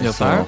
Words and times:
¿Ya 0.00 0.10
está? 0.10 0.46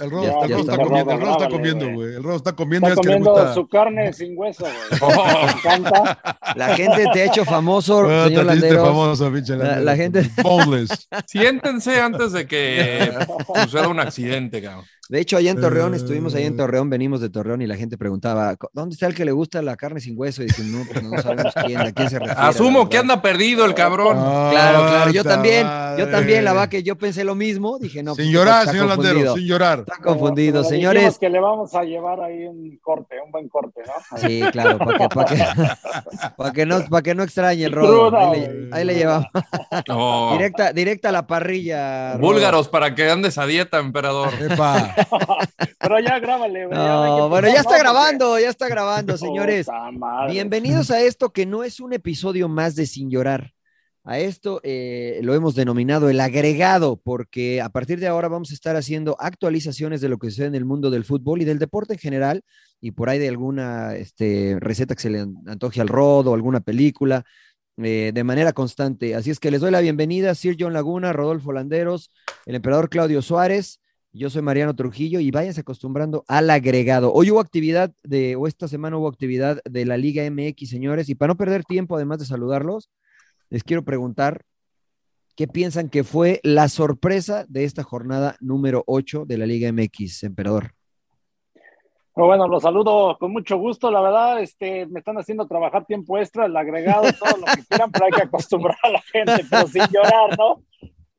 El 0.00 0.10
rodo, 0.10 0.22
Ya- 0.24 0.28
el 0.44 0.48
ya 0.50 0.56
rodo 0.56 0.60
está 0.60 0.72
está 0.72 0.76
comiendo, 0.84 1.12
el 1.12 1.20
rodo 1.20 1.30
está 1.30 1.38
grábale, 1.46 1.50
comiendo, 1.56 1.92
güey. 1.94 2.14
El 2.16 2.22
rodo 2.22 2.36
está 2.36 2.52
comiendo. 2.52 2.88
Está 2.88 3.00
es 3.00 3.06
que 3.06 3.08
le 3.12 3.14
comiendo 3.20 3.30
gusta. 3.40 3.54
su 3.54 3.68
carne 3.68 4.12
sin 4.12 4.36
hueso, 4.36 4.64
güey. 4.64 5.00
Oh. 5.00 5.46
Me 5.46 5.52
encanta. 5.52 6.18
La 6.56 6.74
gente 6.76 7.04
te 7.12 7.22
ha 7.22 7.24
hecho 7.26 7.44
famoso, 7.44 8.00
Ah, 8.00 8.24
señor 8.26 8.46
te 8.46 8.52
hiciste 8.52 8.66
Landeros. 8.74 8.86
famoso, 8.88 9.32
pinche 9.32 9.56
La, 9.56 9.96
gente, 9.96 10.28
Boneless. 10.42 11.08
Siéntense 11.26 12.00
antes 12.00 12.32
de 12.32 12.46
que 12.46 13.12
suceda 13.62 13.88
un 13.88 14.00
accidente, 14.00 14.60
cabrón. 14.60 14.84
De 15.10 15.20
hecho, 15.20 15.36
allá 15.36 15.50
en 15.50 15.60
Torreón, 15.60 15.92
Eh. 15.92 15.96
estuvimos 15.96 16.34
allá 16.34 16.46
en 16.46 16.56
Torreón, 16.56 16.88
venimos 16.88 17.20
de 17.20 17.28
Torreón 17.30 17.60
y 17.62 17.66
la 17.66 17.76
gente 17.76 17.98
preguntaba, 17.98 18.54
¿dónde 18.72 18.94
está 18.94 19.06
el 19.06 19.14
que 19.14 19.24
le 19.24 19.32
gusta 19.32 19.60
la 19.60 19.76
carne 19.76 20.00
sin 20.00 20.16
hueso? 20.16 20.42
Y 20.42 20.46
dicen, 20.46 20.70
no, 20.70 20.84
pues 20.90 21.02
no 21.02 21.20
sabemos 21.20 21.52
quién, 21.66 21.78
a 21.80 21.90
quién 21.92 22.08
se 22.08 22.18
refiere. 22.20 22.40
Asumo 22.40 22.88
que 22.88 22.96
verdad". 22.98 23.12
anda 23.14 23.22
perdido 23.22 23.64
el 23.64 23.74
cabrón. 23.74 24.16
Claro, 24.16 24.86
claro, 24.88 25.10
yo 25.10 25.22
Ah, 25.22 25.24
también, 25.24 25.66
madre. 25.66 26.00
yo 26.04 26.08
también, 26.10 26.44
la 26.44 26.52
va 26.52 26.68
que 26.68 26.82
yo 26.84 26.96
pensé 26.96 27.24
lo 27.24 27.34
mismo, 27.34 27.78
dije, 27.80 28.02
no. 28.02 28.14
Sin 28.14 28.26
pues, 28.26 28.32
llorar, 28.34 28.68
señor 28.68 28.86
confundido, 28.94 29.34
sin 29.34 29.46
llorar. 29.46 29.78
Está 29.80 29.96
confundido, 30.02 30.62
Pero 30.62 30.70
dijimos 30.70 30.94
señores. 30.94 31.18
que 31.18 31.28
le 31.28 31.40
vamos 31.40 31.74
a 31.74 31.82
llevar 31.82 32.20
ahí 32.20 32.46
un 32.46 32.78
corte, 32.80 33.16
un 33.24 33.32
buen 33.32 33.48
corte, 33.48 33.80
¿no? 33.86 34.18
Sí, 34.18 34.40
claro, 34.52 34.78
para 34.78 34.96
que, 34.98 35.08
pa' 35.08 35.24
que, 35.24 35.36
pa' 36.36 36.52
que 36.52 36.66
no, 36.66 36.84
pa' 36.88 37.02
que 37.02 37.14
no 37.16 37.22
extrañe 37.24 37.64
el 37.64 37.72
rodo. 37.72 38.16
Ahí 38.16 38.40
le, 38.40 38.68
ahí 38.72 38.84
le 38.84 38.94
llevamos. 38.94 39.26
Directa, 40.32 40.72
directa 40.72 41.08
a 41.08 41.12
la 41.12 41.26
parrilla. 41.26 42.12
Rodo. 42.14 42.20
Búlgaros 42.32 42.68
para 42.68 42.94
que 42.94 43.10
andes 43.10 43.38
a 43.38 43.46
dieta, 43.46 43.78
emperador. 43.78 44.30
Epa. 44.40 44.94
Pero 45.80 46.00
ya 46.00 46.18
grábale, 46.18 46.66
no 46.66 47.28
bueno, 47.28 47.48
ya 47.48 47.60
está 47.60 47.78
grabando, 47.78 48.38
ya 48.38 48.48
está 48.50 48.68
grabando, 48.68 49.16
señores. 49.16 49.66
Bienvenidos 50.30 50.90
a 50.90 51.00
esto 51.00 51.30
que 51.32 51.46
no 51.46 51.64
es 51.64 51.80
un 51.80 51.92
episodio 51.92 52.48
más 52.48 52.74
de 52.76 52.86
Sin 52.86 53.10
Llorar. 53.10 53.52
A 54.02 54.18
esto 54.18 54.60
eh, 54.64 55.20
lo 55.22 55.34
hemos 55.34 55.54
denominado 55.54 56.08
el 56.08 56.20
agregado, 56.20 56.96
porque 56.96 57.60
a 57.60 57.68
partir 57.68 58.00
de 58.00 58.06
ahora 58.08 58.28
vamos 58.28 58.50
a 58.50 58.54
estar 58.54 58.74
haciendo 58.74 59.14
actualizaciones 59.20 60.00
de 60.00 60.08
lo 60.08 60.18
que 60.18 60.30
sucede 60.30 60.46
en 60.46 60.54
el 60.54 60.64
mundo 60.64 60.90
del 60.90 61.04
fútbol 61.04 61.42
y 61.42 61.44
del 61.44 61.58
deporte 61.58 61.92
en 61.92 61.98
general, 61.98 62.42
y 62.80 62.92
por 62.92 63.10
ahí 63.10 63.18
de 63.18 63.28
alguna 63.28 63.94
este, 63.96 64.56
receta 64.58 64.94
que 64.94 65.02
se 65.02 65.10
le 65.10 65.20
an- 65.20 65.34
antoje 65.46 65.82
al 65.82 65.88
rodo, 65.88 66.32
alguna 66.32 66.60
película, 66.60 67.24
eh, 67.76 68.10
de 68.14 68.24
manera 68.24 68.54
constante. 68.54 69.14
Así 69.14 69.30
es 69.30 69.38
que 69.38 69.50
les 69.50 69.60
doy 69.60 69.70
la 69.70 69.80
bienvenida, 69.80 70.34
Sir 70.34 70.56
John 70.58 70.72
Laguna, 70.72 71.12
Rodolfo 71.12 71.52
Landeros, 71.52 72.10
el 72.46 72.54
emperador 72.54 72.88
Claudio 72.88 73.20
Suárez. 73.20 73.79
Yo 74.12 74.28
soy 74.28 74.42
Mariano 74.42 74.74
Trujillo 74.74 75.20
y 75.20 75.30
váyanse 75.30 75.60
acostumbrando 75.60 76.24
al 76.26 76.50
agregado. 76.50 77.12
Hoy 77.12 77.30
hubo 77.30 77.38
actividad 77.38 77.92
de, 78.02 78.34
o 78.34 78.48
esta 78.48 78.66
semana 78.66 78.96
hubo 78.96 79.06
actividad 79.06 79.60
de 79.64 79.86
la 79.86 79.96
Liga 79.96 80.28
MX, 80.28 80.68
señores, 80.68 81.08
y 81.08 81.14
para 81.14 81.28
no 81.28 81.36
perder 81.36 81.64
tiempo, 81.64 81.94
además 81.94 82.18
de 82.18 82.24
saludarlos, 82.24 82.90
les 83.50 83.62
quiero 83.62 83.84
preguntar 83.84 84.42
qué 85.36 85.46
piensan 85.46 85.88
que 85.88 86.02
fue 86.02 86.40
la 86.42 86.68
sorpresa 86.68 87.44
de 87.48 87.62
esta 87.62 87.84
jornada 87.84 88.34
número 88.40 88.82
8 88.88 89.26
de 89.26 89.38
la 89.38 89.46
Liga 89.46 89.72
MX, 89.72 90.24
emperador. 90.24 90.72
Bueno, 92.16 92.48
los 92.48 92.64
saludo 92.64 93.16
con 93.16 93.32
mucho 93.32 93.58
gusto, 93.58 93.92
la 93.92 94.00
verdad, 94.00 94.42
este, 94.42 94.86
me 94.86 94.98
están 94.98 95.18
haciendo 95.18 95.46
trabajar 95.46 95.86
tiempo 95.86 96.18
extra, 96.18 96.46
el 96.46 96.56
agregado, 96.56 97.04
todo 97.12 97.38
lo 97.38 97.46
que 97.46 97.64
quieran, 97.64 97.92
pero 97.92 98.06
hay 98.06 98.10
que 98.10 98.22
acostumbrar 98.22 98.76
a 98.82 98.90
la 98.90 99.00
gente, 99.02 99.44
pero 99.48 99.68
sin 99.68 99.84
llorar, 99.86 100.36
¿no? 100.36 100.64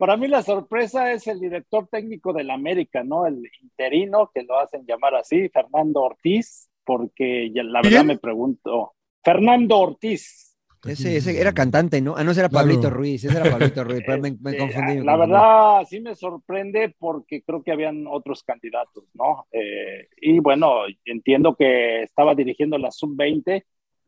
Para 0.02 0.18
mí 0.18 0.28
la 0.28 0.42
sorpresa 0.42 1.12
es 1.12 1.28
el 1.28 1.40
director 1.40 1.88
técnico 1.88 2.34
del 2.34 2.50
América, 2.50 3.04
¿no? 3.04 3.28
El 3.28 3.48
interino, 3.62 4.32
que 4.34 4.42
lo 4.42 4.58
hacen 4.58 4.84
llamar 4.84 5.14
así, 5.14 5.48
Fernando 5.50 6.02
Ortiz, 6.02 6.72
porque 6.84 7.52
ya, 7.54 7.62
la 7.62 7.84
verdad 7.84 8.04
me 8.06 8.18
pregunto, 8.18 8.94
Fernando 9.24 9.78
Ortiz. 9.78 10.58
Ese, 10.88 11.18
ese 11.18 11.40
era 11.40 11.54
cantante, 11.54 12.02
¿no? 12.02 12.16
Ah, 12.18 12.24
no, 12.24 12.32
ese 12.32 12.40
era 12.40 12.50
Claro. 12.50 12.66
Pablito 12.66 12.90
Ruiz, 12.90 13.24
ese 13.24 13.38
era 13.38 13.52
Pablito 13.52 13.84
Ruiz, 13.84 14.02
pero 14.08 14.20
me, 14.24 14.32
me 14.42 14.50
Este, 14.50 14.58
confundí. 14.58 15.06
La 15.06 15.18
verdad, 15.18 15.86
sí 15.88 16.00
me 16.00 16.16
sorprende 16.16 16.96
porque 16.98 17.44
creo 17.44 17.62
que 17.62 17.72
habían 17.72 18.08
otros 18.08 18.42
candidatos, 18.42 19.04
¿no? 19.14 19.46
Eh, 19.52 20.08
y 20.20 20.40
bueno, 20.40 20.78
entiendo 21.06 21.56
que 21.56 22.02
estaba 22.02 22.34
dirigiendo 22.34 22.80
la 22.80 22.90
sub-20, 22.90 23.64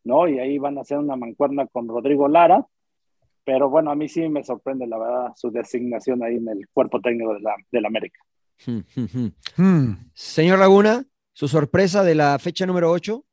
¿no? 0.05 0.27
Y 0.27 0.39
ahí 0.39 0.57
van 0.57 0.79
a 0.79 0.81
hacer 0.81 0.97
una 0.97 1.15
mancuerna 1.15 1.67
con 1.67 1.87
Rodrigo 1.87 2.27
Lara. 2.27 2.65
Pero 3.45 3.69
bueno, 3.69 3.91
a 3.91 3.95
mí 3.95 4.07
sí 4.07 4.27
me 4.29 4.43
sorprende, 4.43 4.87
la 4.87 4.97
verdad, 4.97 5.33
su 5.35 5.51
designación 5.51 6.23
ahí 6.23 6.35
en 6.35 6.47
el 6.47 6.67
cuerpo 6.73 7.01
técnico 7.01 7.33
de 7.33 7.41
la, 7.41 7.55
del 7.71 7.85
América. 7.85 8.19
Hmm. 9.57 9.93
Señor 10.13 10.59
Laguna, 10.59 11.03
su 11.33 11.47
sorpresa 11.47 12.03
de 12.03 12.15
la 12.15 12.39
fecha 12.39 12.65
número 12.65 12.89
8. 12.91 13.25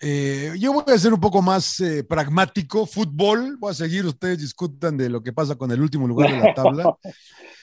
Eh, 0.00 0.52
yo 0.58 0.72
voy 0.72 0.84
a 0.86 0.98
ser 0.98 1.14
un 1.14 1.20
poco 1.20 1.40
más 1.40 1.80
eh, 1.80 2.04
pragmático. 2.04 2.86
Fútbol, 2.86 3.56
voy 3.58 3.70
a 3.70 3.74
seguir. 3.74 4.04
Ustedes 4.04 4.38
discutan 4.38 4.96
de 4.96 5.08
lo 5.08 5.22
que 5.22 5.32
pasa 5.32 5.56
con 5.56 5.70
el 5.70 5.80
último 5.80 6.06
lugar 6.06 6.30
de 6.30 6.38
la 6.38 6.54
tabla. 6.54 6.96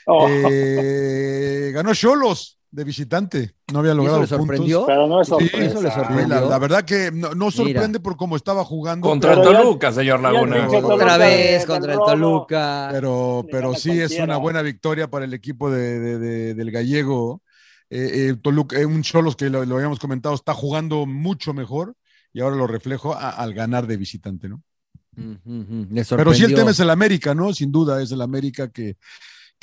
Oh, 0.06 0.28
Eh, 0.30 1.72
ganó 1.74 1.94
Cholos 1.94 2.60
de 2.74 2.84
visitante. 2.84 3.54
No 3.72 3.80
había 3.80 3.92
¿Y 3.92 3.94
eso 3.94 3.98
logrado 3.98 4.22
le 4.22 4.28
sorprendió? 4.28 4.78
puntos. 4.80 4.88
pero 4.96 5.08
no 5.08 5.22
es 5.22 5.28
Sí, 5.28 5.50
eso 5.64 5.82
le 5.82 5.92
sorprendió. 5.92 6.28
la, 6.28 6.42
la 6.42 6.58
verdad 6.58 6.84
que 6.84 7.12
no, 7.12 7.36
no 7.36 7.52
sorprende 7.52 8.00
por 8.00 8.18
cómo 8.18 8.36
estaba 8.36 8.66
jugando. 8.66 9.08
Contra 9.08 9.34
el 9.34 9.40
Pero 9.40 9.52
ya- 9.52 9.58
Toluca, 9.60 9.92
señor 9.92 10.20
Laguna. 10.22 10.68
Otra 10.68 11.18
vez 11.18 11.66
contra 11.68 11.94
el. 11.94 12.00
Toluca. 12.00 12.90
pero, 12.92 13.46
pero 13.52 13.76
sí 13.76 13.92
es 14.02 14.18
una 14.20 14.38
buena 14.38 14.62
victoria 14.64 15.08
para 15.10 15.26
el 15.26 15.34
equipo 15.36 15.70
de, 15.70 16.00
de- 16.00 16.18
de- 16.20 16.54
del 16.56 16.72
gallego. 16.72 17.42
Eh, 17.92 18.30
eh, 18.32 18.36
Toluca, 18.42 18.80
eh, 18.80 18.86
un 18.88 19.04
Cholos 19.04 19.36
que 19.36 19.52
lo, 19.52 19.64
lo 19.66 19.76
habíamos 19.76 20.00
comentado, 20.00 20.34
está 20.34 20.56
jugando 20.56 21.06
mucho 21.06 21.54
mejor 21.54 21.94
y 22.34 22.42
ahora 22.42 22.56
lo 22.56 22.66
reflejo 22.66 23.14
a- 23.14 23.30
al 23.30 23.54
ganar 23.54 23.86
de 23.86 23.98
visitante, 23.98 24.50
¿no? 24.50 24.64
Mm, 25.16 25.34
mm, 25.46 25.86
mm, 25.92 26.02
Pero 26.18 26.34
sí 26.34 26.44
el 26.44 26.56
tema 26.56 26.72
es 26.72 26.80
el 26.80 26.90
América, 26.90 27.36
¿no? 27.36 27.54
Sin 27.54 27.72
duda 27.72 28.02
es 28.02 28.12
el 28.12 28.22
América 28.22 28.72
que, 28.72 28.98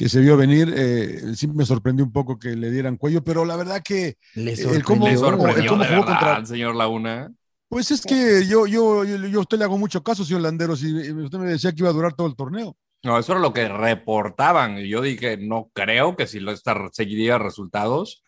que 0.01 0.09
se 0.09 0.21
vio 0.21 0.35
venir. 0.37 0.73
eh, 0.75 1.35
sí 1.37 1.47
me 1.47 1.67
sorprendió 1.67 2.03
un 2.07 2.11
poco 2.13 2.39
que 2.39 2.57
le 2.57 2.71
dieran 2.71 2.97
cuello, 2.97 3.23
pero 3.23 3.45
la 3.45 3.55
verdad 3.55 3.83
que, 3.85 4.17
Le 4.35 4.53
el 4.55 4.83
cómo- 4.83 5.07
Le 5.07 5.15
¿Cómo- 5.15 5.27
sorprendió 5.29 5.71
cómo 5.73 5.85
jugó 5.85 5.97
verdad, 6.01 6.07
contra- 6.37 6.47
señor 6.47 6.75
Laguna. 6.75 7.31
pues 7.69 7.91
es 7.91 8.01
que 8.07 8.47
yo, 8.47 8.67
yo, 8.67 9.05
yo, 9.05 9.17
yo 9.27 9.39
a 9.39 9.43
usted 9.43 9.59
le 9.59 9.65
hago 9.65 9.77
mucho 9.77 10.03
caso, 10.03 10.25
señor 10.25 10.41
Landeros, 10.41 10.83
y, 10.83 10.89
y 10.89 11.11
usted 11.13 11.39
me 11.39 11.51
decía 11.51 11.71
que 11.73 11.81
iba 11.83 11.91
a 11.91 11.93
durar 11.93 12.15
todo 12.15 12.27
el 12.29 12.35
torneo. 12.35 12.77
No, 13.03 13.19
eso 13.19 13.33
era 13.33 13.41
lo 13.43 13.53
que 13.53 13.69
reportaban. 13.69 14.79
Y 14.79 14.89
yo 14.89 15.03
dije, 15.03 15.37
no 15.37 15.71
creo 15.75 16.17
que 16.17 16.27
si 16.27 16.41
lo 16.41 16.51
está 16.51 16.75
seguiría 16.93 17.39
resultados, 17.39 18.25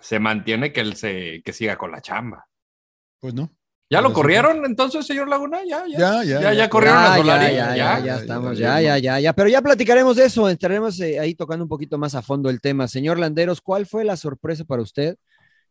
se 0.00 0.18
mantiene 0.20 0.72
que 0.74 0.80
él 0.82 0.96
se 0.96 1.40
que 1.42 1.52
siga 1.54 1.78
con 1.78 1.92
la 1.92 2.02
chamba. 2.02 2.44
Pues 3.20 3.32
no. 3.32 3.50
¿Ya 3.88 4.00
lo 4.00 4.12
corrieron 4.12 4.64
entonces, 4.64 5.06
señor 5.06 5.28
Laguna? 5.28 5.58
Ya, 5.64 5.84
ya. 5.86 5.98
Ya, 5.98 6.24
ya, 6.24 6.40
ya, 6.40 6.52
ya. 6.54 6.68
corrieron 6.68 6.98
a 6.98 7.08
ya, 7.10 7.16
Solari. 7.18 7.44
ya, 7.44 7.50
ya, 7.54 7.76
ya, 7.76 8.04
ya 8.04 8.16
estamos, 8.16 8.58
ya, 8.58 8.80
ya, 8.80 8.98
ya, 8.98 9.20
ya. 9.20 9.32
Pero 9.32 9.48
ya 9.48 9.62
platicaremos 9.62 10.16
de 10.16 10.24
eso, 10.24 10.48
estaremos 10.48 10.98
eh, 11.00 11.20
ahí 11.20 11.34
tocando 11.36 11.64
un 11.64 11.68
poquito 11.68 11.96
más 11.96 12.14
a 12.16 12.22
fondo 12.22 12.50
el 12.50 12.60
tema. 12.60 12.88
Señor 12.88 13.18
Landeros, 13.18 13.60
¿cuál 13.60 13.86
fue 13.86 14.04
la 14.04 14.16
sorpresa 14.16 14.64
para 14.64 14.82
usted 14.82 15.16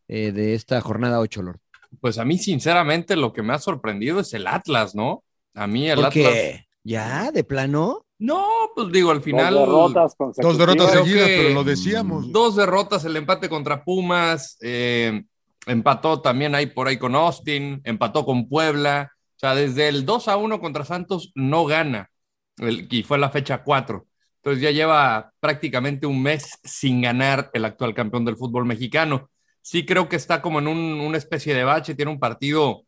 eh, 0.08 0.32
de 0.32 0.54
esta 0.54 0.80
jornada 0.80 1.20
8, 1.20 1.42
Lord? 1.42 1.58
Pues 2.00 2.16
a 2.18 2.24
mí, 2.24 2.38
sinceramente, 2.38 3.16
lo 3.16 3.32
que 3.34 3.42
me 3.42 3.52
ha 3.52 3.58
sorprendido 3.58 4.20
es 4.20 4.32
el 4.32 4.46
Atlas, 4.46 4.94
¿no? 4.94 5.22
A 5.54 5.66
mí 5.66 5.88
el 5.88 5.96
¿Por 5.96 6.06
Atlas. 6.06 6.24
qué? 6.32 6.66
¿Ya? 6.84 7.30
¿De 7.32 7.44
plano? 7.44 8.06
No, 8.18 8.46
pues 8.74 8.90
digo, 8.92 9.10
al 9.10 9.20
final. 9.20 9.52
Dos 9.52 9.66
derrotas 9.66 9.94
Dos 9.94 10.16
consecutivas. 10.16 10.58
derrotas 10.58 10.90
Creo 10.90 11.04
seguidas, 11.04 11.28
pero 11.28 11.50
lo 11.50 11.64
decíamos. 11.64 12.32
Dos 12.32 12.56
derrotas, 12.56 13.04
el 13.04 13.16
empate 13.16 13.48
contra 13.50 13.84
Pumas, 13.84 14.56
eh, 14.62 15.22
empató 15.66 16.20
también 16.22 16.54
ahí 16.54 16.66
por 16.66 16.88
ahí 16.88 16.98
con 16.98 17.14
Austin, 17.14 17.80
empató 17.84 18.24
con 18.24 18.48
Puebla. 18.48 19.12
O 19.36 19.38
sea, 19.38 19.54
desde 19.54 19.88
el 19.88 20.06
2 20.06 20.28
a 20.28 20.36
1 20.36 20.60
contra 20.60 20.84
Santos 20.84 21.32
no 21.34 21.64
gana. 21.66 22.10
el- 22.58 22.88
y 22.90 23.02
fue 23.02 23.18
la 23.18 23.28
fecha 23.30 23.62
4. 23.62 24.06
Entonces 24.36 24.62
ya 24.62 24.70
lleva 24.70 25.32
prácticamente 25.40 26.06
un 26.06 26.22
mes 26.22 26.58
sin 26.64 27.02
ganar 27.02 27.50
el 27.52 27.64
actual 27.66 27.92
campeón 27.94 28.24
del 28.24 28.36
fútbol 28.38 28.64
mexicano. 28.64 29.30
Sí 29.60 29.84
creo 29.84 30.08
que 30.08 30.16
está 30.16 30.40
como 30.40 30.58
en 30.60 30.68
un- 30.68 31.00
una 31.00 31.18
especie 31.18 31.54
de 31.54 31.64
bache, 31.64 31.94
tiene 31.94 32.12
un 32.12 32.18
partido, 32.20 32.84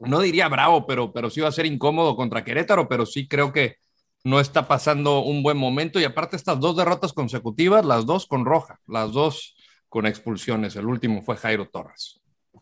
no 0.00 0.20
diría 0.20 0.48
bravo, 0.48 0.86
pero, 0.86 1.12
pero 1.12 1.30
sí 1.30 1.40
va 1.40 1.48
a 1.48 1.52
ser 1.52 1.66
incómodo 1.66 2.16
contra 2.16 2.44
Querétaro, 2.44 2.88
pero 2.88 3.06
sí 3.06 3.28
creo 3.28 3.52
que 3.52 3.76
no 4.24 4.40
está 4.40 4.68
pasando 4.68 5.20
un 5.20 5.42
buen 5.42 5.56
momento 5.56 6.00
y 6.00 6.04
aparte 6.04 6.36
estas 6.36 6.60
dos 6.60 6.76
derrotas 6.76 7.12
consecutivas, 7.12 7.84
las 7.84 8.06
dos 8.06 8.26
con 8.26 8.44
roja, 8.44 8.80
las 8.86 9.12
dos 9.12 9.56
con 9.92 10.06
expulsiones. 10.06 10.74
El 10.76 10.86
último 10.86 11.20
fue 11.20 11.36
Jairo 11.36 11.68
Torres. 11.68 12.18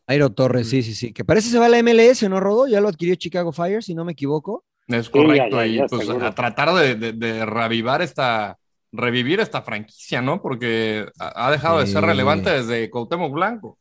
Jairo 0.08 0.30
Torres, 0.32 0.68
sí, 0.68 0.82
sí, 0.82 0.94
sí. 0.96 1.12
Que 1.12 1.24
parece 1.24 1.48
se 1.48 1.58
va 1.60 1.66
a 1.66 1.68
la 1.68 1.78
MLS, 1.80 2.28
¿no, 2.28 2.40
Rodo? 2.40 2.66
Ya 2.66 2.80
lo 2.80 2.88
adquirió 2.88 3.14
Chicago 3.14 3.52
Fire, 3.52 3.84
si 3.84 3.94
no 3.94 4.04
me 4.04 4.12
equivoco. 4.12 4.64
Es 4.88 5.06
Sí, 5.06 5.12
correcto, 5.12 5.56
ya, 5.58 5.64
ya, 5.64 5.66
y 5.66 5.76
ya, 5.76 5.86
pues 5.86 6.06
seguro. 6.06 6.26
a 6.26 6.34
tratar 6.34 6.74
de, 6.74 6.96
de, 6.96 7.12
de 7.12 7.46
reavivar 7.46 8.02
esta, 8.02 8.58
revivir 8.90 9.38
esta 9.38 9.62
franquicia, 9.62 10.20
¿no? 10.20 10.42
Porque 10.42 11.06
ha 11.20 11.50
dejado 11.52 11.78
de 11.78 11.86
ser 11.86 12.00
Sí. 12.02 12.06
relevante 12.08 12.50
desde 12.50 12.90
Cuauhtémoc 12.90 13.32
Blanco. 13.32 13.78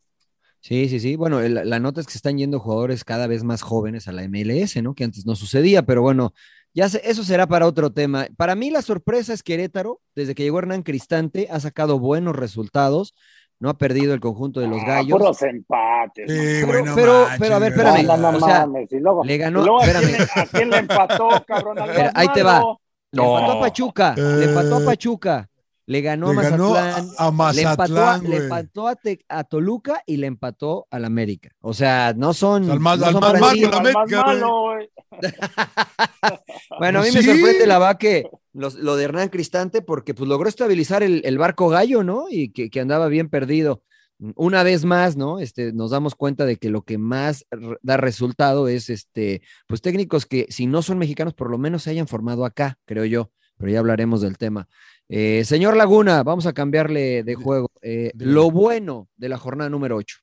Sí, 0.62 0.88
sí, 0.90 1.00
sí. 1.00 1.16
Bueno, 1.16 1.42
la 1.42 1.80
nota 1.80 2.02
es 2.02 2.06
que 2.06 2.12
se 2.12 2.20
están 2.20 2.38
yendo 2.38 2.60
jugadores 2.60 3.04
cada 3.04 3.26
vez 3.26 3.44
más 3.44 3.64
jóvenes 3.64 4.08
a 4.08 4.12
la 4.12 4.22
MLS, 4.28 4.76
¿no? 4.84 4.94
Que 4.94 5.06
antes 5.06 5.26
no 5.26 5.36
sucedía, 5.36 5.84
pero 5.84 6.04
bueno, 6.04 6.34
ya 6.76 6.90
sé, 6.90 7.02
eso 7.06 7.24
será 7.24 7.48
para 7.48 7.66
otro 7.66 7.92
tema. 7.92 8.28
Para 8.38 8.54
mí 8.56 8.70
la 8.70 8.82
sorpresa 8.84 9.34
es 9.34 9.42
Querétaro, 9.42 10.02
desde 10.16 10.36
que 10.36 10.44
llegó 10.44 10.60
Hernán 10.60 10.84
Cristante, 10.84 11.48
ha 11.50 11.60
sacado 11.60 11.98
buenos 11.98 12.36
resultados, 12.36 13.16
no 13.60 13.70
ha 13.70 13.78
perdido 13.78 14.14
el 14.14 14.20
conjunto 14.20 14.60
de 14.62 14.68
los 14.68 14.82
Ah, 14.84 14.88
gallos. 14.88 15.18
puros 15.20 15.42
empates. 15.42 16.26
Pero- 16.28 16.84
manches, 16.84 17.38
pero, 17.40 17.56
a 17.56 17.60
ver, 17.60 17.72
espérame. 17.72 18.06
No, 18.06 18.18
no, 18.18 18.32
no 18.32 18.38
o 18.38 18.42
sea, 18.42 18.60
mames. 18.66 18.92
Y 18.92 19.00
luego, 19.00 19.24
le 19.24 19.38
ganó- 19.38 19.62
y 19.62 19.64
luego, 19.66 19.82
¿a, 19.82 19.84
quién, 19.84 19.96
espérame. 19.98 20.18
le- 20.36 20.42
a 20.42 20.46
quién 20.46 20.70
le 20.70 20.78
empató, 20.78 21.30
cabrón? 21.48 21.78
Más 21.78 22.12
ahí 22.16 22.28
te 22.34 22.44
va. 22.44 22.64
Le 23.12 23.22
empató 23.24 23.52
a. 23.52 23.60
Pachuca, 23.62 24.14
le 24.16 24.46
empató 24.46 24.76
a 24.78 24.82
Eh, 24.82 24.86
Pachuca, 24.86 25.50
le 25.90 26.02
ganó 26.02 26.30
a 26.30 26.34
Le 26.36 26.42
ganó 26.44 26.70
Mazatlán, 26.70 27.10
a, 27.18 27.48
a 27.50 27.54
le 27.54 27.62
empató, 27.64 28.06
a, 28.08 28.18
le 28.20 28.36
empató 28.38 28.88
a, 28.88 28.96
Te- 28.96 29.26
a 29.28 29.44
Toluca 29.44 30.04
y 30.06 30.18
le 30.18 30.28
empató 30.28 30.86
al 30.92 31.04
América. 31.04 31.50
O 31.62 31.74
sea, 31.74 32.14
no 32.16 32.36
son. 32.36 32.70
Al 32.70 32.80
más- 32.80 33.00
no 33.00 33.06
al 33.08 33.14
son 33.14 33.22
más 33.22 33.42
malo, 33.42 33.76
Al 33.76 33.94
más. 33.94 34.10
Bueno, 36.80 37.00
a 37.00 37.02
mí 37.04 37.10
me 37.12 37.24
sorprende 37.24 37.66
la 37.68 37.80
va 37.80 37.98
que 37.98 38.30
los- 38.54 38.76
lo 38.76 38.96
de 38.98 39.06
Hernán 39.06 39.30
Cristante 39.30 39.82
porque 39.82 40.14
pues 40.14 40.30
logró 40.30 40.48
estabilizar 40.48 41.02
el, 41.02 41.22
el 41.26 41.38
barco 41.40 41.70
gallo, 41.70 42.04
¿no? 42.04 42.26
Y 42.30 42.52
que, 42.52 42.70
que 42.70 42.80
andaba 42.80 43.08
bien 43.08 43.30
perdido. 43.30 43.84
Una 44.36 44.64
vez 44.64 44.84
más, 44.86 45.16
¿no? 45.16 45.40
Este, 45.40 45.72
nos 45.74 45.92
damos 45.92 46.14
cuenta 46.14 46.46
de 46.46 46.58
que 46.58 46.70
lo 46.70 46.82
que 46.84 46.98
más 46.98 47.46
da 47.82 47.98
resultado 47.98 48.68
es 48.68 48.90
este, 48.90 49.42
pues 49.66 49.82
técnicos 49.82 50.26
que 50.26 50.46
si 50.50 50.68
no 50.68 50.82
son 50.82 50.98
mexicanos, 50.98 51.34
por 51.34 51.50
lo 51.50 51.58
menos 51.58 51.84
se 51.84 51.90
hayan 51.92 52.08
formado 52.08 52.44
acá, 52.46 52.78
creo 52.86 53.06
yo, 53.06 53.32
pero 53.60 53.72
ya 53.74 53.80
hablaremos 53.80 54.22
del 54.22 54.38
tema. 54.38 54.68
Eh, 55.10 55.44
señor 55.44 55.76
Laguna, 55.76 56.24
vamos 56.24 56.46
a 56.46 56.54
cambiarle 56.54 57.24
de 57.24 57.36
juego. 57.36 57.70
Eh, 57.82 58.12
lo 58.16 58.50
bueno 58.50 59.10
de 59.18 59.28
la 59.28 59.38
jornada 59.38 59.70
número 59.70 59.98
8. 59.98 60.18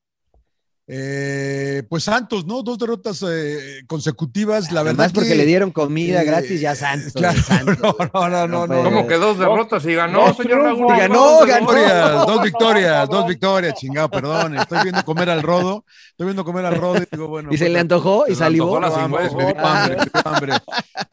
Eh, 0.89 1.83
pues 1.89 2.05
Santos, 2.05 2.47
¿no? 2.47 2.63
Dos 2.63 2.79
derrotas 2.79 3.25
eh, 3.29 3.83
consecutivas. 3.89 4.71
La 4.71 4.83
verdad 4.85 5.01
Además 5.01 5.13
porque 5.13 5.31
que- 5.31 5.35
le 5.35 5.45
dieron 5.45 5.73
comida 5.73 6.23
eh, 6.23 6.25
gratis, 6.25 6.61
ya 6.61 6.77
Santos. 6.77 7.13
claro, 7.15 7.43
Santos. 7.43 7.79
no, 8.15 8.29
no, 8.29 8.47
no, 8.47 8.47
no, 8.47 8.67
no. 8.69 8.85
¿Cómo 8.85 9.07
que 9.09 9.15
dos 9.17 9.37
derrotas 9.37 9.85
y 9.85 9.95
ganó, 9.95 10.27
Dos 10.29 10.37
señor 10.37 10.61
triunfos. 10.63 10.79
Laguna? 10.81 10.99
Ganó, 10.99 11.15
Dos 11.41 11.47
ganó. 11.47 11.73
derrotas. 11.73 12.27
Dos 12.29 12.43
victorias, 12.43 13.09
dos 13.09 13.27
victorias, 13.29 13.75
chingado, 13.75 14.09
perdón. 14.11 14.57
Estoy 14.59 14.79
viendo 14.85 15.05
comer 15.05 15.29
al 15.31 15.43
rodo, 15.43 15.85
estoy 16.11 16.27
viendo 16.27 16.45
comer 16.45 16.67
al 16.67 16.77
rodo 16.77 16.99
y 17.03 17.07
digo, 17.11 17.27
bueno. 17.29 17.49
¿Y 17.53 17.57
se 17.59 17.65
pues, 17.65 17.73
le 17.73 17.79
antojó 17.81 18.25
y 18.29 18.35
salivó? 18.37 18.81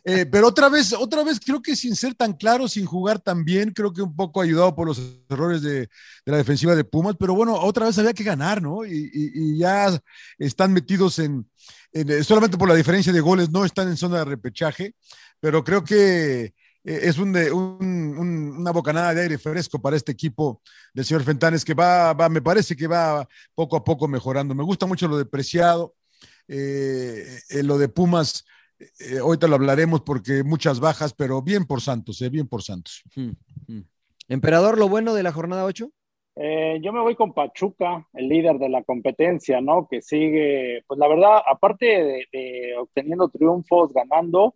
Eh, 0.05 0.25
pero 0.29 0.47
otra 0.49 0.69
vez, 0.69 0.93
otra 0.93 1.23
vez 1.23 1.39
creo 1.39 1.61
que 1.61 1.75
sin 1.75 1.95
ser 1.95 2.13
tan 2.13 2.33
claro, 2.33 2.67
sin 2.67 2.85
jugar 2.85 3.19
tan 3.19 3.43
bien, 3.45 3.71
creo 3.71 3.91
que 3.93 4.01
un 4.01 4.15
poco 4.15 4.41
ayudado 4.41 4.75
por 4.75 4.85
los 4.87 5.01
errores 5.29 5.61
de, 5.61 5.79
de 5.81 5.87
la 6.25 6.37
defensiva 6.37 6.75
de 6.75 6.83
Pumas, 6.83 7.15
pero 7.17 7.33
bueno, 7.33 7.55
otra 7.55 7.85
vez 7.85 7.97
había 7.97 8.13
que 8.13 8.23
ganar, 8.23 8.61
¿no? 8.61 8.85
Y, 8.85 9.09
y- 9.13 9.31
y 9.33 9.62
ya 9.63 9.99
están 10.37 10.73
metidos 10.73 11.19
en, 11.19 11.45
eh, 11.93 12.23
solamente 12.23 12.57
por 12.57 12.67
la 12.69 12.75
diferencia 12.75 13.13
de 13.13 13.21
goles, 13.21 13.49
no 13.49 13.63
están 13.65 13.87
en 13.87 13.97
zona 13.97 14.17
de 14.19 14.25
repechaje, 14.25 14.93
pero 15.39 15.63
creo 15.63 15.83
que 15.83 16.53
eh, 16.85 16.99
es 17.09 17.17
un- 17.17 17.33
una 18.59 18.71
bocanada 18.71 19.13
de 19.13 19.21
aire 19.21 19.37
fresco 19.37 19.79
para 19.81 19.95
este 19.95 20.11
equipo 20.11 20.61
del 20.93 21.05
señor 21.05 21.23
Fentanes 21.23 21.63
que 21.63 21.73
va, 21.73 22.11
va, 22.13 22.27
me 22.27 22.41
parece 22.41 22.75
que 22.75 22.87
va 22.87 23.25
poco 23.55 23.77
a 23.77 23.83
poco 23.83 24.05
mejorando. 24.07 24.53
Me 24.53 24.63
gusta 24.65 24.85
mucho 24.85 25.07
lo 25.07 25.17
de 25.17 25.25
Preciado, 25.25 25.95
eh, 26.47 27.39
eh, 27.49 27.63
lo 27.63 27.77
de 27.77 27.87
Pumas, 27.87 28.43
eh, 28.99 29.19
ahorita 29.19 29.47
lo 29.47 29.55
hablaremos 29.55 30.01
porque 30.01 30.43
muchas 30.43 30.79
bajas, 30.81 31.13
pero 31.13 31.41
bien 31.41 31.63
por 31.65 31.79
Santos, 31.79 32.21
eh, 32.21 32.29
bien 32.29 32.47
por 32.49 32.61
Santos. 32.63 33.01
Emperador, 34.27 34.77
lo 34.77 34.89
bueno 34.89 35.13
de 35.13 35.23
la 35.23 35.31
jornada 35.31 35.63
8. 35.63 35.89
Eh, 36.35 36.79
yo 36.81 36.91
me 36.91 36.99
voy 37.01 37.15
con 37.15 37.33
Pachuca, 37.33 38.07
el 38.13 38.27
líder 38.27 38.57
de 38.57 38.69
la 38.69 38.83
competencia, 38.83 39.61
¿no? 39.61 39.87
Que 39.87 40.01
sigue, 40.01 40.83
pues 40.87 40.99
la 40.99 41.07
verdad, 41.07 41.41
aparte 41.45 41.85
de, 41.85 42.25
de 42.31 42.77
obteniendo 42.77 43.29
triunfos, 43.29 43.93
ganando, 43.93 44.55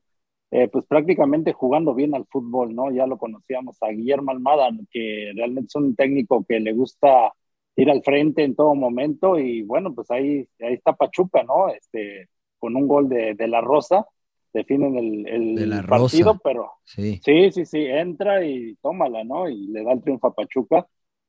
eh, 0.49 0.67
pues 0.69 0.85
prácticamente 0.85 1.53
jugando 1.53 1.93
bien 1.93 2.15
al 2.15 2.25
fútbol, 2.25 2.73
¿no? 2.73 2.91
Ya 2.91 3.05
lo 3.05 3.17
conocíamos 3.17 3.77
a 3.81 3.89
Guillermo 3.89 4.31
Almada, 4.31 4.69
que 4.89 5.31
realmente 5.35 5.67
es 5.67 5.75
un 5.75 5.95
técnico 5.95 6.43
que 6.47 6.59
le 6.59 6.73
gusta 6.73 7.33
ir 7.75 7.91
al 7.91 8.01
frente 8.01 8.43
en 8.43 8.55
todo 8.55 8.73
momento 8.73 9.37
y 9.37 9.61
bueno, 9.61 9.93
pues 9.93 10.09
ahí, 10.09 10.47
ahí 10.59 10.73
está 10.73 10.93
Pachuca, 10.93 11.43
¿no? 11.43 11.69
Este, 11.69 12.27
con 12.57 12.75
un 12.75 12.87
gol 12.87 13.07
de, 13.07 13.35
de 13.35 13.47
La 13.47 13.61
Rosa, 13.61 14.07
definen 14.51 14.97
el, 14.97 15.27
el 15.27 15.55
De 15.55 15.67
La 15.67 15.83
partido, 15.83 16.31
Rosa. 16.31 16.41
pero 16.43 16.71
Sí. 16.83 17.19
Sí, 17.23 17.51
sí, 17.51 17.65
sí, 17.65 17.85
entra 17.85 18.43
y 18.43 18.75
tómala, 18.81 19.23
¿no? 19.23 19.47
Y 19.47 19.67
le 19.67 19.83
da 19.83 19.91
el 19.91 20.01
triunfo 20.01 20.27
a 20.27 20.33
Pachuca. 20.33 20.87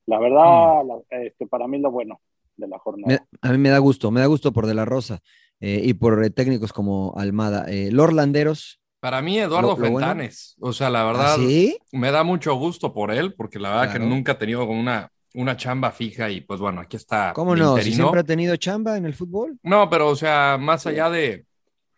La 0.09 0.19
verdad, 0.19 0.83
la- 0.85 1.19
este, 1.25 1.45
para 1.47 1.67
mí 1.67 1.77
lo 1.79 1.91
bueno 1.91 2.19
de 2.57 2.67
la 2.67 2.79
jornada. 2.79 3.07
Me- 3.31 3.49
a 3.49 3.51
mí 3.51 3.57
me 3.57 3.69
da 3.69 3.77
gusto, 3.77 4.09
me 4.11 4.19
da 4.21 4.25
gusto 4.25 4.51
por 4.51 4.65
De 4.65 4.73
La 4.73 4.85
Rosa 4.85 5.19
eh, 5.59 5.81
y 5.83 5.93
por 5.93 6.23
eh, 6.23 6.29
técnicos 6.29 6.73
como 6.73 7.13
Almada. 7.17 7.65
Eh, 7.67 7.89
Lord 7.91 8.13
Landeros. 8.13 8.79
Para 8.99 9.21
mí, 9.21 9.37
Eduardo 9.39 9.75
Lo- 9.75 9.77
lo 9.77 9.91
bueno. 9.91 10.07
Fentanes. 10.07 10.55
O 10.59 10.73
sea, 10.73 10.89
la 10.89 11.03
verdad, 11.05 11.35
¿Ah, 11.35 11.37
sí? 11.37 11.77
me 11.91 12.11
da 12.11 12.23
mucho 12.23 12.53
gusto 12.55 12.91
por 12.93 13.11
él, 13.11 13.33
porque 13.35 13.59
la 13.59 13.69
verdad 13.69 13.83
Claro. 13.91 13.99
que 13.99 14.05
nunca 14.09 14.31
ha 14.33 14.37
tenido 14.37 14.65
como 14.67 14.79
una, 14.79 15.09
una 15.35 15.55
chamba 15.55 15.91
fija 15.91 16.29
y 16.29 16.41
pues 16.41 16.59
bueno, 16.59 16.81
aquí 16.81 16.97
está. 16.97 17.31
¿Cómo 17.33 17.55
no? 17.55 17.77
Si 17.77 17.93
siempre 17.93 18.21
ha 18.21 18.23
tenido 18.23 18.55
chamba 18.57 18.97
en 18.97 19.05
el 19.05 19.13
fútbol. 19.13 19.57
No, 19.63 19.89
pero 19.89 20.09
o 20.09 20.15
sea, 20.15 20.57
más 20.59 20.85
allá 20.87 21.09
de, 21.09 21.45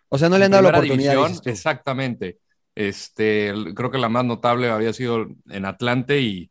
O 0.10 0.18
sea, 0.18 0.28
no 0.30 0.38
le 0.38 0.46
han 0.46 0.52
dado 0.52 0.64
la 0.64 0.70
oportunidad. 0.78 1.16
división, 1.16 1.42
exactamente. 1.46 2.38
Este, 2.76 3.54
creo 3.76 3.90
que 3.90 3.98
la 3.98 4.10
más 4.10 4.26
notable 4.26 4.70
había 4.70 4.94
sido 4.94 5.26
en 5.50 5.66
Atlante 5.66 6.20
y 6.22 6.51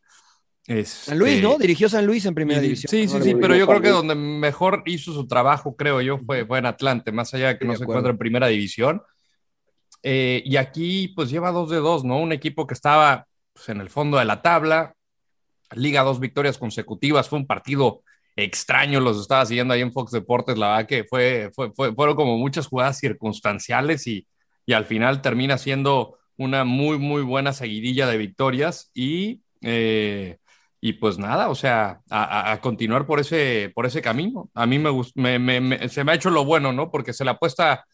San 0.85 1.19
Luis, 1.19 1.33
este, 1.35 1.43
¿no? 1.43 1.59
Dirigió 1.59 1.89
San 1.89 2.07
Luis 2.07 2.25
en 2.27 2.35
primera 2.35 2.61
y- 2.61 2.63
división. 2.63 2.91
Sí, 2.91 3.09
sí, 3.09 3.23
sí, 3.23 3.35
pero 3.41 3.55
a- 3.55 3.57
yo 3.57 3.67
creo 3.67 3.81
que 3.81 3.89
donde 3.89 4.15
mejor 4.15 4.83
hizo 4.87 5.13
su 5.13 5.27
trabajo, 5.27 5.75
creo 5.77 6.01
yo, 6.01 6.19
fue, 6.19 6.47
fue 6.47 6.59
en 6.61 6.67
Atlante, 6.67 7.11
más 7.13 7.35
allá 7.35 7.49
de 7.49 7.53
que 7.59 7.65
Estoy 7.65 7.67
no 7.67 7.73
de 7.73 7.79
se 7.79 7.85
encuentra 7.85 8.11
en 8.13 8.19
primera 8.19 8.47
división. 8.47 9.03
Eh, 10.03 10.43
y 10.47 10.57
aquí, 10.57 11.09
pues 11.15 11.31
lleva 11.31 11.51
dos 11.53 11.71
de 11.71 11.77
dos, 11.79 12.05
¿no? 12.05 12.19
Un 12.19 12.33
equipo 12.33 12.67
que 12.67 12.75
estaba 12.75 13.27
pues, 13.53 13.69
en 13.69 13.81
el 13.81 13.91
fondo 13.91 14.19
de 14.19 14.25
la 14.25 14.41
tabla, 14.43 14.95
liga 15.75 16.03
dos 16.03 16.21
victorias 16.21 16.57
consecutivas, 16.59 17.29
fue 17.29 17.39
un 17.39 17.47
partido 17.47 18.03
extraño, 18.37 19.01
los 19.01 19.21
estaba 19.21 19.45
siguiendo 19.45 19.75
ahí 19.75 19.83
en 19.83 19.93
Fox 19.93 20.13
Deportes, 20.13 20.57
la 20.57 20.69
verdad 20.69 20.87
que 20.87 21.05
fue, 21.05 21.51
fue, 21.55 21.73
fue- 21.73 21.95
fueron 21.95 22.17
como 22.17 22.39
muchas 22.39 22.67
jugadas 22.67 22.99
circunstanciales 22.99 24.07
y, 24.07 24.27
y 24.65 24.73
al 24.73 24.87
final 24.87 25.21
termina 25.21 25.59
siendo 25.59 26.17
una 26.39 26.65
muy, 26.65 26.97
muy 26.99 27.23
buena 27.23 27.53
seguidilla 27.53 28.07
de 28.07 28.17
victorias 28.17 28.91
y, 28.95 29.43
eh, 29.61 30.39
y 30.81 30.95
pues 30.95 31.19
nada, 31.19 31.51
o 31.51 31.55
sea, 31.55 32.01
a, 32.11 32.59
continuar 32.63 33.07
por 33.07 33.21
ese, 33.21 33.71
por 33.75 33.85
ese 33.87 34.01
camino. 34.01 34.49
A 34.55 34.65
mí 34.67 34.79
me, 34.79 34.91
me, 35.15 35.39
me- 35.39 35.61
me- 35.61 35.89
se 35.89 36.05
me 36.05 36.13
ha 36.13 36.15
hecho 36.15 36.31
lo 36.31 36.45
bueno, 36.45 36.73
¿no? 36.73 36.91
Porque 36.91 37.13
se 37.13 37.25
le 37.25 37.31
apuesta 37.31 37.85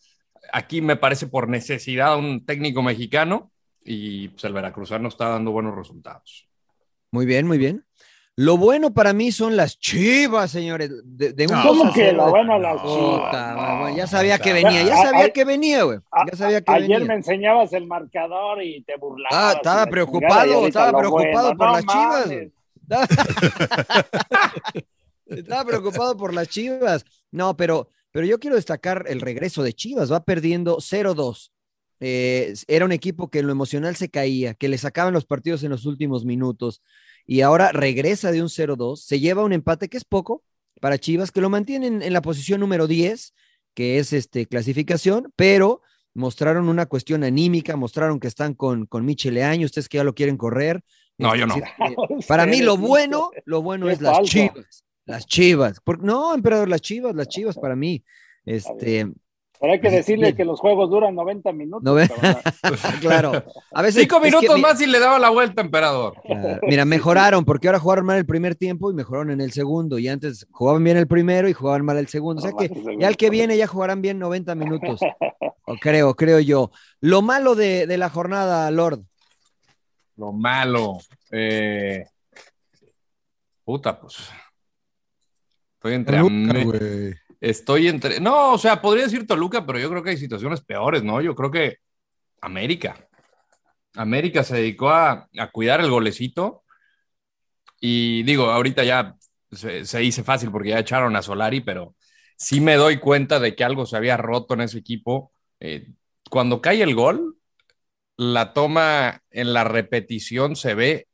aquí, 0.52 0.80
me 0.80 0.94
parece, 0.96 1.26
por 1.26 1.48
necesidad 1.48 2.12
a 2.12 2.16
un 2.16 2.44
técnico 2.46 2.82
mexicano 2.82 3.50
y 3.84 4.28
pues 4.28 4.44
el 4.44 4.52
veracruzano 4.52 5.08
está 5.08 5.28
dando 5.30 5.50
buenos 5.50 5.74
resultados. 5.74 6.48
Muy 7.10 7.26
bien, 7.26 7.46
muy 7.46 7.58
bien. 7.58 7.84
Lo 8.38 8.58
bueno 8.58 8.92
para 8.92 9.14
mí 9.14 9.32
son 9.32 9.56
las 9.56 9.78
chivas, 9.78 10.50
señores. 10.50 10.90
De, 11.04 11.32
de 11.32 11.46
un 11.46 11.52
No, 11.54 11.62
2 11.62 11.64
a 11.64 11.68
¿Cómo 11.68 11.92
que 11.94 12.00
0 12.10 12.16
lo 12.18 12.30
bueno 12.30 12.52
a 12.54 12.58
las 12.58 12.82
chivas? 12.82 13.56
No, 13.56 13.96
ya 13.96 14.06
sabía 14.06 14.38
que 14.38 14.52
venía, 14.52 14.82
ya 14.82 14.96
sabía 14.98 15.24
a- 15.24 15.30
que 15.30 15.44
venía, 15.44 15.82
güey. 15.84 15.98
Ya 16.30 16.36
sabía 16.36 16.60
que 16.60 16.70
Ayer 16.70 16.88
venía. 16.88 17.06
me 17.06 17.14
enseñabas 17.14 17.72
el 17.72 17.86
marcador 17.86 18.62
y 18.62 18.82
te 18.82 18.94
burlabas. 18.98 19.32
Ah, 19.32 19.52
estaba 19.56 19.80
la 19.80 19.86
preocupado, 19.86 20.66
estaba 20.66 20.98
preocupado 20.98 21.54
bueno. 21.54 21.56
por 21.56 21.66
No 21.66 21.72
las 21.72 21.86
chivas, 21.86 22.26
mames. 22.26 22.52
Estaba 25.26 25.64
preocupado 25.64 26.16
por 26.16 26.32
las 26.32 26.48
Chivas. 26.48 27.04
No, 27.30 27.56
pero, 27.56 27.90
pero 28.12 28.26
yo 28.26 28.38
quiero 28.38 28.56
destacar 28.56 29.04
el 29.08 29.20
regreso 29.20 29.62
de 29.62 29.72
Chivas. 29.72 30.10
Va 30.10 30.24
perdiendo 30.24 30.78
0-2. 30.78 31.50
Eh, 32.00 32.54
era 32.68 32.84
un 32.84 32.92
equipo 32.92 33.30
que 33.30 33.38
en 33.38 33.46
lo 33.46 33.52
emocional 33.52 33.96
se 33.96 34.10
caía, 34.10 34.54
que 34.54 34.68
le 34.68 34.78
sacaban 34.78 35.14
los 35.14 35.24
partidos 35.24 35.62
en 35.62 35.70
los 35.70 35.86
últimos 35.86 36.26
minutos 36.26 36.82
y 37.26 37.40
ahora 37.40 37.72
regresa 37.72 38.30
de 38.30 38.42
un 38.42 38.48
0-2. 38.48 38.96
Se 38.96 39.18
lleva 39.18 39.44
un 39.44 39.52
empate 39.52 39.88
que 39.88 39.96
es 39.96 40.04
poco 40.04 40.44
para 40.80 40.98
Chivas, 40.98 41.32
que 41.32 41.40
lo 41.40 41.50
mantienen 41.50 42.02
en 42.02 42.12
la 42.12 42.22
posición 42.22 42.60
número 42.60 42.86
10, 42.86 43.34
que 43.74 43.98
es 43.98 44.12
este, 44.12 44.46
clasificación, 44.46 45.32
pero 45.36 45.82
mostraron 46.14 46.68
una 46.68 46.86
cuestión 46.86 47.24
anímica, 47.24 47.76
mostraron 47.76 48.20
que 48.20 48.28
están 48.28 48.54
con, 48.54 48.86
con 48.86 49.04
Michel 49.04 49.34
Leaño, 49.34 49.66
ustedes 49.66 49.88
que 49.88 49.98
ya 49.98 50.04
lo 50.04 50.14
quieren 50.14 50.36
correr. 50.36 50.82
No, 51.18 51.28
Este, 51.34 51.38
yo 51.40 51.46
no. 51.46 51.54
así 51.54 51.62
que, 52.20 52.26
Para 52.26 52.46
mí 52.46 52.60
lo 52.60 52.76
bueno, 52.76 53.30
lo 53.44 53.62
bueno 53.62 53.86
Qué 53.86 53.92
es 53.92 54.00
las 54.00 54.22
chivas. 54.22 54.84
Las 55.06 55.26
chivas. 55.26 55.80
Por- 55.80 56.02
no, 56.02 56.34
emperador, 56.34 56.68
las 56.68 56.80
chivas, 56.80 57.14
las 57.14 57.28
chivas 57.28 57.56
para 57.56 57.76
mí. 57.76 58.02
Este, 58.44 59.06
Pero 59.60 59.72
hay 59.72 59.80
que 59.80 59.90
decirle 59.90 60.26
Bien. 60.26 60.36
que 60.36 60.44
los 60.44 60.60
juegos 60.60 60.90
duran 60.90 61.14
90 61.14 61.52
minutos. 61.52 61.82
No 61.82 61.94
claro. 63.00 63.44
A 63.72 63.82
veces 63.82 64.02
Cinco 64.02 64.16
es 64.16 64.22
que, 64.22 64.28
minutos 64.30 64.56
mi- 64.56 64.62
más 64.62 64.80
y 64.80 64.86
le 64.86 64.98
daba 64.98 65.18
la 65.18 65.30
vuelta, 65.30 65.62
emperador. 65.62 66.14
Claro. 66.24 66.60
Mira, 66.62 66.84
mejoraron 66.84 67.44
porque 67.44 67.68
ahora 67.68 67.78
jugaron 67.78 68.04
mal 68.06 68.18
el 68.18 68.26
primer 68.26 68.54
tiempo 68.56 68.90
y 68.90 68.94
mejoraron 68.94 69.30
en 69.30 69.40
el 69.40 69.52
segundo. 69.52 69.98
Y 69.98 70.08
antes 70.08 70.46
jugaban 70.50 70.82
bien 70.84 70.96
el 70.96 71.06
primero 71.06 71.48
y 71.48 71.52
jugaban 71.52 71.84
mal 71.84 71.96
el 71.98 72.08
segundo. 72.08 72.40
O 72.40 72.42
sea 72.42 72.52
que 72.52 72.68
ya 73.00 73.08
el 73.08 73.16
que 73.16 73.30
viene 73.30 73.56
ya 73.56 73.66
jugarán 73.66 74.02
bien 74.02 74.18
90 74.18 74.54
minutos. 74.54 75.00
O 75.68 75.74
creo, 75.80 76.14
creo 76.14 76.38
yo. 76.38 76.70
Lo 77.00 77.22
malo 77.22 77.56
de, 77.56 77.88
de 77.88 77.98
la 77.98 78.08
jornada, 78.08 78.70
Lord. 78.70 79.00
Lo 80.16 80.32
malo. 80.32 80.98
eh, 81.30 82.04
Puta, 83.64 84.00
pues. 84.00 84.30
Estoy 85.74 85.94
entre. 85.94 86.18
Toluca. 86.18 87.18
Estoy 87.40 87.88
entre. 87.88 88.20
No, 88.20 88.52
o 88.52 88.58
sea, 88.58 88.80
podría 88.80 89.04
decir 89.04 89.26
Toluca, 89.26 89.66
pero 89.66 89.78
yo 89.78 89.90
creo 89.90 90.02
que 90.02 90.10
hay 90.10 90.16
situaciones 90.16 90.60
peores, 90.60 91.02
¿no? 91.02 91.20
Yo 91.20 91.34
creo 91.34 91.50
que 91.50 91.76
América. 92.40 93.08
América 93.94 94.42
se 94.44 94.56
dedicó 94.56 94.90
a, 94.90 95.28
a 95.36 95.50
cuidar 95.50 95.80
el 95.80 95.90
golecito. 95.90 96.62
Y 97.80 98.22
digo, 98.22 98.46
ahorita 98.46 98.84
ya 98.84 99.14
se, 99.52 99.84
se 99.84 99.98
dice 99.98 100.22
fácil 100.22 100.50
porque 100.50 100.70
ya 100.70 100.78
echaron 100.78 101.14
a 101.14 101.22
Solari, 101.22 101.60
pero 101.60 101.94
sí 102.36 102.60
me 102.60 102.76
doy 102.76 102.98
cuenta 102.98 103.38
de 103.38 103.54
que 103.54 103.64
algo 103.64 103.84
se 103.84 103.96
había 103.96 104.16
roto 104.16 104.54
en 104.54 104.62
ese 104.62 104.78
equipo. 104.78 105.32
Eh, 105.60 105.92
cuando 106.30 106.60
cae 106.60 106.82
el 106.82 106.94
gol, 106.94 107.35
la 108.16 108.52
toma 108.52 109.22
en 109.30 109.52
la 109.52 109.64
repetición 109.64 110.56
se 110.56 110.74
ve 110.74 111.08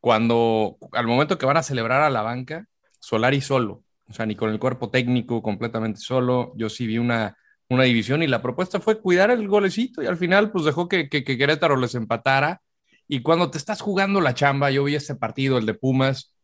cuando 0.00 0.76
al 0.92 1.06
momento 1.06 1.38
que 1.38 1.46
van 1.46 1.56
a 1.56 1.62
celebrar 1.62 2.02
a 2.02 2.10
la 2.10 2.22
banca, 2.22 2.66
Solari 3.00 3.40
solo, 3.40 3.84
o 4.08 4.12
sea, 4.12 4.26
ni 4.26 4.36
con 4.36 4.50
el 4.50 4.58
cuerpo 4.58 4.90
técnico 4.90 5.42
completamente 5.42 6.00
solo, 6.00 6.52
yo 6.56 6.68
sí 6.68 6.86
vi 6.86 6.98
una, 6.98 7.36
una 7.68 7.84
división 7.84 8.22
y 8.22 8.26
la 8.26 8.42
propuesta 8.42 8.80
fue 8.80 9.00
cuidar 9.00 9.30
el 9.30 9.48
golecito 9.48 10.02
y 10.02 10.06
al 10.06 10.16
final 10.16 10.50
pues 10.50 10.64
dejó 10.64 10.88
que, 10.88 11.08
que, 11.08 11.24
que 11.24 11.38
Querétaro 11.38 11.76
les 11.76 11.94
empatara. 11.94 12.60
Y 13.08 13.20
cuando 13.20 13.50
te 13.50 13.58
estás 13.58 13.80
jugando 13.80 14.20
la 14.20 14.34
chamba, 14.34 14.70
yo 14.70 14.84
vi 14.84 14.94
este 14.94 15.14
partido, 15.14 15.58
el 15.58 15.66
de 15.66 15.74
Pumas, 15.74 16.34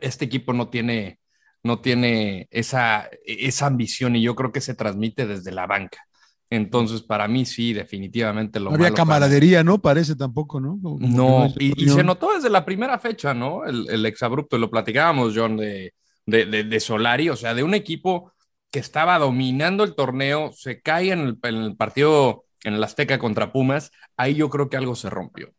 este 0.00 0.24
equipo 0.24 0.52
no 0.52 0.68
tiene, 0.68 1.20
no 1.62 1.80
tiene 1.80 2.48
esa, 2.50 3.08
esa 3.24 3.66
ambición 3.66 4.16
y 4.16 4.22
yo 4.22 4.34
creo 4.34 4.52
que 4.52 4.60
se 4.60 4.74
transmite 4.74 5.26
desde 5.26 5.52
la 5.52 5.66
banca. 5.66 6.07
Entonces, 6.50 7.02
para 7.02 7.28
mí 7.28 7.44
sí, 7.46 7.72
definitivamente 7.72 8.60
lo 8.60 8.70
No 8.70 8.74
había 8.74 8.90
malo 8.90 8.94
camaradería, 8.94 9.64
¿no? 9.64 9.80
Parece 9.80 10.14
tampoco, 10.14 10.60
¿no? 10.60 10.78
Como 10.80 10.98
no, 10.98 11.46
y, 11.58 11.84
y 11.84 11.88
se 11.88 12.02
notó 12.02 12.34
desde 12.34 12.50
la 12.50 12.64
primera 12.64 12.98
fecha, 12.98 13.32
¿no? 13.34 13.64
El, 13.64 13.88
el 13.88 14.04
exabrupto, 14.06 14.58
lo 14.58 14.70
platicábamos, 14.70 15.32
John, 15.36 15.56
de, 15.56 15.94
de, 16.26 16.46
de- 16.46 16.64
de 16.64 16.80
Solari, 16.80 17.28
o 17.30 17.36
sea, 17.36 17.54
de 17.54 17.62
un 17.62 17.74
equipo 17.74 18.32
que 18.70 18.80
estaba 18.80 19.18
dominando 19.18 19.84
el 19.84 19.94
torneo, 19.94 20.50
se 20.52 20.82
cae 20.82 21.12
en 21.12 21.20
el, 21.20 21.38
en 21.42 21.54
el 21.56 21.76
partido 21.76 22.44
en 22.64 22.74
el 22.74 22.82
Azteca 22.84 23.18
contra 23.18 23.52
Pumas, 23.52 23.92
ahí 24.16 24.34
yo 24.34 24.50
creo 24.50 24.68
que 24.68 24.76
algo 24.76 24.96
se 24.96 25.08
rompió. 25.08 25.52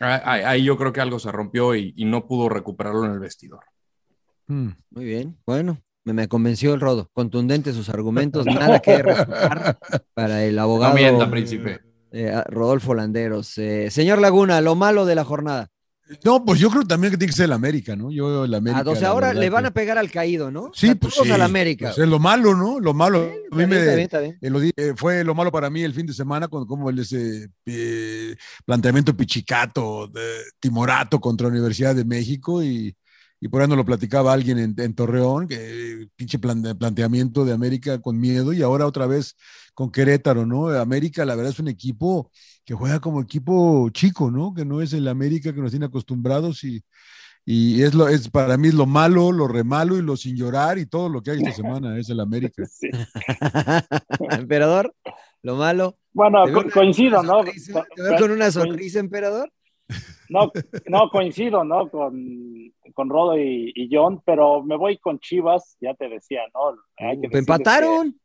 Ah, 0.00 0.22
Ahí, 0.24 0.42
ahí 0.42 0.64
yo 0.64 0.76
creo 0.78 0.92
que 0.92 1.00
algo 1.00 1.18
se 1.20 1.32
rompió 1.32 1.74
y, 1.76 1.94
y 1.96 2.04
no 2.06 2.26
pudo 2.26 2.48
recuperarlo 2.50 3.04
en 3.06 3.12
el 3.12 3.20
vestidor. 3.20 3.64
Mm. 4.46 4.70
Muy 4.90 5.04
bien. 5.04 5.38
Bueno, 5.46 5.82
me, 6.04 6.12
me 6.12 6.28
convenció 6.28 6.74
el 6.74 6.80
Rodo. 6.80 7.10
Contundente 7.12 7.72
sus 7.72 7.88
argumentos, 7.88 8.46
nada 8.46 8.80
que 8.80 9.02
refutar 9.02 9.78
para 10.14 10.44
el 10.44 10.58
abogado 10.58 10.94
No 10.94 11.00
mienta, 11.00 11.30
príncipe. 11.30 11.80
eh, 12.12 12.42
Rodolfo 12.48 12.94
Landeros. 12.94 13.56
Eh, 13.58 13.90
señor 13.90 14.20
Laguna, 14.20 14.60
lo 14.60 14.74
malo 14.74 15.04
de 15.06 15.14
la 15.14 15.24
jornada. 15.24 15.68
No, 16.22 16.44
pues 16.44 16.60
yo 16.60 16.68
creo 16.68 16.84
también 16.84 17.10
que 17.12 17.16
tiene 17.16 17.30
que 17.32 17.36
ser 17.36 17.46
el 17.46 17.52
América, 17.54 17.96
¿no? 17.96 18.12
Yo 18.12 18.44
el 18.44 18.52
América. 18.52 18.80
A 18.80 18.84
12 18.84 19.00
la 19.00 19.08
ahora 19.08 19.26
verdad 19.28 19.40
le 19.40 19.48
van 19.48 19.64
a 19.64 19.70
pegar 19.70 19.96
al 19.96 20.10
caído, 20.10 20.50
¿no? 20.50 20.70
Sí, 20.74 20.88
O 20.88 20.90
sea, 20.90 20.94
pues 20.96 21.14
todos 21.14 21.26
sí. 21.28 21.32
al 21.32 21.40
América. 21.40 21.86
Pues 21.86 21.98
es 21.98 22.08
lo 22.08 22.18
malo, 22.18 22.54
¿no? 22.54 22.78
Lo 22.78 22.92
malo. 22.92 23.22
a 23.50 23.56
mí 23.56 23.64
me- 23.66 23.96
bien, 23.96 24.08
eh, 24.12 24.50
lo 24.50 24.60
eh, 24.62 24.92
fue 24.96 25.24
lo 25.24 25.34
malo 25.34 25.50
para 25.50 25.70
mí 25.70 25.80
el 25.82 25.94
fin 25.94 26.04
de 26.04 26.12
semana 26.12 26.46
con 26.46 26.66
como 26.66 26.90
el 26.90 26.98
ese 26.98 27.48
eh, 27.64 28.36
planteamiento 28.66 29.16
pichicato, 29.16 30.08
de, 30.08 30.20
timorato 30.60 31.18
contra 31.18 31.46
la 31.46 31.52
Universidad 31.54 31.94
de 31.94 32.04
México 32.04 32.62
y, 32.62 32.94
y 33.40 33.48
por 33.48 33.60
ahí 33.62 33.68
nos 33.68 33.76
lo 33.76 33.84
platicaba 33.84 34.32
alguien 34.32 34.58
en, 34.58 34.74
en 34.78 34.94
Torreón, 34.94 35.46
que 35.48 36.08
pinche 36.16 36.38
plan- 36.38 36.62
planteamiento 36.78 37.44
de 37.44 37.52
América 37.52 38.00
con 38.00 38.18
miedo 38.18 38.52
y 38.52 38.62
ahora 38.62 38.86
otra 38.86 39.06
vez 39.06 39.36
con 39.74 39.90
Querétaro, 39.90 40.46
¿no? 40.46 40.68
América, 40.68 41.24
la 41.24 41.34
verdad, 41.34 41.52
es 41.52 41.58
un 41.58 41.68
equipo 41.68 42.30
que 42.64 42.74
juega 42.74 43.00
como 43.00 43.20
equipo 43.20 43.88
chico, 43.90 44.30
¿no? 44.30 44.54
Que 44.54 44.64
no 44.64 44.80
es 44.80 44.92
el 44.94 45.08
América 45.08 45.52
que 45.52 45.60
nos 45.60 45.70
tiene 45.72 45.86
acostumbrados 45.86 46.64
y, 46.64 46.82
y 47.44 47.82
es 47.82 47.92
lo 47.92 48.08
es 48.08 48.30
para 48.30 48.56
mí 48.56 48.68
es 48.68 48.74
lo 48.74 48.86
malo, 48.86 49.30
lo 49.32 49.46
remalo 49.48 49.98
y 49.98 50.02
lo 50.02 50.16
sin 50.16 50.36
llorar 50.36 50.78
y 50.78 50.86
todo 50.86 51.08
lo 51.10 51.22
que 51.22 51.32
hay 51.32 51.38
esta 51.38 51.52
semana 51.52 51.98
es 51.98 52.08
el 52.08 52.20
América. 52.20 52.62
Sí. 52.70 52.88
Emperador, 54.30 54.94
lo 55.42 55.56
malo. 55.56 55.98
Bueno, 56.12 56.44
co- 56.52 56.70
coincido, 56.70 57.22
¿no? 57.22 57.42
Te 57.44 58.02
veo 58.02 58.16
con 58.18 58.30
una 58.30 58.50
sonrisa, 58.50 59.00
emperador. 59.00 59.50
No, 60.30 60.50
no 60.88 61.10
coincido, 61.10 61.64
¿no? 61.64 61.88
Con, 61.90 62.72
con 62.94 63.08
Rodo 63.10 63.38
y, 63.38 63.72
y 63.74 63.88
John, 63.94 64.22
pero 64.24 64.62
me 64.62 64.76
voy 64.76 64.96
con 64.98 65.18
Chivas, 65.18 65.76
ya 65.80 65.94
te 65.94 66.08
decía, 66.08 66.40
¿no? 66.54 66.70
Hay 66.96 67.20
que 67.20 67.26
Uh, 67.26 67.30
decirles 67.30 67.38
empataron. 67.40 68.12
que- 68.12 68.18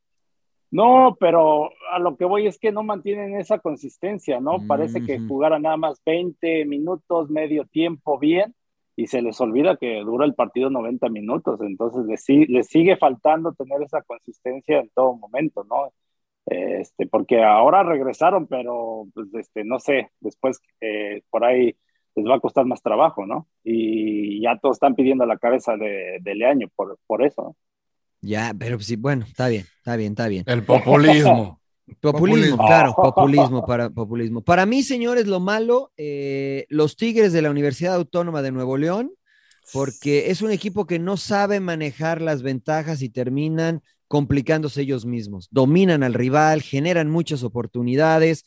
no, 0.72 1.16
pero 1.18 1.70
a 1.92 1.98
lo 1.98 2.16
que 2.16 2.24
voy 2.24 2.46
es 2.46 2.58
que 2.58 2.70
no 2.72 2.82
mantienen 2.84 3.36
esa 3.38 3.58
consistencia, 3.58 4.40
¿no? 4.40 4.64
Parece 4.66 5.04
que 5.04 5.18
jugaran 5.18 5.62
nada 5.62 5.76
más 5.76 6.00
20 6.06 6.64
minutos, 6.64 7.28
medio 7.28 7.66
tiempo 7.66 8.18
bien, 8.18 8.54
y 8.96 9.06
se 9.08 9.20
les 9.20 9.40
olvida 9.40 9.76
que 9.76 9.98
dura 10.00 10.24
el 10.26 10.34
partido 10.34 10.70
90 10.70 11.08
minutos, 11.08 11.60
entonces 11.62 12.06
les 12.48 12.66
sigue 12.68 12.96
faltando 12.96 13.52
tener 13.52 13.82
esa 13.82 14.02
consistencia 14.02 14.78
en 14.80 14.90
todo 14.94 15.14
momento, 15.16 15.64
¿no? 15.64 15.92
Este, 16.46 17.06
porque 17.06 17.42
ahora 17.42 17.82
regresaron, 17.82 18.46
pero 18.46 19.06
pues, 19.14 19.28
este, 19.34 19.64
no 19.64 19.78
sé, 19.78 20.10
después 20.20 20.58
eh, 20.80 21.22
por 21.30 21.44
ahí 21.44 21.76
les 22.16 22.26
va 22.26 22.36
a 22.36 22.40
costar 22.40 22.64
más 22.66 22.82
trabajo, 22.82 23.26
¿no? 23.26 23.46
Y 23.62 24.42
ya 24.42 24.58
todos 24.60 24.76
están 24.76 24.94
pidiendo 24.94 25.26
la 25.26 25.38
cabeza 25.38 25.76
de, 25.76 26.18
de 26.20 26.34
Leaño 26.34 26.68
por, 26.74 26.98
por 27.06 27.24
eso. 27.24 27.42
¿no? 27.42 27.56
Ya, 28.20 28.54
pero 28.58 28.78
sí, 28.80 28.96
bueno, 28.96 29.24
está 29.26 29.48
bien, 29.48 29.64
está 29.78 29.96
bien, 29.96 30.12
está 30.12 30.28
bien. 30.28 30.44
El 30.46 30.64
populismo. 30.64 31.58
Populismo, 32.00 32.56
Populismo. 32.56 32.66
claro, 32.66 32.94
populismo 32.94 33.66
para 33.66 33.90
populismo. 33.90 34.42
Para 34.42 34.64
mí, 34.64 34.84
señores, 34.84 35.26
lo 35.26 35.40
malo, 35.40 35.90
eh, 35.96 36.64
los 36.68 36.94
Tigres 36.94 37.32
de 37.32 37.42
la 37.42 37.50
Universidad 37.50 37.96
Autónoma 37.96 38.42
de 38.42 38.52
Nuevo 38.52 38.76
León, 38.76 39.10
porque 39.72 40.30
es 40.30 40.40
un 40.40 40.52
equipo 40.52 40.86
que 40.86 41.00
no 41.00 41.16
sabe 41.16 41.58
manejar 41.58 42.20
las 42.20 42.42
ventajas 42.42 43.02
y 43.02 43.08
terminan 43.08 43.82
complicándose 44.10 44.82
ellos 44.82 45.06
mismos. 45.06 45.46
Dominan 45.52 46.02
al 46.02 46.14
rival, 46.14 46.62
generan 46.62 47.08
muchas 47.08 47.44
oportunidades. 47.44 48.44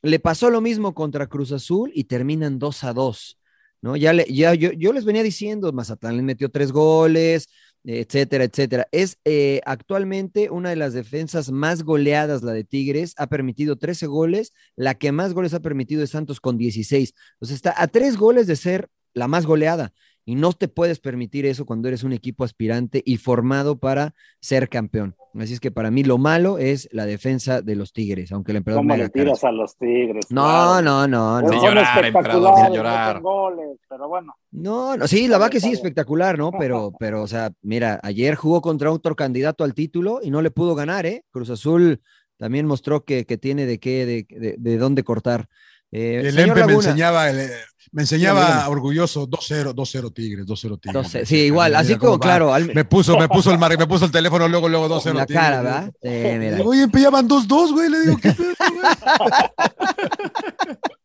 Le 0.00 0.18
pasó 0.18 0.48
lo 0.48 0.62
mismo 0.62 0.94
contra 0.94 1.26
Cruz 1.26 1.52
Azul 1.52 1.92
y 1.94 2.04
terminan 2.04 2.58
2 2.58 2.84
a 2.84 2.94
2. 2.94 3.38
¿no? 3.82 3.94
Ya, 3.94 4.14
le, 4.14 4.24
ya 4.24 4.54
yo, 4.54 4.72
yo 4.72 4.94
les 4.94 5.04
venía 5.04 5.22
diciendo, 5.22 5.70
Mazatlán 5.70 6.16
le 6.16 6.22
metió 6.22 6.48
tres 6.48 6.72
goles, 6.72 7.50
etcétera, 7.84 8.44
etcétera. 8.44 8.88
Es 8.90 9.18
eh, 9.26 9.60
actualmente 9.66 10.48
una 10.48 10.70
de 10.70 10.76
las 10.76 10.94
defensas 10.94 11.50
más 11.50 11.82
goleadas, 11.82 12.42
la 12.42 12.52
de 12.52 12.64
Tigres, 12.64 13.12
ha 13.18 13.26
permitido 13.26 13.76
13 13.76 14.06
goles, 14.06 14.54
la 14.76 14.94
que 14.94 15.12
más 15.12 15.34
goles 15.34 15.52
ha 15.52 15.60
permitido 15.60 16.02
es 16.02 16.08
Santos 16.08 16.40
con 16.40 16.56
16. 16.56 17.12
O 17.38 17.44
sea, 17.44 17.54
está 17.54 17.74
a 17.76 17.86
tres 17.86 18.16
goles 18.16 18.46
de 18.46 18.56
ser 18.56 18.88
la 19.12 19.28
más 19.28 19.44
goleada. 19.44 19.92
Y 20.24 20.36
no 20.36 20.52
te 20.52 20.68
puedes 20.68 21.00
permitir 21.00 21.46
eso 21.46 21.66
cuando 21.66 21.88
eres 21.88 22.04
un 22.04 22.12
equipo 22.12 22.44
aspirante 22.44 23.02
y 23.04 23.16
formado 23.16 23.78
para 23.78 24.14
ser 24.40 24.68
campeón. 24.68 25.16
Así 25.34 25.54
es 25.54 25.60
que 25.60 25.70
para 25.70 25.90
mí 25.90 26.04
lo 26.04 26.18
malo 26.18 26.58
es 26.58 26.88
la 26.92 27.06
defensa 27.06 27.62
de 27.62 27.74
los 27.74 27.92
Tigres, 27.92 28.30
aunque 28.32 28.52
el 28.52 28.58
emperador 28.58 28.80
¿Cómo 28.82 28.94
me 28.94 28.98
le 28.98 29.10
caras. 29.10 29.12
tiras 29.40 29.44
a 29.44 29.50
los 29.52 29.76
Tigres? 29.76 30.26
No, 30.30 30.42
Claro. 30.42 30.82
no, 30.82 31.08
no, 31.08 31.40
no. 31.42 31.48
Sin 31.48 31.60
llorar, 31.62 32.04
emperador, 32.04 32.54
sin 32.54 32.64
espectaculares, 32.66 32.76
llorar. 32.76 33.08
meten 33.16 33.22
goles, 33.22 33.78
pero 33.88 34.08
bueno. 34.08 34.34
No, 34.52 34.96
no, 34.96 35.08
sí, 35.08 35.26
la 35.26 35.38
verdad 35.38 35.50
que 35.50 35.60
sí, 35.60 35.72
espectacular, 35.72 36.38
¿no? 36.38 36.52
Pero, 36.52 36.92
pero, 37.00 37.22
o 37.22 37.26
sea, 37.26 37.50
mira, 37.62 37.98
ayer 38.02 38.34
jugó 38.34 38.60
contra 38.60 38.92
otro 38.92 39.16
candidato 39.16 39.64
al 39.64 39.74
título 39.74 40.20
y 40.22 40.30
no 40.30 40.42
le 40.42 40.50
pudo 40.50 40.74
ganar, 40.74 41.06
¿eh? 41.06 41.24
Cruz 41.30 41.50
Azul 41.50 42.00
también 42.36 42.66
mostró 42.66 43.04
que, 43.04 43.24
que 43.24 43.38
tiene 43.38 43.66
de 43.66 43.80
qué, 43.80 44.04
de, 44.04 44.26
de, 44.28 44.56
de 44.58 44.76
dónde 44.76 45.02
cortar. 45.02 45.48
Eh, 45.92 46.22
El 46.24 46.38
Empe 46.38 46.64
me 46.66 46.72
enseñaba, 46.72 47.28
el- 47.30 47.50
me 47.92 48.02
enseñaba 48.02 48.66
orgulloso 48.70 49.26
2-0, 49.28 49.74
2-0 49.74 50.10
Tigres, 50.14 50.46
2-0 50.46 50.78
Tigres. 50.80 51.28
sí, 51.28 51.36
igual, 51.36 51.76
así 51.76 51.96
como, 51.96 52.18
claro, 52.18 52.52
al- 52.54 52.74
Me 52.74 52.84
puso, 52.86 53.16
me 53.18 53.28
puso 53.28 53.52
el 53.52 53.58
mar, 53.58 53.76
me 53.78 53.86
puso 53.86 54.06
el 54.06 54.10
teléfono 54.10 54.48
luego, 54.48 54.68
luego 54.70 54.88
2-0 54.88 55.10
en 55.10 55.16
la 55.18 55.26
Tigres. 55.26 55.44
cara, 55.44 55.62
¿verdad? 55.62 55.92
Le 56.02 56.38
mira. 56.38 56.62
oye, 56.64 56.82
Empe, 56.84 57.02
ya 57.02 57.10
van 57.10 57.28
2-2, 57.28 57.72
güey. 57.72 57.90
Le 57.90 58.00
digo, 58.00 58.16
¿qué 58.16 58.32
pedo, 58.32 58.54
güey? 58.58 58.82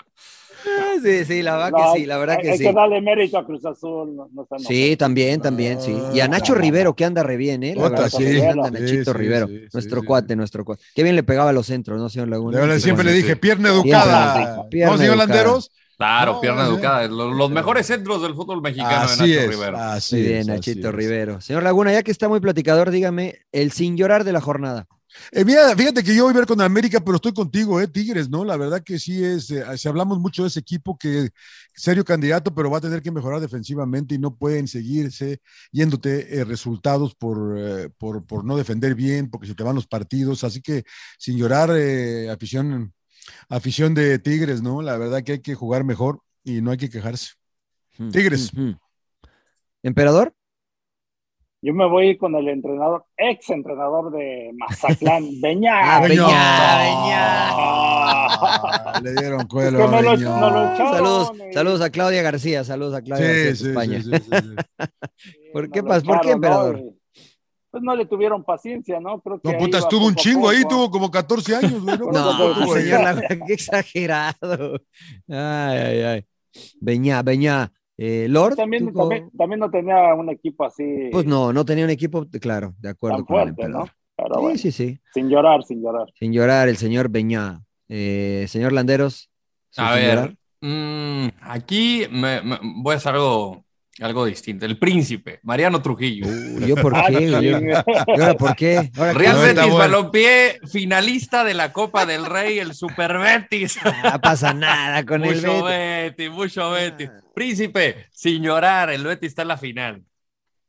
Sí, 1.03 1.25
sí, 1.25 1.43
la 1.43 1.55
verdad 1.57 1.71
No, 1.71 1.93
que 1.93 1.99
sí, 1.99 2.05
la 2.07 2.17
verdad 2.17 2.37
hay, 2.37 2.41
que 2.43 2.51
hay 2.51 2.57
sí. 2.57 2.63
que 2.63 2.73
darle 2.73 3.01
mérito 3.01 3.37
a 3.37 3.45
Cruz 3.45 3.63
Azul. 3.65 4.15
No, 4.15 4.29
no 4.33 4.45
sean 4.47 4.59
Sí, 4.61 4.95
también, 4.97 5.39
también, 5.41 5.79
sí. 5.81 5.95
Y 6.13 6.19
a 6.21 6.27
Nacho 6.27 6.55
Rivero, 6.55 6.95
que 6.95 7.05
anda 7.05 7.21
re 7.23 7.37
bien, 7.37 7.63
¿eh? 7.63 7.75
La 7.75 7.89
verdad, 7.89 8.09
sí. 8.09 8.41
anda 8.41 8.71
Nachito 8.71 9.11
sí, 9.11 9.17
Rivero. 9.17 9.47
sí, 9.47 9.59
sí, 9.59 9.67
nuestro 9.73 10.01
sí. 10.01 10.07
cuate, 10.07 10.35
nuestro 10.35 10.65
cuate. 10.65 10.83
Qué 10.95 11.03
bien 11.03 11.15
le 11.15 11.23
pegaba 11.23 11.51
a 11.51 11.53
los 11.53 11.67
centros, 11.67 11.99
¿no, 11.99 12.09
señor 12.09 12.29
Laguna? 12.29 12.75
Sí, 12.75 12.81
siempre 12.81 13.05
le 13.05 13.13
dije, 13.13 13.35
pierna 13.35 13.69
educada. 13.69 14.55
sí, 14.63 14.67
pierna 14.71 14.93
¿No, 14.93 14.97
señor. 14.97 15.17
Landeros? 15.17 15.71
Claro, 15.97 16.33
No, 16.33 16.41
pierna 16.41 16.65
sí. 16.65 16.71
educada. 16.73 17.07
Los, 17.07 17.35
los 17.35 17.49
mejores 17.51 17.85
centros 17.87 18.21
del 18.21 18.35
fútbol 18.35 18.61
mexicano 18.61 19.05
Así 19.05 19.27
de 19.31 19.35
Nacho 19.35 19.39
es, 19.41 19.49
Rivero. 19.49 19.77
así 19.77 20.15
Muy 20.15 20.25
bien, 20.25 20.37
es, 20.41 20.47
Nachito 20.47 20.87
así 20.89 20.89
es. 20.89 20.95
Rivero. 20.95 21.41
Señor 21.41 21.63
Laguna, 21.63 21.91
ya 21.91 22.03
que 22.03 22.11
está 22.11 22.27
muy 22.29 22.39
platicador, 22.39 22.91
dígame 22.91 23.39
el 23.51 23.71
sin 23.71 23.97
llorar 23.97 24.23
de 24.23 24.31
la 24.33 24.41
jornada. 24.41 24.87
Eh, 25.31 25.43
mira, 25.45 25.75
fíjate 25.75 26.03
que 26.03 26.15
yo 26.15 26.23
voy 26.23 26.33
a 26.33 26.37
ver 26.37 26.45
con 26.45 26.61
América, 26.61 26.99
pero 26.99 27.15
estoy 27.15 27.33
contigo, 27.33 27.79
¿eh? 27.81 27.87
Tigres, 27.87 28.29
¿no? 28.29 28.43
La 28.43 28.57
verdad 28.57 28.83
que 28.83 28.99
sí 28.99 29.23
es, 29.23 29.49
eh, 29.51 29.63
si 29.77 29.87
hablamos 29.87 30.19
mucho 30.19 30.43
de 30.43 30.49
ese 30.49 30.59
equipo 30.59 30.97
que 30.97 31.29
serio 31.73 32.03
candidato, 32.03 32.53
pero 32.53 32.69
va 32.69 32.79
a 32.79 32.81
tener 32.81 33.01
que 33.01 33.11
mejorar 33.11 33.39
defensivamente 33.39 34.15
y 34.15 34.19
no 34.19 34.35
pueden 34.35 34.67
seguirse 34.67 35.39
yéndote 35.71 36.37
eh, 36.39 36.43
resultados 36.43 37.15
por, 37.15 37.55
eh, 37.57 37.89
por, 37.97 38.25
por 38.25 38.45
no 38.45 38.57
defender 38.57 38.95
bien, 38.95 39.29
porque 39.29 39.47
se 39.47 39.55
te 39.55 39.63
van 39.63 39.75
los 39.75 39.87
partidos. 39.87 40.43
Así 40.43 40.61
que 40.61 40.83
sin 41.17 41.37
llorar, 41.37 41.71
afición, 42.31 42.93
afición 43.49 43.93
de 43.93 44.19
Tigres, 44.19 44.61
¿no? 44.61 44.81
La 44.81 44.97
verdad 44.97 45.23
que 45.23 45.33
hay 45.33 45.41
que 45.41 45.55
jugar 45.55 45.83
mejor 45.83 46.21
y 46.43 46.61
no 46.61 46.71
hay 46.71 46.77
que 46.77 46.89
quejarse. 46.89 47.31
Tigres. 48.11 48.53
Ujú. 48.53 48.77
¿Emperador? 49.83 50.36
Yo 51.61 51.73
me 51.73 51.87
voy 51.87 52.17
con 52.17 52.35
el 52.35 52.47
entrenador, 52.49 53.05
ex 53.17 53.49
entrenador 53.49 54.11
de 54.11 54.51
Mazatlán, 54.57 55.25
Beñá. 55.41 55.97
Ah, 55.97 56.01
Beñá, 56.01 56.27
Ah, 57.59 58.99
le 59.03 59.13
dieron 59.15 59.47
cuelo. 59.47 59.79
Es 59.79 59.85
que 59.85 59.91
me 59.95 60.01
lo- 60.03 60.11
Beñat. 60.11 60.35
me 60.35 60.51
lo 60.51 60.73
echaron, 60.73 60.93
Saludos, 60.95 61.31
saludos 61.53 61.81
a 61.81 61.89
Claudia 61.89 62.21
García, 62.21 62.63
saludos 62.63 62.93
a 62.95 63.01
Claudia 63.01 63.25
García 63.27 63.43
Sí, 63.43 63.47
de 63.49 63.55
sí, 63.55 63.67
España. 63.69 64.01
sí, 64.01 64.11
sí, 64.11 64.19
sí, 64.19 64.29
sí. 64.31 64.55
¿Por 65.53 65.71
qué, 65.71 65.83
pas- 65.83 66.03
¿Por 66.05 66.21
qué, 66.21 66.29
echaron, 66.29 66.29
¿no? 66.29 66.31
emperador? 66.33 66.81
Pues 67.71 67.83
no 67.83 67.95
le 67.95 68.05
tuvieron 68.05 68.43
paciencia, 68.43 68.99
¿no? 68.99 69.19
Creo 69.21 69.39
que 69.41 69.51
No, 69.51 69.57
puta, 69.57 69.79
estuvo 69.79 70.05
un 70.07 70.13
poco 70.13 70.23
chingo 70.23 70.49
ahí, 70.49 70.63
tuvo 70.63 70.89
como 70.89 71.11
14 71.11 71.55
años, 71.55 71.83
güey. 71.83 71.97
No, 71.97 72.05
¿Cuánto 72.11 72.53
tuvo 72.53 72.73
ahí? 72.75 72.83
señor 72.83 73.23
qué 73.45 73.53
exagerado. 73.53 74.81
Ay, 75.27 75.77
ay, 75.79 76.01
ay. 76.01 76.25
Beñá, 76.79 77.21
Beñá. 77.23 77.71
Eh, 77.97 78.27
Lord, 78.29 78.55
También, 78.55 78.85
¿tú 78.87 78.93
cómo- 78.93 79.09
también, 79.09 79.31
también 79.37 79.59
no 79.59 79.71
tenía 79.71 80.13
un 80.13 80.29
equipo 80.29 80.65
así 80.65 81.09
pues 81.11 81.25
no, 81.25 81.51
no 81.51 81.65
tenía 81.65 81.85
un 81.85 81.89
equipo, 81.91 82.25
claro, 82.41 82.75
de 82.79 82.89
acuerdo 82.89 83.17
tan 83.17 83.25
con 83.25 83.37
el 83.37 83.55
fuerte. 83.55 83.69
¿no? 83.69 83.87
Pero 84.15 84.35
Sí, 84.35 84.41
bueno, 84.41 84.57
sí, 84.57 84.71
sí. 84.71 84.99
sin 85.13 85.29
llorar, 85.29 85.63
sin 85.63 85.81
llorar. 85.81 86.07
Sin 86.15 86.31
llorar, 86.33 86.69
el 86.69 86.77
señor 86.77 87.09
Beñá. 87.09 87.63
Eh, 87.89 88.45
señor 88.49 88.73
Landeros. 88.73 89.29
¿sí, 89.69 89.81
A 89.81 89.93
sin 89.93 89.95
ver, 90.01 90.15
llorar? 90.15 90.35
mm, 90.61 91.27
aquí 91.41 92.03
me- 92.11 92.41
me- 92.41 92.59
voy 92.81 92.93
a 92.93 92.97
hacer 92.97 93.13
algo, 93.15 93.63
algo 93.99 94.25
distinto. 94.25 94.65
El 94.65 94.77
príncipe, 94.77 95.39
Mariano 95.43 95.81
Trujillo. 95.81 96.27
¿Yo 96.65 96.75
por 96.75 96.95
Ah, 96.95 97.05
qué? 97.07 97.25
no, 97.27 97.41
¿Yo- 97.41 97.57
chinga. 97.59 97.83
¿Y 98.07 98.11
ahora 98.21 98.33
por 98.35 98.55
qué? 98.55 98.91
Real 98.93 99.35
No, 99.37 99.41
Betis. 99.41 99.73
Balompié, 99.73 100.59
finalista 100.71 101.43
de 101.43 101.53
la 101.53 101.73
Copa 101.73 102.05
del 102.05 102.25
Rey, 102.25 102.59
el 102.59 102.73
Super 102.73 103.17
Betis. 103.17 103.77
No 104.13 104.21
pasa 104.21 104.53
nada 104.53 105.05
con 105.05 105.23
el 105.25 105.35
mucho 105.35 105.63
Betis. 105.63 106.17
Betis, 106.17 106.31
mucho 106.31 106.71
Betis. 106.71 107.09
Príncipe, 107.33 108.05
sin 108.11 108.43
llorar, 108.43 108.89
el 108.91 109.03
Betis 109.03 109.29
está 109.29 109.41
en 109.43 109.47
la 109.47 109.57
final. 109.57 110.03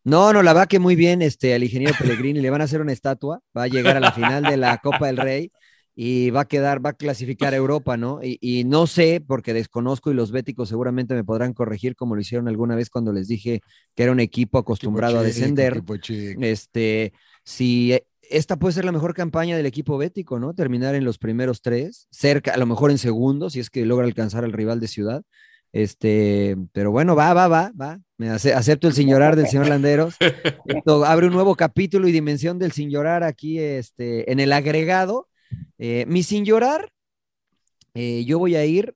No, 0.05 0.33
no, 0.33 0.43
la 0.43 0.55
va 0.55 0.67
que 0.67 0.79
muy 0.79 0.97
bien 0.97 1.21
este, 1.21 1.55
al 1.55 1.63
ingeniero 1.65 1.95
Pellegrini. 1.99 2.41
Le 2.41 2.49
van 2.51 2.63
a 2.63 2.65
hacer 2.65 2.81
una 2.81 2.93
estatua. 2.93 3.41
Va 3.57 3.65
a 3.65 3.69
llegar 3.69 3.97
a 3.97 4.01
la 4.01 4.13
final 4.13 4.43
de 4.43 4.57
la 4.57 4.79
Copa 4.79 5.07
del 5.07 5.19
Rey 5.19 5.53
y 6.01 6.31
va 6.31 6.43
a 6.43 6.45
quedar, 6.49 6.85
va 6.85 6.91
a 6.91 6.93
clasificar 6.93 7.55
a 7.55 7.57
Europa, 7.57 7.97
¿no? 7.97 8.21
Y, 8.23 8.39
y 8.41 8.63
no 8.63 8.87
sé, 8.87 9.21
porque 9.27 9.53
desconozco 9.53 10.13
y 10.13 10.15
los 10.15 10.31
béticos 10.31 10.69
seguramente 10.69 11.13
me 11.13 11.25
podrán 11.25 11.53
corregir 11.55 11.97
como 11.97 12.15
lo 12.15 12.21
hicieron 12.21 12.47
alguna 12.47 12.77
vez 12.77 12.89
cuando 12.89 13.13
les 13.13 13.27
dije 13.27 13.63
que 13.97 14.03
era 14.05 14.13
un 14.13 14.21
equipo 14.21 14.59
acostumbrado 14.59 15.19
a 15.19 15.23
descender. 15.41 15.73
Este, 16.41 17.13
si 17.43 17.95
eh, 17.95 18.07
esta 18.31 18.57
puede 18.61 18.75
ser 18.75 18.85
la 18.85 18.93
mejor 18.93 19.13
campaña 19.13 19.57
del 19.57 19.67
equipo 19.67 19.99
bético, 19.99 20.39
¿no? 20.39 20.55
Terminar 20.55 20.95
en 20.95 21.05
los 21.05 21.19
primeros 21.19 21.63
tres, 21.63 22.07
cerca, 22.13 22.53
a 22.53 22.59
lo 22.59 22.67
mejor 22.67 22.93
en 22.93 22.99
segundo, 22.99 23.51
si 23.51 23.59
es 23.59 23.69
que 23.69 23.85
logra 23.85 24.07
alcanzar 24.07 24.45
al 24.45 24.53
rival 24.53 24.79
de 24.79 24.87
ciudad. 24.87 25.23
Este, 25.73 26.57
pero 26.73 26.91
bueno, 26.93 27.17
va, 27.17 27.35
va, 27.35 27.49
va, 27.49 27.73
va. 27.81 28.01
Me 28.17 28.31
ace- 28.31 28.55
acepto 28.55 28.87
el 28.89 28.95
sin 28.95 29.09
llorar 29.09 29.35
del 29.37 29.49
señor 29.49 29.67
Landeros. 29.69 30.15
Esto 30.67 31.05
abre 31.05 31.27
un 31.27 31.33
nuevo 31.33 31.57
capítulo 31.57 32.07
y 32.09 32.13
dimensión 32.13 32.59
del 32.61 32.71
sin 32.73 32.89
llorar 32.89 33.23
aquí, 33.25 33.59
este, 33.59 34.31
en 34.31 34.41
el 34.41 34.53
agregado. 34.53 35.29
Eh, 35.79 36.05
mi 36.07 36.23
sin 36.23 36.45
llorar, 36.45 36.91
eh, 37.95 38.25
yo 38.25 38.39
voy 38.39 38.57
a 38.57 38.65
ir. 38.65 38.95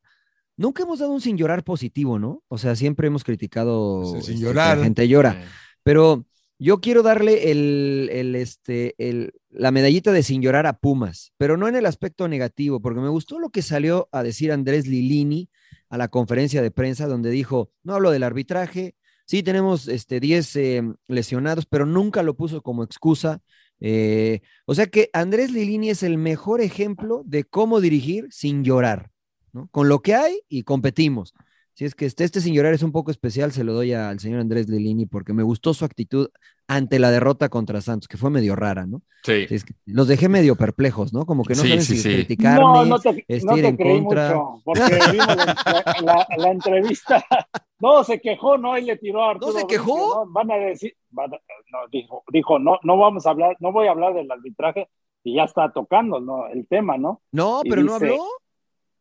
Nunca 0.56 0.82
hemos 0.82 0.98
dado 0.98 1.12
un 1.12 1.20
sin 1.20 1.36
llorar 1.36 1.64
positivo, 1.64 2.18
¿no? 2.18 2.42
O 2.48 2.58
sea, 2.58 2.76
siempre 2.76 3.06
hemos 3.06 3.24
criticado 3.24 4.04
Sí, 4.04 4.10
sin 4.10 4.18
este, 4.20 4.32
que 4.34 4.38
llorar. 4.40 4.78
la 4.78 4.84
gente 4.84 5.08
llora. 5.08 5.44
Pero 5.82 6.26
yo 6.58 6.80
quiero 6.80 7.02
darle 7.02 7.50
el, 7.50 8.08
el, 8.12 8.34
este, 8.36 8.94
el, 8.98 9.32
la 9.50 9.70
medallita 9.72 10.12
de 10.12 10.22
sin 10.22 10.42
llorar 10.42 10.66
a 10.66 10.78
Pumas, 10.78 11.32
pero 11.36 11.56
no 11.56 11.66
en 11.66 11.74
el 11.74 11.86
aspecto 11.86 12.28
negativo, 12.28 12.80
porque 12.80 13.00
me 13.00 13.08
gustó 13.08 13.40
lo 13.40 13.50
que 13.50 13.62
salió 13.62 14.08
a 14.12 14.22
decir 14.22 14.52
Andrés 14.52 14.86
Lilini 14.86 15.48
a 15.88 15.98
la 15.98 16.08
conferencia 16.08 16.62
de 16.62 16.70
prensa, 16.70 17.06
donde 17.08 17.30
dijo, 17.30 17.70
no 17.82 17.94
hablo 17.94 18.10
del 18.12 18.22
arbitraje, 18.22 18.94
sí 19.26 19.42
tenemos 19.42 19.88
este, 19.88 20.20
10 20.20 20.56
eh, 20.56 20.82
lesionados, 21.08 21.66
pero 21.66 21.84
nunca 21.86 22.22
lo 22.22 22.34
puso 22.36 22.62
como 22.62 22.84
excusa. 22.84 23.40
Eh, 23.84 24.42
o 24.64 24.76
sea 24.76 24.86
que 24.86 25.10
Andrés 25.12 25.50
Lilini 25.50 25.90
es 25.90 26.04
el 26.04 26.16
mejor 26.16 26.60
ejemplo 26.60 27.22
de 27.26 27.42
cómo 27.42 27.80
dirigir 27.80 28.28
sin 28.30 28.62
llorar, 28.62 29.10
¿no? 29.52 29.68
Con 29.72 29.88
lo 29.88 30.02
que 30.02 30.14
hay 30.14 30.40
y 30.48 30.62
competimos. 30.62 31.34
Si 31.74 31.86
es 31.86 31.94
que 31.94 32.04
este, 32.04 32.24
este 32.24 32.40
sin 32.42 32.54
llorar 32.54 32.74
es 32.74 32.82
un 32.82 32.92
poco 32.92 33.10
especial, 33.10 33.50
se 33.52 33.64
lo 33.64 33.72
doy 33.72 33.92
al 33.94 34.18
señor 34.20 34.40
Andrés 34.40 34.68
Lilini 34.68 35.06
porque 35.06 35.32
me 35.32 35.42
gustó 35.42 35.72
su 35.72 35.84
actitud 35.86 36.28
ante 36.68 36.98
la 36.98 37.10
derrota 37.10 37.48
contra 37.48 37.80
Santos, 37.80 38.08
que 38.08 38.18
fue 38.18 38.28
medio 38.30 38.54
rara, 38.56 38.86
¿no? 38.86 39.00
Sí. 39.22 39.46
Es 39.48 39.64
que 39.64 39.74
los 39.86 40.06
dejé 40.06 40.28
medio 40.28 40.54
perplejos, 40.56 41.12
¿no? 41.14 41.24
Como 41.24 41.44
que 41.44 41.54
no 41.54 41.62
Sí, 41.62 41.68
saben 41.68 41.82
sí, 41.82 41.96
si 41.96 42.02
sí. 42.02 42.14
criticarme, 42.14 42.60
no, 42.62 42.84
no 42.84 42.98
te, 42.98 43.24
este, 43.26 43.46
no 43.46 43.54
te 43.54 43.66
en 43.68 43.76
creí 43.76 44.00
contra. 44.02 44.34
mucho, 44.34 44.62
porque 44.64 44.98
vimos 45.12 45.26
la, 45.36 45.56
la- 46.02 46.26
la 46.36 46.50
entrevista. 46.50 47.24
No, 47.82 48.04
se 48.04 48.20
quejó, 48.20 48.56
¿no? 48.58 48.78
Y 48.78 48.82
le 48.82 48.96
tiró 48.96 49.24
a 49.24 49.30
Arturo 49.32 49.50
se 49.50 49.64
Bricio, 49.64 49.68
quejó? 49.68 50.24
¿no? 50.24 50.30
Van 50.30 50.52
a 50.52 50.54
decir, 50.54 50.94
van 51.10 51.34
a- 51.34 51.40
no, 51.72 51.78
dijo, 51.90 52.22
dijo, 52.32 52.60
no, 52.60 52.78
no 52.84 52.96
vamos 52.96 53.26
a 53.26 53.30
hablar, 53.30 53.56
no 53.58 53.72
voy 53.72 53.88
a 53.88 53.90
hablar 53.90 54.14
del 54.14 54.30
arbitraje, 54.30 54.88
y 55.24 55.34
ya 55.34 55.42
está 55.44 55.72
tocando, 55.72 56.20
¿no? 56.20 56.46
El 56.46 56.64
tema, 56.68 56.96
¿no? 56.96 57.22
No, 57.32 57.60
Y 57.64 57.70
pero 57.70 57.82
no 57.82 57.94
habló. 57.96 58.24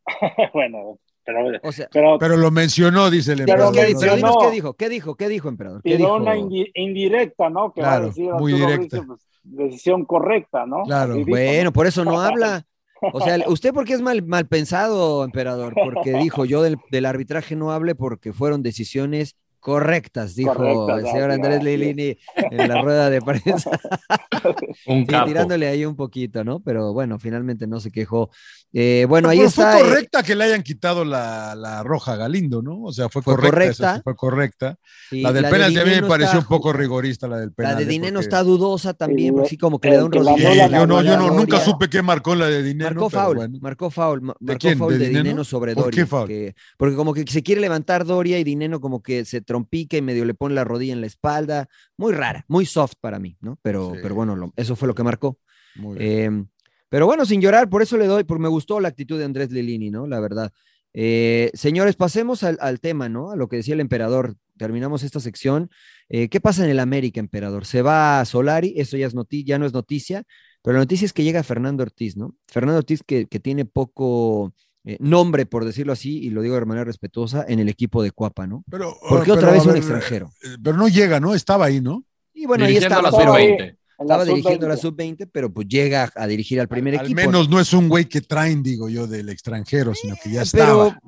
bueno, 0.54 0.98
pero, 1.26 1.40
O 1.64 1.72
sea, 1.72 1.88
pero, 1.92 2.18
Pero 2.20 2.38
lo 2.38 2.52
mencionó, 2.52 3.10
dice 3.10 3.34
el 3.34 3.46
Pero 3.46 3.54
Pero, 3.58 3.72
¿qué- 3.72 3.80
emperador. 3.92 4.00
pero 4.02 4.16
dinos 4.16 4.38
qué 4.42 4.52
dijo, 4.52 4.74
qué 4.74 4.90
dijo, 4.90 5.16
qué 5.16 5.28
dijo, 5.30 5.50
emperador. 5.50 5.82
¿Qué 5.84 5.98
dijo? 5.98 6.16
una 6.16 6.36
indi- 6.36 6.72
indirecta, 6.76 7.50
¿no? 7.50 7.72
Que 7.74 7.82
va 7.82 7.88
Claro, 7.90 8.04
a 8.04 8.08
decir 8.08 8.32
muy 8.34 8.54
directa. 8.54 9.04
Pues, 9.06 9.20
decisión 9.44 10.06
correcta, 10.06 10.66
¿no? 10.66 10.84
Claro. 10.84 11.16
Dijo, 11.16 11.30
Bueno, 11.30 11.72
por 11.74 11.88
eso 11.88 12.04
no 12.06 12.20
habla. 12.22 12.66
O 13.14 13.20
sea, 13.22 13.38
usted 13.48 13.74
porque 13.74 13.94
es 13.94 14.02
mal, 14.02 14.22
mal 14.24 14.46
pensado, 14.48 15.24
emperador, 15.24 15.74
porque 15.74 16.14
dijo 16.20 16.46
yo 16.46 16.62
del, 16.62 16.78
del 16.92 17.06
arbitraje 17.06 17.56
no 17.56 17.72
hable 17.72 17.96
porque 17.96 18.34
fueron 18.34 18.62
decisiones 18.62 19.36
correctas, 19.60 20.34
dijo 20.36 20.56
Correctas, 20.56 21.00
el 21.06 21.12
señor 21.12 21.32
Andrés. 21.32 21.64
Lilini 21.64 22.18
en 22.36 22.68
la 22.68 22.82
rueda 22.82 23.10
de 23.12 23.22
prensa. 23.22 23.70
Un 24.88 25.02
Sí, 25.02 25.06
capo. 25.06 25.28
tirándole 25.28 25.68
ahí 25.68 25.86
un 25.86 25.96
poquito, 25.96 26.44
¿no? 26.44 26.60
Pero 26.62 26.94
bueno, 26.94 27.20
finalmente 27.20 27.68
no 27.68 27.80
se 27.80 27.92
quejó. 27.92 28.30
Eh, 28.74 29.06
bueno, 29.10 29.28
ahí 29.28 29.40
Pero 29.40 29.50
está. 29.50 29.72
Fue 29.74 29.82
eh, 29.82 29.84
correcta 29.84 30.24
que 30.24 30.34
le 30.34 30.46
hayan 30.46 30.64
quitado 30.64 31.04
la, 31.04 31.56
la 31.56 31.84
roja 31.84 32.16
Galindo, 32.16 32.62
¿no? 32.62 32.82
O 32.84 32.94
sea, 32.94 33.10
fue, 33.10 33.22
Fue 33.22 33.36
correcta. 33.36 33.52
correcta. 33.58 33.92
esa 33.96 34.02
fue 34.04 34.16
correcta. 34.16 34.76
sí, 35.10 35.22
la 35.22 35.34
del 35.34 35.44
de 35.44 35.50
penalti 35.50 35.80
a 35.80 35.84
mí 35.86 35.92
me 35.92 36.04
pareció 36.04 36.40
está 36.40 36.40
un 36.40 36.46
poco 36.46 36.72
rigorista, 36.72 37.28
la 37.28 37.38
del 37.40 37.52
penalti. 37.52 37.74
La 37.74 37.80
de 37.86 37.92
Dineno 37.92 38.14
porque- 38.20 38.24
está 38.24 38.44
dudosa 38.44 38.94
también, 38.94 39.30
Sí, 39.30 39.32
porque 39.34 39.50
sí, 39.50 39.58
como 39.58 39.80
que 39.80 39.90
le 39.90 39.98
da 39.98 40.06
un 40.06 40.12
la 40.12 40.20
rodillo. 40.22 40.48
anula, 40.50 40.68
yo 40.80 40.88
no, 40.88 41.02
yo 41.04 41.18
no, 41.18 41.32
nunca 41.34 41.60
supe 41.60 41.90
qué 41.90 42.02
marcó 42.02 42.34
la 42.34 42.48
de 42.48 42.64
Dinero. 42.64 42.92
Marcó 42.92 43.10
foul, 43.10 43.36
bueno. 43.36 43.58
marcó 43.62 43.90
foul, 43.92 44.22
ma- 44.22 44.36
¿De 44.40 44.54
marcó 44.54 44.60
quién? 44.60 44.78
foul 44.78 44.94
¿De 44.94 45.00
de, 45.00 45.06
Dineno? 45.08 45.24
Dineno 45.24 45.44
sobre 45.44 45.76
¿Por 45.76 45.84
Doria. 45.86 46.04
qué 46.04 46.08
foul? 46.08 46.28
que- 46.30 46.56
porque 46.78 46.96
como 46.96 47.14
que 47.14 47.26
se 47.28 47.44
quiere 47.44 47.60
levantar 47.60 48.06
Doria 48.06 48.40
y 48.40 48.46
Dineno 48.46 48.80
como 48.80 49.04
que 49.04 49.26
se 49.26 49.42
trompica 49.42 49.98
y 49.98 50.02
medio 50.02 50.24
le 50.24 50.34
pone 50.34 50.56
la 50.56 50.64
rodilla 50.64 50.94
en 50.94 51.02
la 51.02 51.08
espalda. 51.08 51.68
Muy 51.98 52.14
rara, 52.14 52.46
muy 52.48 52.66
soft 52.66 52.94
para 53.02 53.20
mí, 53.20 53.36
¿no? 53.42 53.60
Pero, 53.62 53.92
Sí. 53.96 54.00
pero 54.02 54.16
bueno, 54.16 54.38
lo- 54.38 54.54
eso 54.56 54.78
fue 54.78 54.88
lo 54.88 54.96
que 54.96 55.04
marcó. 55.04 55.38
Muy 55.76 55.98
bien. 55.98 56.50
Pero 56.92 57.06
bueno, 57.06 57.26
sin 57.26 57.40
llorar, 57.40 57.70
por 57.70 57.82
eso 57.82 57.96
le 57.96 58.06
doy, 58.06 58.26
porque 58.26 58.42
me 58.42 58.50
gustó 58.50 58.82
la 58.82 58.90
actitud 58.90 59.18
de 59.18 59.24
Andrés 59.24 59.50
Lilini, 59.50 59.90
¿no? 59.90 60.08
La 60.08 60.20
verdad. 60.20 60.52
Eh, 60.94 61.50
señores, 61.54 61.96
pasemos 61.96 62.44
al, 62.44 62.82
tema, 62.82 63.08
¿no? 63.08 63.32
A 63.32 63.38
lo 63.38 63.48
que 63.48 63.56
decía 63.56 63.76
el 63.76 63.80
emperador. 63.80 64.36
Terminamos 64.58 65.02
esta 65.02 65.22
sección. 65.22 65.72
Eh, 66.10 66.28
¿Qué 66.28 66.42
pasa 66.42 66.66
en 66.66 66.70
el 66.70 66.82
América, 66.82 67.22
emperador? 67.22 67.66
Se 67.66 67.82
va 67.82 68.20
a 68.20 68.26
Solari, 68.26 68.74
eso 68.76 68.98
ya, 68.98 69.08
es 69.08 69.16
noti 69.16 69.46
ya 69.46 69.58
no 69.58 69.66
es 69.66 69.72
noticia, 69.72 70.26
pero 70.62 70.74
la 70.74 70.82
noticia 70.82 71.06
es 71.06 71.14
que 71.14 71.24
llega 71.24 71.44
Fernando 71.44 71.82
Ortiz, 71.82 72.18
¿no? 72.18 72.36
Fernando 72.50 72.80
Ortiz 72.80 73.04
que, 73.04 73.26
que 73.26 73.40
tiene 73.40 73.64
poco 73.64 74.54
eh, 74.84 74.98
nombre, 75.00 75.46
por 75.46 75.64
decirlo 75.64 75.94
así, 75.94 76.20
y 76.20 76.30
lo 76.30 76.42
digo 76.42 76.56
de 76.56 76.66
manera 76.66 76.84
respetuosa, 76.84 77.46
en 77.48 77.60
el 77.60 77.70
equipo 77.70 78.04
de 78.04 78.12
Cuapa, 78.12 78.48
¿no? 78.48 78.66
Pero, 78.70 78.98
porque 79.10 79.32
ah, 79.32 79.36
otra 79.36 79.52
vez 79.52 79.66
un 79.66 79.78
extranjero? 79.78 80.30
Pero 80.62 80.76
no 80.76 80.90
llega, 80.90 81.22
¿no? 81.22 81.36
Estaba 81.36 81.68
ahí, 81.68 81.80
¿no? 81.80 82.04
Y 82.34 82.48
bueno, 82.48 82.66
Dirigiendo 82.66 82.98
ahí 82.98 83.46
estaba. 83.46 83.81
Estaba 84.02 84.26
dirigiendo 84.26 84.68
la 84.68 84.78
sub-20, 84.78 85.30
pero 85.32 85.52
pues 85.52 85.68
llega 85.68 86.12
a, 86.16 86.28
dirigir 86.28 86.60
al 86.60 86.68
primer 86.68 86.96
equipo. 86.96 87.20
Al 87.20 87.28
menos 87.28 87.50
no 87.50 87.60
es 87.60 87.74
un 87.74 87.90
güey 87.90 88.06
que 88.06 88.22
traen, 88.22 88.64
digo 88.64 88.90
yo, 88.90 89.08
del 89.08 89.30
extranjero, 89.30 89.94
sino 89.94 90.16
que 90.22 90.32
ya 90.32 90.42
eh, 90.42 90.44
estaba. 90.44 91.00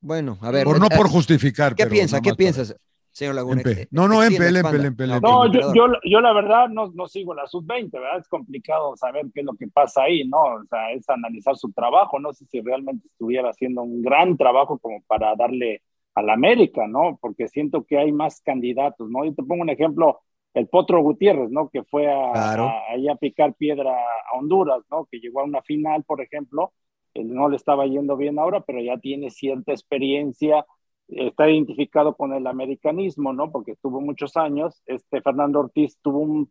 Bueno, 0.00 0.38
a 0.40 0.50
ver. 0.50 0.64
Por, 0.64 0.80
no 0.80 0.88
por 0.88 1.08
justificar. 1.08 1.74
¿Qué 1.74 1.86
piensa 1.86 2.20
¿Qué 2.20 2.34
piensas? 2.34 2.74
Señor 3.12 3.34
Laguna. 3.34 3.62
No, 3.90 4.08
no, 4.08 4.22
Empel, 4.22 4.56
Empel, 4.56 4.84
Empel, 4.86 5.20
No, 5.20 5.52
yo, 5.52 5.74
yo, 5.74 5.86
yo, 6.04 6.20
la 6.20 6.32
verdad 6.32 6.68
no, 6.68 6.92
no 6.94 7.08
sigo 7.08 7.34
la 7.34 7.46
sub-20, 7.46 7.90
¿verdad? 7.92 8.18
Es 8.18 8.28
complicado 8.28 8.96
saber 8.96 9.26
qué 9.34 9.40
es 9.40 9.46
lo 9.46 9.54
que 9.54 9.66
pasa 9.66 10.04
ahí, 10.04 10.26
¿no? 10.26 10.38
O 10.38 10.64
sea, 10.68 10.92
es 10.92 11.08
analizar 11.10 11.56
su 11.56 11.72
trabajo. 11.72 12.20
No 12.20 12.32
sé 12.32 12.46
si 12.46 12.60
realmente 12.60 13.08
estuviera 13.08 13.50
haciendo 13.50 13.82
un 13.82 14.00
gran 14.00 14.36
trabajo 14.36 14.78
como 14.78 15.02
para 15.06 15.34
darle 15.36 15.82
a 16.14 16.22
la 16.22 16.34
América, 16.34 16.86
¿no? 16.86 17.18
Porque 17.20 17.48
siento 17.48 17.84
que 17.84 17.98
hay 17.98 18.12
más 18.12 18.40
candidatos, 18.40 19.10
¿no? 19.10 19.24
Yo 19.24 19.34
te 19.34 19.42
pongo 19.42 19.62
un 19.62 19.70
ejemplo 19.70 20.20
el 20.54 20.68
Potro 20.68 21.02
Gutiérrez, 21.02 21.50
¿no? 21.50 21.68
Que 21.68 21.84
fue 21.84 22.10
a, 22.12 22.32
Claro. 22.32 22.64
a- 22.68 22.92
ahí 22.92 23.08
a 23.08 23.14
picar 23.16 23.54
piedra 23.54 23.92
a 23.92 24.38
Honduras, 24.38 24.82
¿no? 24.90 25.06
Que 25.10 25.18
llegó 25.20 25.40
a 25.40 25.44
una 25.44 25.62
final, 25.62 26.04
por 26.04 26.20
ejemplo. 26.20 26.72
Él 27.14 27.32
no 27.34 27.48
le 27.48 27.56
estaba 27.56 27.86
yendo 27.86 28.16
bien 28.16 28.38
ahora, 28.38 28.60
pero 28.60 28.80
ya 28.80 28.96
tiene 28.98 29.30
cierta 29.30 29.72
experiencia, 29.72 30.64
está 31.08 31.50
identificado 31.50 32.14
con 32.16 32.32
el 32.34 32.46
americanismo, 32.46 33.32
¿no? 33.32 33.50
Porque 33.50 33.72
estuvo 33.72 34.00
muchos 34.00 34.36
años. 34.36 34.80
Este 34.86 35.20
Fernando 35.20 35.60
Ortiz 35.60 35.98
tuvo 36.02 36.18
un, 36.20 36.50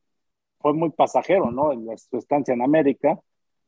fue 0.60 0.74
muy 0.74 0.90
pasajero, 0.92 1.52
¿no? 1.52 1.72
En 1.72 1.86
su 1.98 2.18
estancia 2.18 2.54
en 2.54 2.62
América 2.62 3.18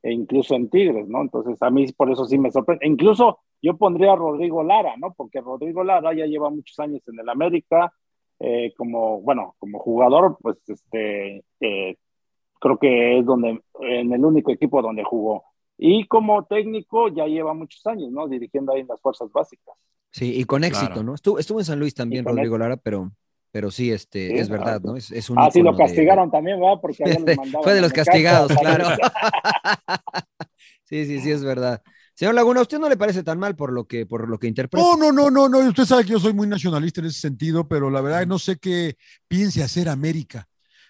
e 0.04 0.12
incluso 0.12 0.56
en 0.56 0.70
Tigres, 0.70 1.08
¿no? 1.08 1.22
Entonces 1.22 1.62
a 1.62 1.70
mí 1.70 1.86
por 1.94 2.12
eso 2.12 2.26
sí 2.26 2.38
me 2.38 2.52
sorprende. 2.52 2.86
E 2.86 2.90
incluso 2.90 3.40
yo 3.62 3.78
pondría 3.78 4.14
a 4.14 4.16
Rodrigo 4.18 4.64
Lara, 4.64 4.96
¿no? 4.98 5.14
Porque 5.14 5.40
Rodrigo 5.42 5.84
Lara 5.84 6.14
ya 6.14 6.26
lleva 6.26 6.50
muchos 6.50 6.78
años 6.80 7.02
en 7.08 7.20
el 7.20 7.30
América, 7.30 7.94
eh, 8.44 8.74
como, 8.76 9.22
bueno, 9.22 9.56
como 9.60 9.80
jugador, 9.80 10.38
pues 10.42 10.58
este, 10.68 11.44
eh, 11.60 11.96
creo 12.60 12.78
que 12.78 13.20
es 13.20 13.26
donde, 13.26 13.62
en 13.82 14.14
el 14.14 14.26
único 14.26 14.52
equipo 14.52 14.82
donde 14.82 15.04
jugó. 15.04 15.44
Y 15.78 16.06
como 16.08 16.46
técnico 16.46 17.08
ya 17.10 17.26
lleva 17.26 17.54
muchos 17.54 17.86
años, 17.88 18.12
¿no? 18.12 18.28
Dirigiendo 18.28 18.74
ahí 18.74 18.82
en 18.82 18.88
las 18.88 19.02
fuerzas 19.02 19.32
básicas. 19.32 19.76
Sí, 20.12 20.40
y 20.40 20.44
con 20.44 20.64
éxito, 20.64 20.88
Claro. 20.88 21.04
¿no? 21.04 21.16
Estuvo, 21.16 21.40
estuvo 21.40 21.60
en 21.60 21.66
San 21.66 21.80
Luis 21.80 21.94
también, 21.94 22.26
Rodrigo 22.26 22.58
Lara, 22.58 22.78
pero, 22.78 23.12
pero 23.52 23.72
sí, 23.72 23.92
este, 23.92 24.28
Sí, 24.30 24.38
es 24.38 24.50
verdad, 24.50 24.82
ah, 24.84 24.88
¿no? 24.88 24.96
Es, 24.96 25.12
es 25.12 25.30
un 25.30 25.40
Ah, 25.40 25.50
sí, 25.50 25.60
lo 25.62 25.72
ícono 25.72 25.78
de- 25.78 25.84
castigaron 25.84 26.32
también, 26.32 26.60
¿verdad? 26.60 26.80
Porque 26.82 27.04
Fue 27.64 27.74
de 27.74 27.82
los 27.82 27.94
castigados, 27.94 28.52
¿sabes? 28.52 28.76
claro. 28.78 28.96
sí, 30.84 31.06
sí, 31.06 31.20
sí, 31.20 31.32
es 31.32 31.44
verdad. 31.44 31.82
Señor 32.14 32.36
Laguna, 32.36 32.60
¿a 32.60 32.64
usted 32.64 32.80
no 32.80 32.90
le 32.90 32.98
parece 32.98 33.24
tan 33.24 33.40
mal 33.40 33.56
por 33.56 33.72
lo 33.72 33.86
que, 33.86 34.06
por 34.06 34.28
lo 34.30 34.38
que 34.38 34.48
interpreta? 34.48 34.86
No, 34.86 34.96
no, 34.98 35.12
no, 35.12 35.30
no, 35.32 35.50
no. 35.50 35.60
Usted 35.60 35.86
sabe 35.86 36.04
que 36.04 36.12
yo 36.12 36.20
soy 36.20 36.34
muy 36.34 36.48
nacionalista 36.48 37.02
en 37.02 37.08
ese 37.08 37.20
sentido, 37.20 37.68
pero 37.68 37.90
la 37.90 38.02
verdad 38.02 38.28
no 38.28 38.38
sé 38.38 38.58
qué 38.58 38.96
piense 39.28 39.64
hacer 39.64 39.90
América, 39.90 40.48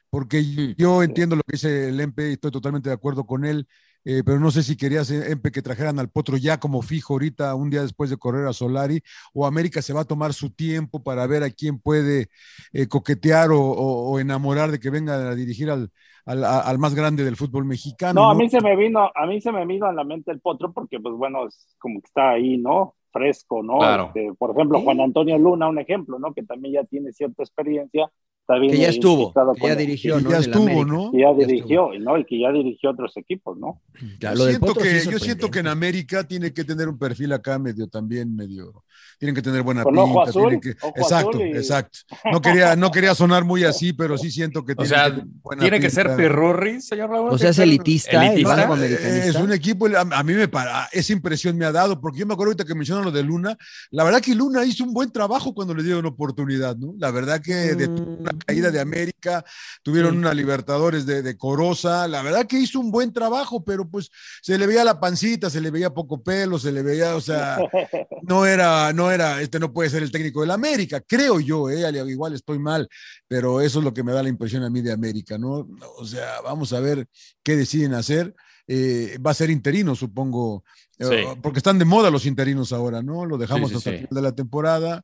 porque 0.10 0.76
yo 0.78 1.04
entiendo 1.04 1.36
lo 1.36 1.44
que 1.44 1.54
dice 1.54 1.90
el 1.90 2.00
Empe 2.00 2.30
y 2.30 2.34
estoy 2.34 2.52
totalmente 2.52 2.90
de 2.90 2.96
acuerdo 2.96 3.26
con 3.26 3.46
él, 3.46 3.68
eh, 4.06 4.24
pero 4.26 4.40
no 4.40 4.52
sé 4.52 4.64
si 4.64 4.76
querías, 4.78 5.10
eh, 5.12 5.32
Empe, 5.32 5.52
que 5.52 5.62
trajeran 5.62 6.00
al 6.00 6.10
Potro 6.10 6.38
ya 6.38 6.60
como 6.60 6.82
fijo 6.82 7.14
ahorita, 7.14 7.56
un 7.56 7.70
día 7.70 7.82
después 7.82 8.10
de 8.10 8.18
correr 8.18 8.48
a 8.48 8.54
Solari, 8.54 9.02
o 9.34 9.46
América 9.46 9.82
se 9.82 9.94
va 9.94 10.02
a 10.02 10.06
tomar 10.06 10.34
su 10.34 10.50
tiempo 10.52 11.04
para 11.04 11.26
ver 11.28 11.44
a 11.44 11.50
quién 11.50 11.80
puede 11.80 12.28
eh, 12.74 12.88
coquetear 12.88 13.52
o, 13.52 13.60
o- 13.62 14.12
o 14.12 14.20
enamorar 14.20 14.72
de 14.72 14.80
que 14.80 14.90
venga 14.90 15.30
a 15.30 15.36
dirigir 15.36 15.70
al, 15.70 15.90
al, 16.26 16.44
al 16.44 16.80
más 16.80 16.96
grande 16.96 17.24
del 17.24 17.36
fútbol 17.38 17.66
mexicano. 17.66 18.22
No, 18.22 18.30
a 18.30 18.36
mí 18.36 18.50
se 18.50 18.62
me 18.62 18.76
vino, 18.76 19.10
a 19.16 19.26
mí 19.26 19.40
se 19.42 19.52
me 19.52 19.66
vino 19.66 19.86
a 19.86 19.94
la 19.94 20.04
mente 20.04 20.32
el 20.32 20.42
potro 20.42 20.74
porque, 20.74 21.00
pues 21.00 21.16
bueno, 21.16 21.48
es 21.48 21.76
como 21.80 22.02
que 22.02 22.08
está 22.08 22.32
ahí, 22.32 22.58
¿no? 22.58 22.96
Fresco, 23.12 23.64
¿no? 23.64 23.78
Claro. 23.80 24.04
Este, 24.08 24.34
por 24.38 24.52
ejemplo, 24.52 24.82
Juan 24.82 25.00
Antonio 25.02 25.38
Luna, 25.38 25.70
un 25.70 25.80
ejemplo, 25.80 26.20
¿no? 26.20 26.34
Que 26.34 26.44
también 26.44 26.76
ya 26.76 26.84
tiene 26.86 27.12
cierta 27.14 27.44
experiencia. 27.44 28.12
Que 28.48 28.78
ya 28.78 28.90
estuvo, 28.90 29.32
que 29.56 29.68
ya 29.68 29.76
dirigió, 29.76 30.20
ya 30.20 30.40
estuvo. 30.40 30.84
¿no? 30.84 31.12
que 31.12 31.20
ya 31.20 31.32
Ya 31.32 31.46
dirigió, 31.48 31.90
¿no? 32.00 32.18
Y 32.18 32.26
que 32.26 32.40
ya 32.40 32.52
dirigió 32.52 32.90
otros 32.92 33.16
equipos, 33.16 33.58
¿no? 33.58 33.80
Yo 34.20 34.36
siento, 34.36 34.74
sí 34.74 34.80
que, 34.82 35.12
yo 35.12 35.20
siento 35.20 35.50
que 35.50 35.60
en. 35.60 35.68
América 35.68 36.26
tiene 36.28 36.52
que 36.52 36.66
tener 36.66 36.90
un 36.90 36.98
perfil 36.98 37.32
acá 37.32 37.58
medio 37.58 37.88
también, 37.88 38.36
medio. 38.36 38.84
Tienen 39.20 39.36
que 39.36 39.42
tener 39.42 39.62
buena 39.62 39.84
Con 39.84 39.94
pinta. 39.94 40.10
ojo 40.10 40.22
azul, 40.24 40.60
que- 40.60 40.76
ojo 40.82 40.94
exacto, 40.98 41.30
azul 41.30 41.42
y- 41.48 41.52
exacto. 41.52 42.00
No 42.32 42.42
quería, 42.42 42.76
no 42.76 42.92
quería 42.92 43.16
sonar 43.16 43.46
muy 43.46 43.64
así, 43.64 43.94
pero 43.94 44.18
sí 44.18 44.30
siento 44.32 44.66
que 44.66 44.74
O 44.74 44.76
tiene 44.76 44.90
sea, 44.90 45.06
que 45.06 45.12
tener 45.12 45.26
buena 45.44 45.62
tiene 45.62 45.80
que 45.80 45.90
ser 45.90 46.08
pinta. 46.08 46.18
pirurri, 46.18 46.82
señor 46.82 47.10
Laguna. 47.12 47.32
O 47.32 47.38
sea, 47.38 47.52
es 47.52 47.56
¿Tiene 47.56 47.78
que 47.78 48.00
ser 48.00 48.16
elitista, 48.20 48.34
el. 48.34 49.30
Es 49.30 49.36
un 49.36 49.54
equipo, 49.54 49.88
a, 49.88 50.02
a 50.02 50.24
mí 50.24 50.34
me 50.34 50.48
para, 50.50 50.90
esa 50.92 51.14
impresión 51.14 51.58
me 51.58 51.66
ha 51.66 51.72
dado, 51.72 52.02
porque 52.02 52.20
yo 52.20 52.26
me 52.26 52.34
acuerdo 52.34 52.50
ahorita 52.52 52.66
que 52.66 52.76
mencionan 52.76 53.06
lo 53.06 53.12
de 53.12 53.24
Luna, 53.24 53.58
la 53.92 54.04
verdad 54.04 54.20
que 54.22 54.36
Luna 54.36 54.66
hizo 54.66 54.84
un 54.84 54.94
buen 54.94 55.10
trabajo 55.12 55.54
cuando 55.54 55.74
le 55.74 55.84
dieron 55.84 56.06
oportunidad, 56.06 56.76
¿no? 56.76 56.94
La 56.98 57.12
verdad 57.12 57.40
que 57.42 57.54
de 57.76 57.88
Mm, 57.92 58.24
caída 58.34 58.72
de 58.72 58.80
América, 58.80 59.44
tuvieron 59.84 60.12
Sí. 60.14 60.18
una 60.18 60.34
Libertadores 60.34 61.06
de, 61.06 61.22
de 61.22 61.38
Corosa, 61.38 62.08
la 62.08 62.22
verdad 62.22 62.48
que 62.48 62.60
hizo 62.60 62.80
un 62.80 62.92
buen 62.92 63.14
trabajo, 63.14 63.64
pero 63.64 63.90
pues 63.90 64.10
se 64.42 64.58
le 64.58 64.68
veía 64.68 64.84
la 64.84 65.00
pancita, 65.00 65.50
se 65.50 65.62
le 65.62 65.72
veía 65.72 65.94
poco 65.94 66.22
pelo, 66.24 66.58
se 66.60 66.72
le 66.72 66.82
veía, 66.82 67.16
o 67.16 67.22
sea, 67.22 67.58
no 68.24 68.46
era, 68.46 68.92
no 68.94 69.12
era, 69.12 69.42
este 69.42 69.60
no 69.60 69.72
puede 69.74 69.90
ser 69.90 70.04
el 70.04 70.12
técnico 70.12 70.42
del 70.42 70.52
América, 70.52 71.02
creo 71.02 71.40
yo, 71.40 71.70
eh, 71.70 71.86
al- 71.86 72.10
igual 72.10 72.34
estoy 72.34 72.60
mal, 72.60 72.88
pero 73.28 73.62
eso 73.62 73.80
es 73.80 73.86
lo 73.86 73.94
que 73.94 74.04
me 74.04 74.12
da 74.14 74.24
la 74.24 74.30
impresión 74.30 74.64
a 74.64 74.70
mí 74.70 74.82
de 74.82 74.92
América, 74.92 75.38
¿no? 75.38 75.68
O 75.98 76.06
sea, 76.06 76.42
vamos 76.42 76.74
a 76.74 76.80
ver 76.80 77.08
qué 77.44 77.56
deciden 77.56 77.94
hacer. 77.94 78.34
Eh, 78.68 79.18
va 79.26 79.32
a 79.32 79.34
ser 79.34 79.50
interino, 79.50 79.96
supongo, 79.96 80.64
eh, 80.98 81.06
Sí. 81.06 81.40
porque 81.42 81.60
están 81.60 81.78
de 81.80 81.84
moda 81.84 82.10
los 82.10 82.26
interinos 82.26 82.72
ahora, 82.72 83.02
¿no? 83.02 83.26
Lo 83.26 83.38
dejamos 83.38 83.70
Sí, 83.70 83.74
sí, 83.74 83.78
hasta 83.80 83.90
el 83.90 83.96
final 83.98 84.10
de 84.16 84.22
la 84.22 84.36
temporada 84.36 85.02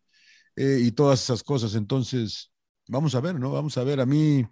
eh, 0.55 0.79
y 0.81 0.91
todas 0.91 1.21
esas 1.21 1.43
cosas. 1.43 1.75
Entonces, 1.75 2.51
vamos 2.87 3.15
a 3.15 3.19
ver, 3.21 3.39
¿no? 3.39 3.51
Vamos 3.51 3.77
a 3.77 3.83
ver. 3.83 3.99
A 3.99 4.05
mí, 4.05 4.45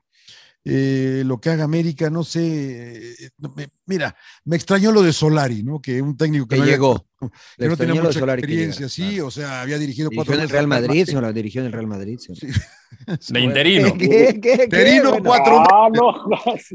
eh, 0.63 1.23
lo 1.25 1.39
que 1.39 1.49
haga 1.49 1.63
América, 1.63 2.09
no 2.09 2.23
sé. 2.23 3.13
eh, 3.25 3.29
me- 3.55 3.69
mira, 3.85 4.15
me 4.45 4.55
extrañó 4.55 4.91
lo 4.91 5.01
de 5.03 5.13
Solari, 5.13 5.63
¿no? 5.63 5.79
Que 5.81 6.01
un 6.01 6.17
técnico 6.17 6.47
que, 6.47 6.55
Que 6.55 6.57
no, 6.57 6.63
había- 6.63 6.73
llegó. 6.75 7.07
que 7.57 7.67
no 7.67 7.77
tenía 7.77 8.01
mucha 8.01 8.19
experiencia, 8.19 8.89
sí, 8.89 9.19
o 9.19 9.31
sea, 9.31 9.61
había 9.61 9.77
dirigido 9.77 10.09
Dirigió 10.09 10.23
cuatro 10.25 10.35
en 10.35 10.41
el 10.41 10.49
Real 10.49 10.63
al 10.63 10.67
Madrid, 10.67 11.05
señor, 11.05 11.33
dirigió 11.33 11.61
en 11.61 11.67
el 11.67 11.73
Real 11.73 11.87
Madrid. 11.87 12.17
señor. 12.19 12.55
De 13.29 13.39
interino. 13.41 13.93
¿Qué, 13.97 14.07
qué, 14.07 14.39
qué? 14.39 14.63
Interino 14.63 15.17
cuatro 15.23 15.63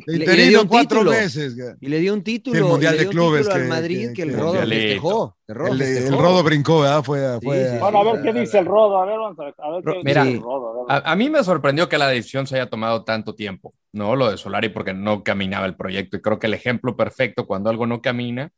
le 0.07 0.17
interino 0.17 0.69
cuatro 0.69 1.03
meses. 1.05 1.57
Y 1.81 1.89
le 1.89 1.99
dio 1.99 2.13
un 2.13 2.23
título, 2.23 2.57
El 2.59 2.65
Mundial 2.65 2.99
de 2.99 3.09
Clubes 3.09 3.43
título 3.43 3.55
al 3.57 3.63
que- 3.63 3.69
Madrid 3.69 4.09
que- 4.09 4.13
que, 4.15 4.23
el 4.23 4.31
que- 4.31 4.37
Rodo 4.37 4.53
festejó. 4.61 5.37
El 5.49 5.55
Rodo, 5.55 5.73
El, 5.73 5.79
de- 5.79 5.89
el 5.89 5.95
festejó. 6.03 6.23
Rodo 6.23 6.43
brincó, 6.43 6.81
¿verdad? 6.81 7.03
Fue, 7.03 7.25
a- 7.27 7.39
Sí, 7.41 7.47
fue 7.47 7.69
sí, 7.71 7.77
a- 7.77 7.79
Bueno, 7.81 7.99
a 7.99 8.13
ver 8.13 8.23
qué 8.23 8.33
dice 8.41 8.59
el 8.59 8.67
Rodo, 8.67 9.03
a 9.03 9.07
ver, 9.07 9.19
vamos 9.19 9.39
a 9.39 9.45
ver, 9.45 9.55
a 9.59 9.71
ver 9.71 9.83
qué 9.85 10.01
Mira, 10.05 10.25
dice 10.25 10.37
el 10.37 10.43
Rodo. 10.43 10.69
a 10.91 10.95
ver. 10.95 11.05
A, 11.07 11.13
a 11.13 11.17
mí 11.17 11.31
me 11.31 11.43
sorprendió 11.43 11.89
que 11.89 11.99
la 11.99 12.09
decisión 12.09 12.47
se 12.47 12.57
haya 12.57 12.69
tomado 12.69 13.05
tanto 13.05 13.35
tiempo, 13.35 13.73
¿no? 13.93 14.15
Lo 14.15 14.31
de 14.31 14.37
Solari, 14.37 14.69
porque 14.69 14.93
no 14.93 15.25
caminaba 15.25 15.67
el 15.67 15.77
proyecto. 15.77 16.17
Y 16.17 16.21
creo 16.21 16.39
que 16.39 16.49
el 16.49 16.55
ejemplo 16.55 16.97
perfecto 16.97 17.47
cuando 17.47 17.71
algo 17.71 17.87
no 17.87 18.03
camina 18.03 18.53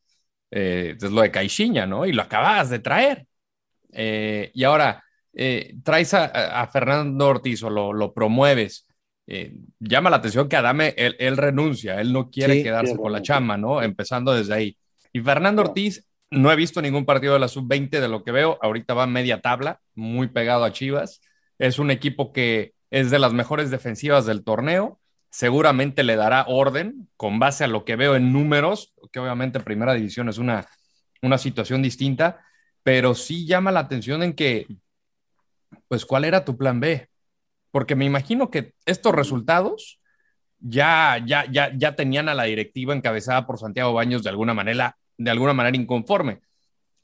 eh, 0.52 0.94
es 0.96 1.10
lo 1.10 1.22
de 1.22 1.30
Caixinha, 1.32 1.86
¿no? 1.86 2.06
Y 2.06 2.12
lo 2.12 2.22
acabas 2.22 2.70
de 2.70 2.78
traer. 2.78 3.26
Eh, 3.92 4.50
y 4.54 4.64
ahora 4.64 5.02
eh, 5.34 5.74
traes 5.82 6.14
a, 6.14 6.26
a 6.60 6.66
Fernando 6.68 7.26
Ortiz 7.26 7.62
o 7.64 7.70
lo, 7.70 7.92
lo 7.92 8.12
promueves. 8.12 8.86
Eh, 9.26 9.54
llama 9.80 10.10
la 10.10 10.16
atención 10.16 10.48
que 10.48 10.56
Adame, 10.56 10.94
él, 10.96 11.16
él 11.18 11.36
renuncia, 11.36 12.00
él 12.00 12.12
no 12.12 12.30
quiere 12.30 12.54
Sí, 12.54 12.62
quedarse 12.62 12.96
con 12.96 13.12
la 13.12 13.22
chamba, 13.22 13.56
¿no? 13.56 13.82
Empezando 13.82 14.34
desde 14.34 14.54
ahí. 14.54 14.76
Y 15.12 15.20
Fernando 15.20 15.62
Ortiz, 15.62 16.06
no 16.30 16.50
he 16.52 16.56
visto 16.56 16.82
ningún 16.82 17.04
partido 17.04 17.34
de 17.34 17.40
la 17.40 17.48
sub-20 17.48 18.00
de 18.00 18.08
lo 18.08 18.24
que 18.24 18.32
veo. 18.32 18.58
Ahorita 18.62 18.94
va 18.94 19.06
media 19.06 19.40
tabla, 19.40 19.80
muy 19.94 20.28
pegado 20.28 20.64
a 20.64 20.72
Chivas. 20.72 21.20
Es 21.58 21.78
un 21.78 21.90
equipo 21.90 22.32
que 22.32 22.74
es 22.90 23.10
de 23.10 23.18
las 23.18 23.32
mejores 23.32 23.70
defensivas 23.70 24.26
del 24.26 24.44
torneo. 24.44 24.98
Seguramente 25.32 26.02
le 26.02 26.14
dará 26.14 26.44
orden 26.46 27.08
con 27.16 27.38
base 27.38 27.64
a 27.64 27.66
lo 27.66 27.86
que 27.86 27.96
veo 27.96 28.16
en 28.16 28.34
números, 28.34 28.92
que 29.10 29.18
obviamente 29.18 29.60
primera 29.60 29.94
división 29.94 30.28
es 30.28 30.36
una, 30.36 30.68
una 31.22 31.38
situación 31.38 31.80
distinta, 31.82 32.44
pero 32.82 33.14
sí 33.14 33.46
llama 33.46 33.72
la 33.72 33.80
atención 33.80 34.22
en 34.22 34.34
que, 34.34 34.66
pues, 35.88 36.04
¿cuál 36.04 36.26
era 36.26 36.44
tu 36.44 36.58
plan 36.58 36.80
B? 36.80 37.08
Porque 37.70 37.94
me 37.94 38.04
imagino 38.04 38.50
que 38.50 38.74
estos 38.84 39.14
resultados 39.14 40.00
ya, 40.58 41.16
ya, 41.24 41.50
ya, 41.50 41.72
ya 41.78 41.96
tenían 41.96 42.28
a 42.28 42.34
la 42.34 42.44
directiva 42.44 42.92
encabezada 42.92 43.46
por 43.46 43.58
Santiago 43.58 43.94
Baños 43.94 44.22
de 44.22 44.28
alguna 44.28 44.52
manera, 44.52 44.98
de 45.16 45.30
alguna 45.30 45.54
manera 45.54 45.78
inconforme. 45.78 46.40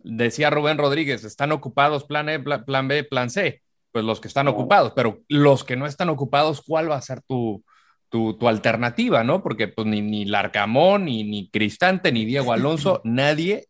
Decía 0.01 0.51
Rubén 0.51 0.77
Rodríguez, 0.77 1.25
están 1.25 1.51
ocupados 1.51 2.05
plan, 2.05 2.29
e, 2.29 2.39
plan, 2.39 2.63
plan 2.67 2.89
B, 2.89 3.05
plan 3.05 3.31
C. 3.31 3.63
Pues 3.91 4.05
los 4.05 4.21
que 4.21 4.29
están 4.29 4.49
ocupados, 4.49 4.93
pero 4.95 5.23
los 5.29 5.65
que 5.65 5.77
no 5.77 5.87
están 5.87 6.11
ocupados, 6.11 6.61
¿cuál 6.61 6.91
va 6.91 6.97
a 6.97 7.01
ser 7.01 7.23
tu, 7.23 7.65
tu, 8.09 8.37
tu 8.39 8.49
alternativa, 8.49 9.25
no? 9.25 9.43
Porque 9.43 9.69
pues 9.69 9.87
ni, 9.87 10.01
ni 10.03 10.25
Larcamón, 10.25 11.05
ni, 11.07 11.25
ni 11.25 11.49
Cristante, 11.51 12.13
ni 12.13 12.25
Diego 12.25 12.53
Alonso, 12.53 13.01
nadie 13.05 13.67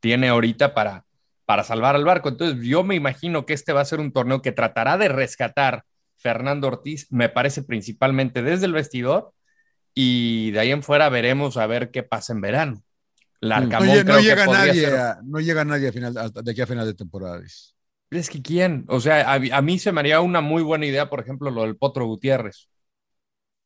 tiene 0.00 0.28
ahorita 0.28 0.74
para, 0.74 1.04
para 1.44 1.64
salvar 1.64 1.94
al 1.96 2.04
barco. 2.04 2.28
Entonces 2.30 2.64
yo 2.64 2.84
me 2.84 2.94
imagino 2.94 3.46
que 3.46 3.52
este 3.54 3.72
va 3.72 3.80
a 3.82 3.84
ser 3.86 4.00
un 4.00 4.12
torneo 4.12 4.42
que 4.42 4.52
tratará 4.52 4.96
de 4.98 5.08
rescatar 5.08 5.84
Fernando 6.16 6.68
Ortiz, 6.68 7.06
me 7.10 7.28
parece 7.28 7.62
principalmente 7.64 8.42
desde 8.42 8.66
el 8.66 8.72
vestidor, 8.72 9.32
y 9.94 10.50
de 10.52 10.60
ahí 10.60 10.70
en 10.70 10.82
fuera 10.82 11.08
veremos 11.08 11.56
a 11.56 11.66
ver 11.66 11.90
qué 11.90 12.02
pasa 12.02 12.32
en 12.32 12.40
verano. 12.40 12.74
No, 13.40 13.48
Larcamón 13.48 13.88
no 13.88 14.04
creo 14.04 14.16
que 14.18 14.22
llega 14.22 14.44
podría 14.44 14.66
nadie, 14.66 14.80
ser- 14.82 14.94
a- 14.94 15.18
no 15.24 15.40
llega 15.40 15.64
nadie 15.64 15.88
a 15.88 15.92
final, 15.92 16.16
hasta 16.16 16.42
de 16.42 16.50
aquí 16.52 16.60
a 16.60 16.66
final 16.66 16.86
de 16.86 16.94
temporada. 16.94 17.42
Es 18.10 18.30
que 18.30 18.40
quién, 18.42 18.84
o 18.88 19.00
sea, 19.00 19.30
a, 19.32 19.34
a 19.34 19.62
mí 19.62 19.78
se 19.78 19.90
me 19.90 20.00
haría 20.00 20.20
una 20.20 20.40
muy 20.40 20.62
buena 20.62 20.86
idea, 20.86 21.10
por 21.10 21.18
ejemplo, 21.20 21.50
lo 21.50 21.62
del 21.62 21.76
Potro 21.76 22.06
Gutiérrez. 22.06 22.68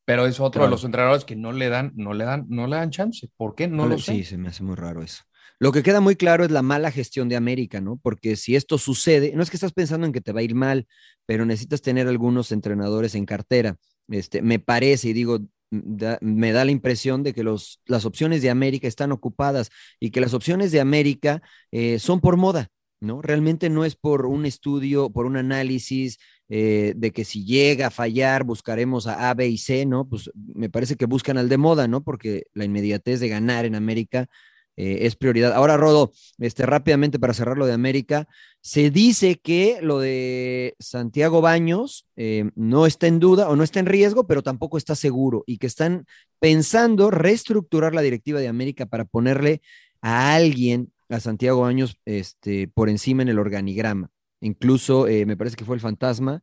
Pero 0.06 0.24
es 0.26 0.40
otro 0.40 0.60
Claro. 0.60 0.68
de 0.68 0.70
los 0.70 0.84
entrenadores 0.84 1.24
que 1.26 1.36
no 1.36 1.52
le 1.52 1.68
dan, 1.68 1.92
no 1.96 2.14
le 2.14 2.24
dan, 2.24 2.46
no 2.48 2.66
le 2.66 2.76
dan 2.76 2.90
chance. 2.90 3.28
¿Por 3.36 3.54
qué? 3.54 3.68
No 3.68 3.84
No 3.84 3.88
lo 3.88 3.98
sé. 3.98 4.12
Sí, 4.14 4.24
se 4.24 4.38
me 4.38 4.48
hace 4.48 4.62
muy 4.62 4.76
raro 4.76 5.02
eso. 5.02 5.24
Lo 5.58 5.72
que 5.72 5.82
queda 5.82 6.00
muy 6.00 6.16
claro 6.16 6.44
es 6.44 6.50
la 6.50 6.62
mala 6.62 6.90
gestión 6.90 7.28
de 7.28 7.36
América, 7.36 7.80
¿no? 7.80 7.98
Porque 8.02 8.36
si 8.36 8.56
esto 8.56 8.78
sucede, 8.78 9.32
no 9.34 9.42
es 9.42 9.50
que 9.50 9.56
estás 9.56 9.72
pensando 9.72 10.06
en 10.06 10.12
que 10.12 10.20
te 10.22 10.32
va 10.32 10.40
a 10.40 10.44
ir 10.44 10.54
mal, 10.54 10.86
pero 11.26 11.44
necesitas 11.44 11.82
tener 11.82 12.08
algunos 12.08 12.52
entrenadores 12.52 13.14
en 13.14 13.26
cartera. 13.26 13.76
Este, 14.08 14.42
me 14.42 14.58
parece, 14.58 15.08
y 15.08 15.12
digo, 15.12 15.40
me 15.70 16.52
da 16.52 16.64
la 16.64 16.70
impresión 16.70 17.22
de 17.22 17.32
que 17.34 17.42
los, 17.42 17.80
las 17.86 18.04
opciones 18.04 18.40
de 18.42 18.50
América 18.50 18.86
están 18.86 19.12
ocupadas 19.12 19.70
y 19.98 20.10
que 20.10 20.20
las 20.20 20.34
opciones 20.34 20.70
de 20.72 20.80
América 20.80 21.42
eh, 21.72 21.98
son 21.98 22.20
por 22.20 22.36
moda, 22.36 22.68
¿no? 23.00 23.20
Realmente 23.22 23.68
no 23.68 23.84
es 23.84 23.96
por 23.96 24.26
un 24.26 24.46
estudio, 24.46 25.10
por 25.10 25.26
un 25.26 25.36
análisis 25.36 26.18
eh, 26.48 26.94
de 26.96 27.12
que 27.12 27.24
si 27.24 27.44
llega 27.44 27.88
a 27.88 27.90
fallar 27.90 28.44
buscaremos 28.44 29.06
a 29.06 29.30
A, 29.30 29.34
B 29.34 29.48
y 29.48 29.58
C, 29.58 29.86
¿no? 29.86 30.08
Pues 30.08 30.30
me 30.34 30.70
parece 30.70 30.96
que 30.96 31.06
buscan 31.06 31.38
al 31.38 31.48
de 31.48 31.58
moda, 31.58 31.88
¿no? 31.88 32.02
Porque 32.02 32.44
la 32.54 32.64
inmediatez 32.64 33.20
de 33.20 33.28
ganar 33.28 33.64
en 33.64 33.74
América 33.74 34.28
eh, 34.76 35.06
es 35.06 35.16
prioridad. 35.16 35.54
Ahora, 35.54 35.76
Rodo, 35.76 36.12
este, 36.38 36.66
rápidamente 36.66 37.18
para 37.18 37.32
cerrar 37.32 37.56
lo 37.56 37.66
de 37.66 37.72
América, 37.72 38.28
se 38.60 38.90
dice 38.90 39.40
que 39.40 39.78
lo 39.80 40.00
de 40.00 40.74
Santiago 40.78 41.40
Baños 41.40 42.06
eh, 42.16 42.50
no 42.54 42.86
está 42.86 43.06
en 43.06 43.18
duda 43.18 43.48
o 43.48 43.56
no 43.56 43.64
está 43.64 43.80
en 43.80 43.86
riesgo, 43.86 44.26
pero 44.26 44.42
tampoco 44.42 44.76
está 44.76 44.94
seguro 44.94 45.44
y 45.46 45.58
que 45.58 45.66
están 45.66 46.06
pensando 46.40 47.10
reestructurar 47.10 47.94
la 47.94 48.02
directiva 48.02 48.40
de 48.40 48.48
América 48.48 48.86
para 48.86 49.06
ponerle 49.06 49.62
a 50.02 50.34
alguien, 50.34 50.92
a 51.08 51.20
Santiago 51.20 51.62
Baños, 51.62 51.96
este, 52.04 52.68
por 52.68 52.90
encima 52.90 53.22
en 53.22 53.28
el 53.28 53.38
organigrama. 53.38 54.10
Incluso 54.40 55.08
eh, 55.08 55.26
me 55.26 55.36
parece 55.36 55.56
que 55.56 55.64
fue 55.64 55.76
el 55.76 55.80
fantasma 55.80 56.42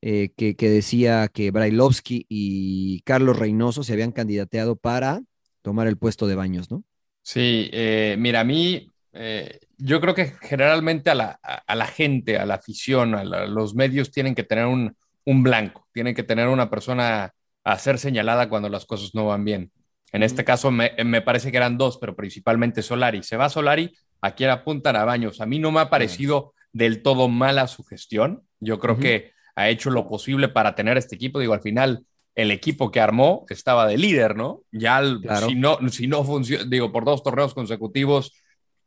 que, 0.00 0.30
que, 0.36 0.68
decía 0.68 1.28
que 1.32 1.50
Brailovsky 1.50 2.26
y 2.28 3.00
Carlos 3.06 3.38
Reynoso 3.38 3.82
se 3.82 3.94
habían 3.94 4.12
candidateado 4.12 4.76
para 4.76 5.22
tomar 5.62 5.86
el 5.86 5.96
puesto 5.96 6.26
de 6.26 6.34
Baños, 6.34 6.70
¿no? 6.70 6.84
Sí, 7.24 7.70
eh, 7.72 8.16
mira, 8.18 8.40
a 8.40 8.44
mí, 8.44 8.92
eh, 9.14 9.58
yo 9.78 9.98
creo 10.02 10.14
que 10.14 10.34
generalmente 10.42 11.08
a 11.08 11.14
la, 11.14 11.40
a, 11.42 11.74
la 11.74 11.86
gente, 11.86 12.38
a 12.38 12.44
la 12.44 12.56
afición, 12.56 13.14
a, 13.14 13.24
los 13.24 13.74
medios 13.74 14.12
tienen 14.12 14.34
que 14.34 14.44
tener 14.44 14.66
un, 14.66 14.94
un, 15.24 15.42
blanco, 15.42 15.88
tienen 15.94 16.14
que 16.14 16.22
tener 16.22 16.48
una 16.48 16.68
persona 16.68 17.32
a 17.64 17.78
ser 17.78 17.98
señalada 17.98 18.50
cuando 18.50 18.68
las 18.68 18.84
cosas 18.84 19.14
no 19.14 19.24
van 19.24 19.42
bien. 19.42 19.72
En 20.12 20.22
este 20.22 20.44
caso 20.44 20.70
me, 20.70 20.92
me, 21.02 21.22
parece 21.22 21.50
que 21.50 21.56
eran 21.56 21.78
dos, 21.78 21.96
pero 21.96 22.14
principalmente 22.14 22.82
Solari. 22.82 23.22
Se 23.22 23.38
va 23.38 23.48
Solari, 23.48 23.96
aquí 24.20 24.44
apuntan 24.44 24.94
a 24.94 25.06
Baños. 25.06 25.40
A 25.40 25.46
mí 25.46 25.58
no 25.58 25.72
me 25.72 25.80
ha 25.80 25.88
parecido 25.88 26.52
del 26.74 27.02
todo 27.02 27.28
mala 27.28 27.66
su 27.68 27.84
gestión. 27.84 28.42
Yo 28.60 28.78
creo 28.78 28.98
que 28.98 29.32
ha 29.54 29.70
hecho 29.70 29.90
lo 29.90 30.08
posible 30.08 30.48
para 30.48 30.74
tener 30.74 30.98
este 30.98 31.14
equipo. 31.14 31.38
Digo, 31.38 31.54
al 31.54 31.62
final 31.62 32.04
el 32.34 32.50
equipo 32.50 32.90
que 32.90 33.00
armó 33.00 33.46
estaba 33.48 33.86
de 33.86 33.96
líder, 33.96 34.36
¿no? 34.36 34.62
Ya 34.72 35.00
si 35.46 35.54
no, 35.54 35.78
si 35.88 36.08
no 36.08 36.24
funciona, 36.24 36.64
digo, 36.64 36.92
por 36.92 37.04
dos 37.04 37.22
torneos 37.22 37.54
consecutivos, 37.54 38.32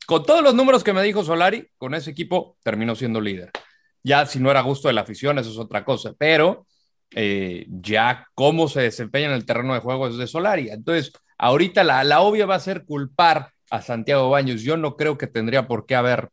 con 0.06 0.24
todos 0.24 0.44
los 0.44 0.54
números 0.54 0.84
que 0.84 0.94
me 0.94 1.02
dijo 1.02 1.24
Solari, 1.24 1.68
con 1.78 1.96
ese 1.96 2.12
equipo 2.12 2.58
terminó 2.62 2.94
siendo 2.96 3.22
líder. 3.22 3.52
Ya 4.04 4.26
si 4.26 4.40
no 4.40 4.52
era 4.52 4.62
gusto 4.62 4.90
de 4.90 4.94
la 4.94 5.02
afición, 5.02 5.40
eso 5.40 5.50
es 5.50 5.58
otra 5.58 5.86
cosa, 5.86 6.14
pero 6.18 6.68
eh, 7.16 7.66
ya 7.70 8.28
cómo 8.36 8.68
se 8.68 8.82
desempeña 8.82 9.28
en 9.28 9.34
el 9.34 9.46
terreno 9.46 9.74
de 9.74 9.80
juego 9.80 10.10
es 10.10 10.18
de 10.18 10.28
Solari. 10.28 10.70
Entonces, 10.70 11.14
ahorita 11.38 11.86
la, 11.86 12.04
la 12.04 12.20
obvia 12.20 12.46
va 12.46 12.56
a 12.56 12.60
ser 12.60 12.84
culpar 12.84 13.52
a 13.70 13.82
Santiago 13.82 14.30
Baños. 14.30 14.62
Yo 14.62 14.76
no 14.76 14.98
creo 14.98 15.18
que 15.18 15.28
tendría 15.28 15.68
por 15.68 15.86
qué 15.86 15.96
haber 15.96 16.30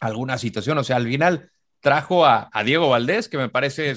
alguna 0.00 0.38
situación. 0.38 0.78
O 0.78 0.84
sea, 0.84 0.96
al 0.96 1.06
final 1.06 1.50
trajo 1.80 2.24
a, 2.26 2.48
a 2.52 2.64
Diego 2.64 2.88
Valdés, 2.88 3.28
que 3.28 3.38
me 3.38 3.48
parece 3.48 3.94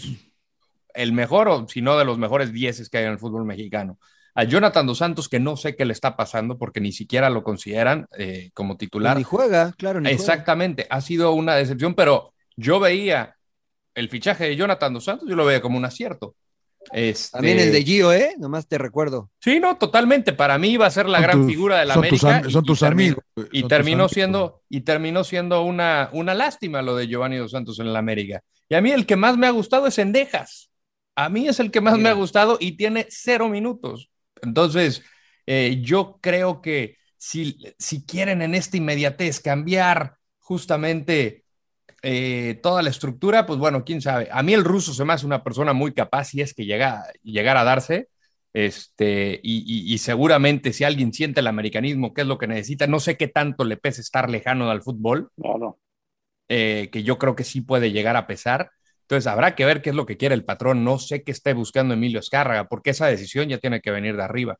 el 0.94 1.14
mejor 1.14 1.48
o 1.48 1.68
si 1.68 1.82
no 1.82 1.98
de 1.98 2.06
los 2.06 2.18
mejores 2.18 2.52
dieces 2.52 2.90
que 2.90 2.98
hay 2.98 3.06
en 3.06 3.12
el 3.12 3.20
fútbol 3.20 3.46
mexicano. 3.46 4.00
A 4.34 4.44
Jonathan 4.44 4.86
Dos 4.86 5.00
Santos, 5.00 5.30
que 5.30 5.40
no 5.40 5.58
sé 5.58 5.76
qué 5.76 5.86
le 5.86 5.94
está 5.94 6.16
pasando 6.16 6.58
porque 6.58 6.80
ni 6.80 6.92
siquiera 6.92 7.30
lo 7.30 7.44
consideran 7.44 8.08
eh, 8.18 8.52
como 8.54 8.78
titular. 8.78 9.18
Ni 9.18 9.24
juega, 9.24 9.74
claro. 9.78 10.00
Ni 10.00 10.10
Exactamente, 10.10 10.86
ha 10.90 11.02
sido 11.02 11.32
una 11.34 11.56
decepción, 11.56 11.96
pero 11.96 12.34
yo 12.56 12.80
veía 12.80 13.36
el 13.96 14.10
fichaje 14.10 14.46
de 14.46 14.56
Jonathan 14.56 14.94
Dos 14.94 15.06
Santos, 15.06 15.28
yo 15.28 15.36
lo 15.36 15.46
veía 15.46 15.62
como 15.62 15.78
un 15.78 15.86
acierto. 15.86 16.36
Este... 16.92 17.32
También 17.32 17.60
el 17.60 17.72
de 17.72 17.84
Gio, 17.84 18.14
¿eh? 18.14 18.36
Nomás 18.38 18.68
te 18.68 18.78
recuerdo. 18.78 19.30
Sí, 19.40 19.60
no, 19.60 19.78
totalmente. 19.78 20.34
Para 20.34 20.58
mí 20.58 20.70
iba 20.70 20.86
a 20.86 20.92
ser 20.92 21.10
la 21.10 21.20
gran 21.20 21.48
figura 21.48 21.80
de 21.80 21.86
la 21.86 21.96
América. 21.96 22.44
son 22.50 22.64
tus 22.64 22.84
amigos. 22.84 23.24
Y 23.52 23.64
terminó 23.64 24.08
siendo, 24.10 24.64
y 24.70 24.82
terminó 24.82 25.24
siendo 25.24 25.64
una, 25.64 26.10
una 26.14 26.34
lástima 26.34 26.82
lo 26.82 26.96
de 26.96 27.08
Giovanni 27.08 27.38
Dos 27.38 27.52
Santos 27.52 27.80
en 27.80 27.92
la 27.92 28.00
América. 28.00 28.42
Y 28.70 28.76
a 28.76 28.82
mí 28.82 28.92
el 28.92 29.06
que 29.06 29.16
más 29.16 29.38
me 29.38 29.48
ha 29.48 29.52
gustado 29.52 29.88
es 29.88 29.98
Endejas. 29.98 30.70
A 31.16 31.30
mí 31.30 31.48
es 31.48 31.60
el 31.60 31.72
que 31.72 31.82
más 31.82 31.98
me 31.98 32.10
ha 32.10 32.14
gustado 32.14 32.58
y 32.60 32.78
tiene 32.78 33.08
cero 33.10 33.50
minutos. 33.50 34.12
Entonces, 34.42 35.02
eh, 35.48 35.80
yo 35.82 36.20
creo 36.22 36.62
que 36.62 36.98
si, 37.18 37.58
si 37.80 38.06
quieren 38.06 38.42
en 38.44 38.54
esta 38.54 38.78
inmediatez 38.78 39.40
cambiar 39.40 40.18
justamente 40.40 41.44
eh, 42.04 42.60
toda 42.62 42.82
la 42.82 42.90
estructura, 42.90 43.46
pues 43.46 43.60
bueno, 43.60 43.84
quién 43.84 44.02
sabe. 44.02 44.30
A 44.32 44.44
mí 44.44 44.54
el 44.54 44.64
ruso 44.64 44.94
se 44.94 45.06
me 45.06 45.14
hace 45.14 45.26
una 45.26 45.44
persona 45.44 45.74
muy 45.74 45.94
capaz 45.94 46.34
y 46.34 46.42
es 46.42 46.54
que 46.54 46.66
llega, 46.66 47.06
llegar 47.24 47.58
a 47.58 47.64
darse. 47.64 48.10
Este, 48.54 49.40
y, 49.44 49.98
seguramente 50.00 50.74
si 50.74 50.84
alguien 50.84 51.14
siente 51.14 51.42
el 51.42 51.48
americanismo, 51.48 52.14
que 52.14 52.22
es 52.22 52.28
lo 52.28 52.40
que 52.40 52.48
necesita, 52.48 52.88
no 52.88 53.00
sé 53.00 53.16
qué 53.16 53.28
tanto 53.28 53.64
le 53.64 53.78
pese 53.78 54.02
estar 54.02 54.30
lejano 54.30 54.70
del 54.70 54.82
fútbol, 54.82 55.30
eh, 56.50 56.90
que 56.92 57.04
yo 57.04 57.20
creo 57.20 57.36
que 57.36 57.44
sí 57.44 57.62
puede 57.62 57.92
llegar 57.92 58.16
a 58.16 58.26
pesar, 58.26 58.72
entonces 59.08 59.28
habrá 59.28 59.56
que 59.56 59.64
ver 59.66 59.82
qué 59.82 59.92
es 59.92 59.96
lo 59.96 60.06
que 60.06 60.18
quiere 60.18 60.36
el 60.36 60.44
patrón. 60.44 60.84
No 60.84 61.00
sé 61.00 61.24
qué 61.24 61.32
esté 61.32 61.54
buscando 61.54 61.94
Emilio 61.94 62.20
Escárraga, 62.20 62.68
porque 62.68 62.90
esa 62.90 63.08
decisión 63.08 63.48
ya 63.48 63.58
tiene 63.58 63.80
que 63.80 63.90
venir 63.90 64.18
de 64.18 64.24
arriba. 64.24 64.60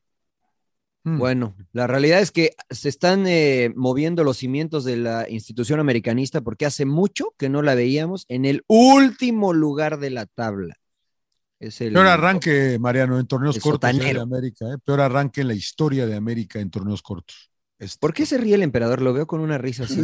Hmm. 1.08 1.20
Bueno, 1.20 1.56
la 1.72 1.88
realidad 1.88 2.20
es 2.20 2.34
que 2.34 2.52
se 2.70 2.90
están 2.90 3.28
eh, 3.28 3.72
moviendo 3.78 4.26
los 4.26 4.36
cimientos 4.36 4.84
de 4.84 4.98
la 4.98 5.30
institución 5.30 5.80
americanista 5.80 6.42
porque 6.42 6.66
hace 6.66 6.86
mucho 6.86 7.34
que 7.38 7.48
no 7.48 7.62
la 7.62 7.76
veíamos 7.76 8.26
en 8.28 8.44
el 8.44 8.66
último 8.68 9.54
lugar 9.54 10.00
de 10.00 10.10
la 10.10 10.26
tabla. 10.26 10.76
Es 11.62 11.80
el, 11.80 11.94
Peor 11.94 12.08
arranque, 12.08 12.78
Mariano, 12.78 13.18
en 13.22 13.26
torneos 13.26 13.58
cortos 13.58 13.98
de 13.98 14.20
América. 14.20 14.66
¿eh? 14.66 14.78
Peor 14.84 15.00
arranque 15.00 15.40
en 15.40 15.48
la 15.48 15.54
historia 15.54 16.06
de 16.06 16.16
América 16.18 16.60
en 16.60 16.70
torneos 16.70 17.02
cortos. 17.02 17.52
Este, 17.80 18.00
¿Por 18.00 18.12
qué 18.12 18.26
se 18.26 18.40
ríe 18.40 18.56
el 18.56 18.64
emperador? 18.64 19.04
Lo 19.04 19.14
veo 19.14 19.28
con 19.28 19.40
una 19.40 19.60
risa 19.60 19.84
así. 19.84 20.02
no, 20.02 20.04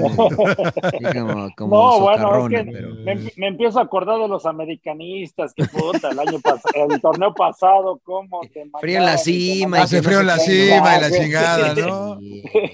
bueno, 2.00 2.48
es 2.48 2.50
que 2.50 3.34
me, 3.36 3.48
empiezo 3.48 3.80
a 3.80 3.84
acordar 3.84 4.20
de 4.20 4.28
los 4.28 4.46
americanistas, 4.46 5.54
que 5.56 5.66
puta, 5.66 6.10
el 6.10 6.20
año 6.20 6.40
pasado, 6.40 6.88
el 6.92 7.02
torneo 7.02 7.34
pasado, 7.34 8.00
cómo 8.04 8.42
te 8.42 8.70
Frío 8.80 9.00
en 9.00 9.06
la 9.06 9.18
cima. 9.18 9.82
Hace 9.82 10.04
frío 10.04 10.20
en 10.20 10.28
la 10.28 10.38
cima 10.38 10.98
y 10.98 11.02
la 11.02 11.12
chingada, 11.12 11.74
¿no? 11.74 12.20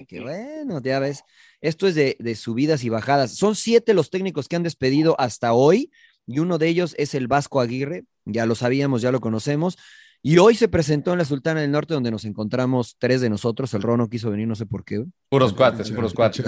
Qué 0.07 0.19
bueno, 0.19 0.81
ya 0.81 0.99
ves. 0.99 1.23
Esto 1.61 1.87
es 1.87 1.95
de, 1.95 2.17
de 2.19 2.35
subidas 2.35 2.83
y 2.83 2.89
bajadas. 2.89 3.35
Son 3.35 3.55
siete 3.55 3.93
los 3.93 4.09
técnicos 4.09 4.47
que 4.49 4.57
han 4.57 4.63
despedido 4.63 5.15
hasta 5.17 5.53
hoy, 5.53 5.91
y 6.27 6.39
uno 6.39 6.57
de 6.57 6.67
ellos 6.67 6.93
es 6.97 7.15
el 7.15 7.27
Vasco 7.27 7.61
Aguirre, 7.61 8.03
ya 8.25 8.45
lo 8.45 8.55
sabíamos, 8.55 9.01
ya 9.01 9.11
lo 9.11 9.21
conocemos. 9.21 9.77
Y 10.21 10.37
hoy 10.37 10.55
se 10.55 10.67
presentó 10.67 11.13
en 11.13 11.19
la 11.19 11.25
Sultana 11.25 11.61
del 11.61 11.71
Norte, 11.71 11.93
donde 11.93 12.11
nos 12.11 12.25
encontramos 12.25 12.97
tres 12.99 13.21
de 13.21 13.29
nosotros. 13.29 13.73
El 13.73 13.81
Rono 13.81 14.09
quiso 14.09 14.29
venir, 14.29 14.47
no 14.47 14.55
sé 14.55 14.65
por 14.65 14.83
qué. 14.83 15.05
Puros 15.29 15.53
cuates, 15.53 15.91
puros 15.91 16.13
cuates. 16.13 16.45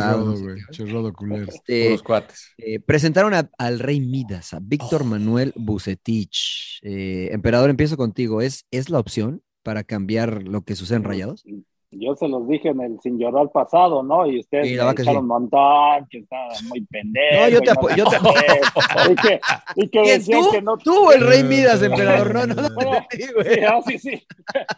Este, 1.48 1.86
puros 1.86 2.04
cuates. 2.04 2.52
Eh, 2.58 2.80
presentaron 2.82 3.34
al 3.58 3.80
rey 3.80 4.02
Midas, 4.02 4.54
a 4.54 4.60
Víctor 4.62 5.04
oh. 5.04 5.06
Manuel 5.06 5.54
Bucetich. 5.56 6.80
Eh, 6.82 7.30
emperador, 7.32 7.70
empiezo 7.70 7.96
contigo. 7.96 8.42
¿Es, 8.42 8.66
¿Es 8.72 8.90
la 8.90 9.00
opción 9.00 9.42
para 9.64 9.86
cambiar 9.86 10.44
lo 10.44 10.64
que 10.64 10.76
sucede 10.76 10.98
en 10.98 11.04
Rayados? 11.06 11.46
Yo 11.92 12.16
se 12.16 12.28
los 12.28 12.48
dije 12.48 12.70
en 12.70 12.82
el 12.82 13.00
sin 13.02 13.20
llorar 13.20 13.52
pasado, 13.52 14.02
¿no? 14.02 14.26
Y 14.26 14.40
ustedes 14.40 14.66
me 14.66 14.92
echaron 14.92 15.24
un 15.24 15.28
montón, 15.28 16.08
que 16.10 16.20
estaba 16.20 16.48
muy 16.70 16.86
pendejo. 16.86 17.42
No, 17.42 17.50
yo 17.50 17.62
te 17.62 17.72
apoyo. 17.72 17.96
Yo 17.98 18.06
te... 18.06 19.12
y 19.12 19.16
que, 19.16 19.42
y 19.76 19.90
que 19.90 20.02
decían 20.02 20.42
tú? 20.42 20.52
que 20.52 20.62
no. 20.62 20.78
Tú, 20.78 21.12
el 21.12 21.22
Rey 21.22 21.44
Midas, 21.44 21.82
emperador, 21.84 22.34
no, 22.34 22.48
no. 22.48 22.56
no, 22.56 22.70
no 22.70 23.82
sí, 23.86 24.00
sí, 24.00 24.28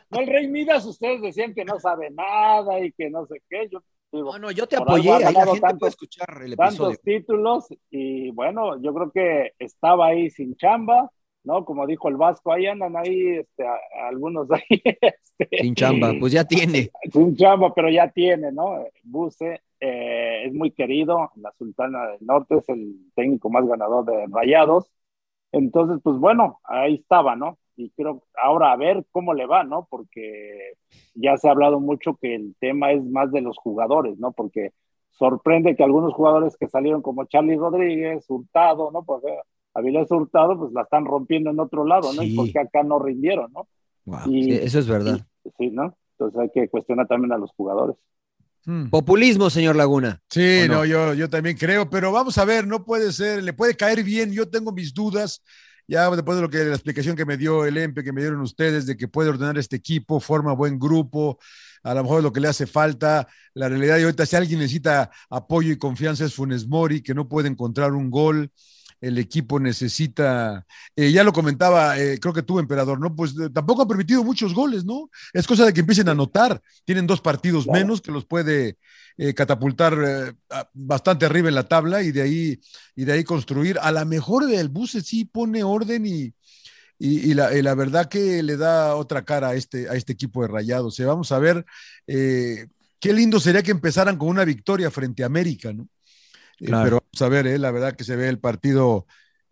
No, 0.09 0.19
el 0.19 0.27
Rey 0.27 0.47
Midas, 0.47 0.85
ustedes 0.85 1.21
decían 1.21 1.53
que 1.53 1.63
no 1.63 1.79
sabe 1.79 2.09
nada 2.09 2.79
y 2.79 2.91
que 2.91 3.09
no 3.09 3.25
sé 3.27 3.41
qué. 3.47 3.69
Yo 3.71 3.79
digo, 4.11 4.31
no, 4.33 4.39
no, 4.39 4.51
yo 4.51 4.67
te 4.67 4.77
apoyé. 4.77 5.11
Ahí 5.11 5.33
la 5.33 5.45
gente 5.45 5.59
tantos, 5.59 5.79
puede 5.79 5.89
escuchar 5.91 6.41
el 6.43 6.53
episodio. 6.53 6.77
Tantos 6.77 7.01
títulos 7.01 7.67
y 7.91 8.31
bueno, 8.31 8.81
yo 8.81 8.93
creo 8.93 9.11
que 9.11 9.51
estaba 9.59 10.07
ahí 10.07 10.29
sin 10.31 10.55
chamba 10.55 11.11
¿no? 11.43 11.65
Como 11.65 11.85
dijo 11.87 12.09
el 12.09 12.17
Vasco, 12.17 12.51
ahí 12.51 12.67
andan 12.67 12.95
ahí, 12.97 13.37
este, 13.37 13.65
algunos 14.07 14.49
ahí. 14.51 14.61
Este, 15.39 15.63
Sin 15.63 15.73
chamba, 15.73 16.13
pues 16.19 16.31
ya 16.31 16.45
tiene. 16.45 16.91
Sin 17.11 17.35
chamba, 17.35 17.73
pero 17.73 17.89
ya 17.89 18.07
tiene, 18.11 18.51
¿no? 18.51 18.85
Buse 19.03 19.61
eh, 19.79 20.43
es 20.45 20.53
muy 20.53 20.71
querido, 20.71 21.31
la 21.35 21.51
Sultana 21.57 22.07
del 22.07 22.25
Norte 22.25 22.55
es 22.57 22.69
el 22.69 23.11
técnico 23.15 23.49
más 23.49 23.67
ganador 23.67 24.05
de 24.05 24.27
Rayados. 24.27 24.91
Entonces, 25.51 25.99
pues 26.03 26.17
bueno, 26.17 26.59
ahí 26.63 26.95
estaba, 26.95 27.35
¿no? 27.35 27.57
Y 27.75 27.89
creo 27.91 28.23
ahora 28.41 28.71
a 28.71 28.77
ver 28.77 29.05
cómo 29.11 29.33
le 29.33 29.45
va, 29.45 29.63
¿no? 29.63 29.87
Porque 29.89 30.73
ya 31.15 31.35
se 31.37 31.47
ha 31.47 31.51
hablado 31.51 31.79
mucho 31.79 32.15
que 32.15 32.35
el 32.35 32.55
tema 32.59 32.91
es 32.91 33.03
más 33.03 33.31
de 33.31 33.41
los 33.41 33.57
jugadores, 33.57 34.17
¿no? 34.19 34.31
Porque 34.31 34.71
sorprende 35.11 35.75
que 35.75 35.83
algunos 35.83 36.13
jugadores 36.13 36.57
que 36.57 36.67
salieron 36.69 37.01
como 37.01 37.25
Charlie 37.25 37.57
Rodríguez, 37.57 38.25
Hurtado, 38.29 38.91
¿no? 38.91 39.03
Porque 39.03 39.37
Avilés 39.73 40.09
Hurtado, 40.11 40.57
pues 40.57 40.71
la 40.73 40.83
están 40.83 41.05
rompiendo 41.05 41.49
en 41.49 41.59
otro 41.59 41.85
lado, 41.85 42.13
¿no? 42.13 42.21
Y 42.23 42.35
porque 42.35 42.59
acá 42.59 42.83
no 42.83 42.99
rindieron, 42.99 43.51
¿no? 43.53 43.67
y, 44.27 44.53
eso 44.53 44.79
es 44.79 44.87
verdad. 44.87 45.25
sí, 45.57 45.69
¿no? 45.71 45.95
Entonces 46.11 46.39
hay 46.39 46.49
que 46.53 46.69
cuestionar 46.69 47.07
también 47.07 47.31
a 47.33 47.37
los 47.37 47.51
jugadores. 47.51 47.95
Hmm. 48.65 48.89
Populismo, 48.89 49.49
señor 49.49 49.75
Laguna. 49.75 50.21
Sí, 50.29 50.61
¿O 50.63 50.67
no, 50.67 50.73
no? 50.75 50.85
yo, 50.85 51.13
yo 51.13 51.29
también 51.29 51.57
creo, 51.57 51.89
pero 51.89 52.11
vamos 52.11 52.37
a 52.37 52.45
ver, 52.45 52.65
no 52.65 52.85
puede 52.85 53.11
ser, 53.11 53.43
le 53.43 53.53
puede 53.53 53.75
caer 53.75 54.03
bien, 54.03 54.31
yo 54.31 54.49
tengo 54.49 54.71
mis 54.71 54.93
dudas, 54.93 55.43
ya 55.87 56.09
después 56.09 56.37
de 56.37 56.41
lo 56.41 56.49
que 56.49 56.63
la 56.63 56.75
explicación 56.75 57.15
que 57.15 57.25
me 57.25 57.35
dio 57.35 57.65
el 57.65 57.77
EMPE, 57.77 58.03
que 58.03 58.13
me 58.13 58.21
dieron 58.21 58.39
ustedes, 58.41 58.85
de 58.85 58.95
que 58.95 59.09
puede 59.09 59.29
ordenar 59.29 59.57
este 59.57 59.75
equipo, 59.75 60.19
forma 60.19 60.53
buen 60.53 60.79
grupo, 60.79 61.39
a 61.83 61.93
lo 61.93 62.03
mejor 62.03 62.19
es 62.19 62.23
lo 62.23 62.31
que 62.31 62.39
le 62.39 62.47
hace 62.47 62.65
falta, 62.65 63.27
la 63.53 63.67
realidad 63.67 63.97
y 63.97 64.03
ahorita 64.03 64.25
si 64.25 64.35
alguien 64.37 64.59
necesita 64.59 65.11
apoyo 65.29 65.71
y 65.73 65.77
confianza 65.77 66.23
es 66.25 66.33
Funes 66.33 66.65
Mori, 66.65 67.01
que 67.01 67.13
no 67.13 67.27
puede 67.27 67.49
encontrar 67.49 67.91
un 67.91 68.09
gol, 68.09 68.49
el 69.03 69.17
equipo 69.17 69.59
necesita, 69.59 70.65
eh, 70.95 71.11
ya 71.11 71.25
lo 71.25 71.33
comentaba, 71.33 71.99
eh, 71.99 72.19
creo 72.21 72.33
que 72.33 72.41
tú, 72.41 72.57
emperador, 72.57 73.01
¿no? 73.01 73.13
Pues 73.13 73.31
eh, 73.31 73.49
tampoco 73.53 73.81
han 73.81 73.87
permitido 73.89 74.23
muchos 74.23 74.53
goles, 74.53 74.85
¿no? 74.85 75.09
Es 75.33 75.45
cosa 75.45 75.65
de 75.65 75.73
que 75.73 75.81
empiecen 75.81 76.07
a 76.07 76.11
anotar, 76.11 76.61
tienen 76.85 77.05
dos 77.05 77.19
partidos 77.19 77.65
Claro. 77.65 77.79
menos 77.79 77.99
que 78.01 78.13
los 78.13 78.25
puede 78.25 78.77
catapultar 79.35 80.35
bastante 80.73 81.25
arriba 81.25 81.47
en 81.47 81.53
la 81.53 81.67
tabla 81.67 82.01
y 82.01 82.11
de 82.11 82.21
ahí, 82.23 82.59
y 82.95 83.05
de 83.05 83.11
ahí 83.11 83.23
construir. 83.23 83.77
A 83.79 83.91
lo 83.91 84.03
mejor 84.07 84.49
el 84.51 84.69
Buse 84.69 85.01
sí 85.01 85.25
pone 85.25 85.63
orden 85.63 86.07
y, 86.07 86.33
y, 86.97 87.29
y 87.29 87.33
la, 87.35 87.55
y 87.55 87.61
la 87.61 87.75
verdad 87.75 88.07
que 88.09 88.41
le 88.41 88.57
da 88.57 88.95
otra 88.95 89.23
cara 89.23 89.49
a 89.49 89.53
este, 89.55 89.87
a 89.87 89.93
este 89.93 90.13
equipo 90.13 90.41
de 90.41 90.47
Rayados. 90.47 90.93
O 90.93 90.95
sea, 90.95 91.07
vamos 91.07 91.31
a 91.31 91.37
ver, 91.37 91.63
qué 92.07 93.13
lindo 93.13 93.39
sería 93.39 93.61
que 93.61 93.69
empezaran 93.71 94.17
con 94.17 94.29
una 94.29 94.45
victoria 94.45 94.89
frente 94.89 95.21
a 95.21 95.27
América, 95.27 95.73
¿no? 95.73 95.87
Eh, 96.59 96.65
Claro. 96.67 96.83
pero 96.83 96.95
vamos 97.11 97.21
a 97.21 97.29
ver, 97.29 97.47
eh, 97.47 97.59
la 97.59 97.71
verdad 97.71 97.95
que 97.95 98.03
se 98.03 98.15
ve 98.15 98.29
el 98.29 98.39
partido. 98.39 99.05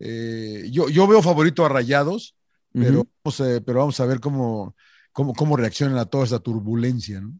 eh, 0.04 0.68
yo, 0.72 0.88
yo 0.88 1.06
veo 1.06 1.22
favorito 1.22 1.64
a 1.64 1.68
Rayados, 1.68 2.34
pero, 2.72 3.06
vamos, 3.24 3.40
a- 3.40 3.60
pero 3.64 3.78
vamos 3.80 4.00
a 4.00 4.06
ver 4.06 4.18
cómo, 4.20 4.74
cómo, 5.12 5.32
cómo 5.34 5.56
reaccionan 5.56 5.98
a 5.98 6.06
toda 6.06 6.24
esta 6.24 6.40
turbulencia, 6.40 7.20
¿no? 7.20 7.34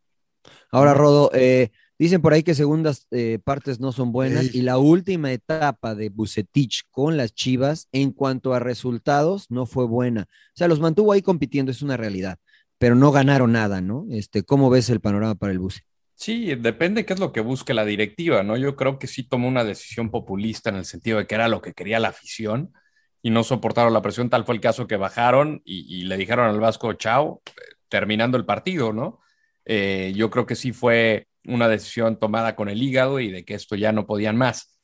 Ahora, 0.70 0.94
Rodo, 0.94 1.31
eh, 1.35 1.70
dicen 1.98 2.22
por 2.22 2.33
ahí 2.33 2.42
que 2.42 2.55
segundas 2.55 3.07
eh, 3.11 3.38
partes 3.44 3.81
no 3.81 3.92
son 3.92 4.12
buenas 4.12 4.55
y 4.55 4.62
la 4.62 4.79
última 4.79 5.33
etapa 5.33 5.94
de 5.94 6.09
Bucetich 6.09 6.83
con 6.90 7.16
las 7.16 7.35
Chivas 7.35 7.88
en 7.92 8.12
cuanto 8.12 8.55
a 8.55 8.59
resultados 8.59 9.51
no 9.51 9.66
fue 9.66 9.87
buena. 9.87 10.22
O 10.22 10.57
sea, 10.57 10.68
los 10.68 10.81
mantuvo 10.81 11.12
ahí 11.12 11.22
compitiendo, 11.22 11.70
es 11.70 11.83
una 11.83 11.96
realidad, 11.96 12.38
pero 12.79 12.94
no 12.94 13.12
ganaron 13.12 13.53
nada, 13.53 13.81
¿no? 13.81 14.07
Este, 14.11 14.42
¿Cómo 14.42 14.70
ves 14.70 14.90
el 14.90 15.01
panorama 15.01 15.35
para 15.35 15.53
el 15.53 15.59
Buce? 15.59 15.81
Sí, 16.14 16.55
depende 16.55 17.05
qué 17.05 17.14
es 17.14 17.20
lo 17.20 17.33
que 17.33 17.40
busque 17.40 17.75
la 17.75 17.85
directiva, 17.85 18.42
¿no? 18.42 18.57
Yo 18.57 18.77
creo 18.77 18.98
que 18.98 19.07
sí 19.07 19.25
tomó 19.25 19.48
una 19.48 19.64
decisión 19.64 20.11
populista 20.11 20.70
en 20.70 20.77
el 20.77 20.85
sentido 20.85 21.18
de 21.18 21.27
que 21.27 21.35
era 21.35 21.48
lo 21.48 21.61
que 21.61 21.72
quería 21.75 21.98
la 21.98 22.09
afición 22.09 22.72
y 23.22 23.31
no 23.31 23.44
soportaron 23.44 23.92
la 23.92 24.03
presión. 24.03 24.31
Tal 24.31 24.44
fue 24.44 24.55
el 24.55 24.61
caso 24.61 24.87
que 24.87 24.96
bajaron 24.96 25.62
y, 25.64 26.05
le 26.05 26.16
dijeron 26.16 26.46
al 26.48 26.61
Vasco 26.61 26.92
chao, 26.94 27.42
terminando 27.88 28.37
el 28.37 28.44
partido, 28.44 28.92
¿no? 28.92 29.20
Eh, 29.64 30.12
yo 30.16 30.31
creo 30.31 30.46
que 30.46 30.57
sí 30.57 30.72
fue 30.72 31.29
una 31.44 31.68
decisión 31.68 32.18
tomada 32.18 32.57
con 32.57 32.68
el 32.68 32.83
hígado 32.83 33.20
y 33.20 33.31
de 33.31 33.44
que 33.44 33.55
esto 33.55 33.77
ya 33.77 33.92
no 33.92 34.07
podían 34.07 34.37
más. 34.37 34.79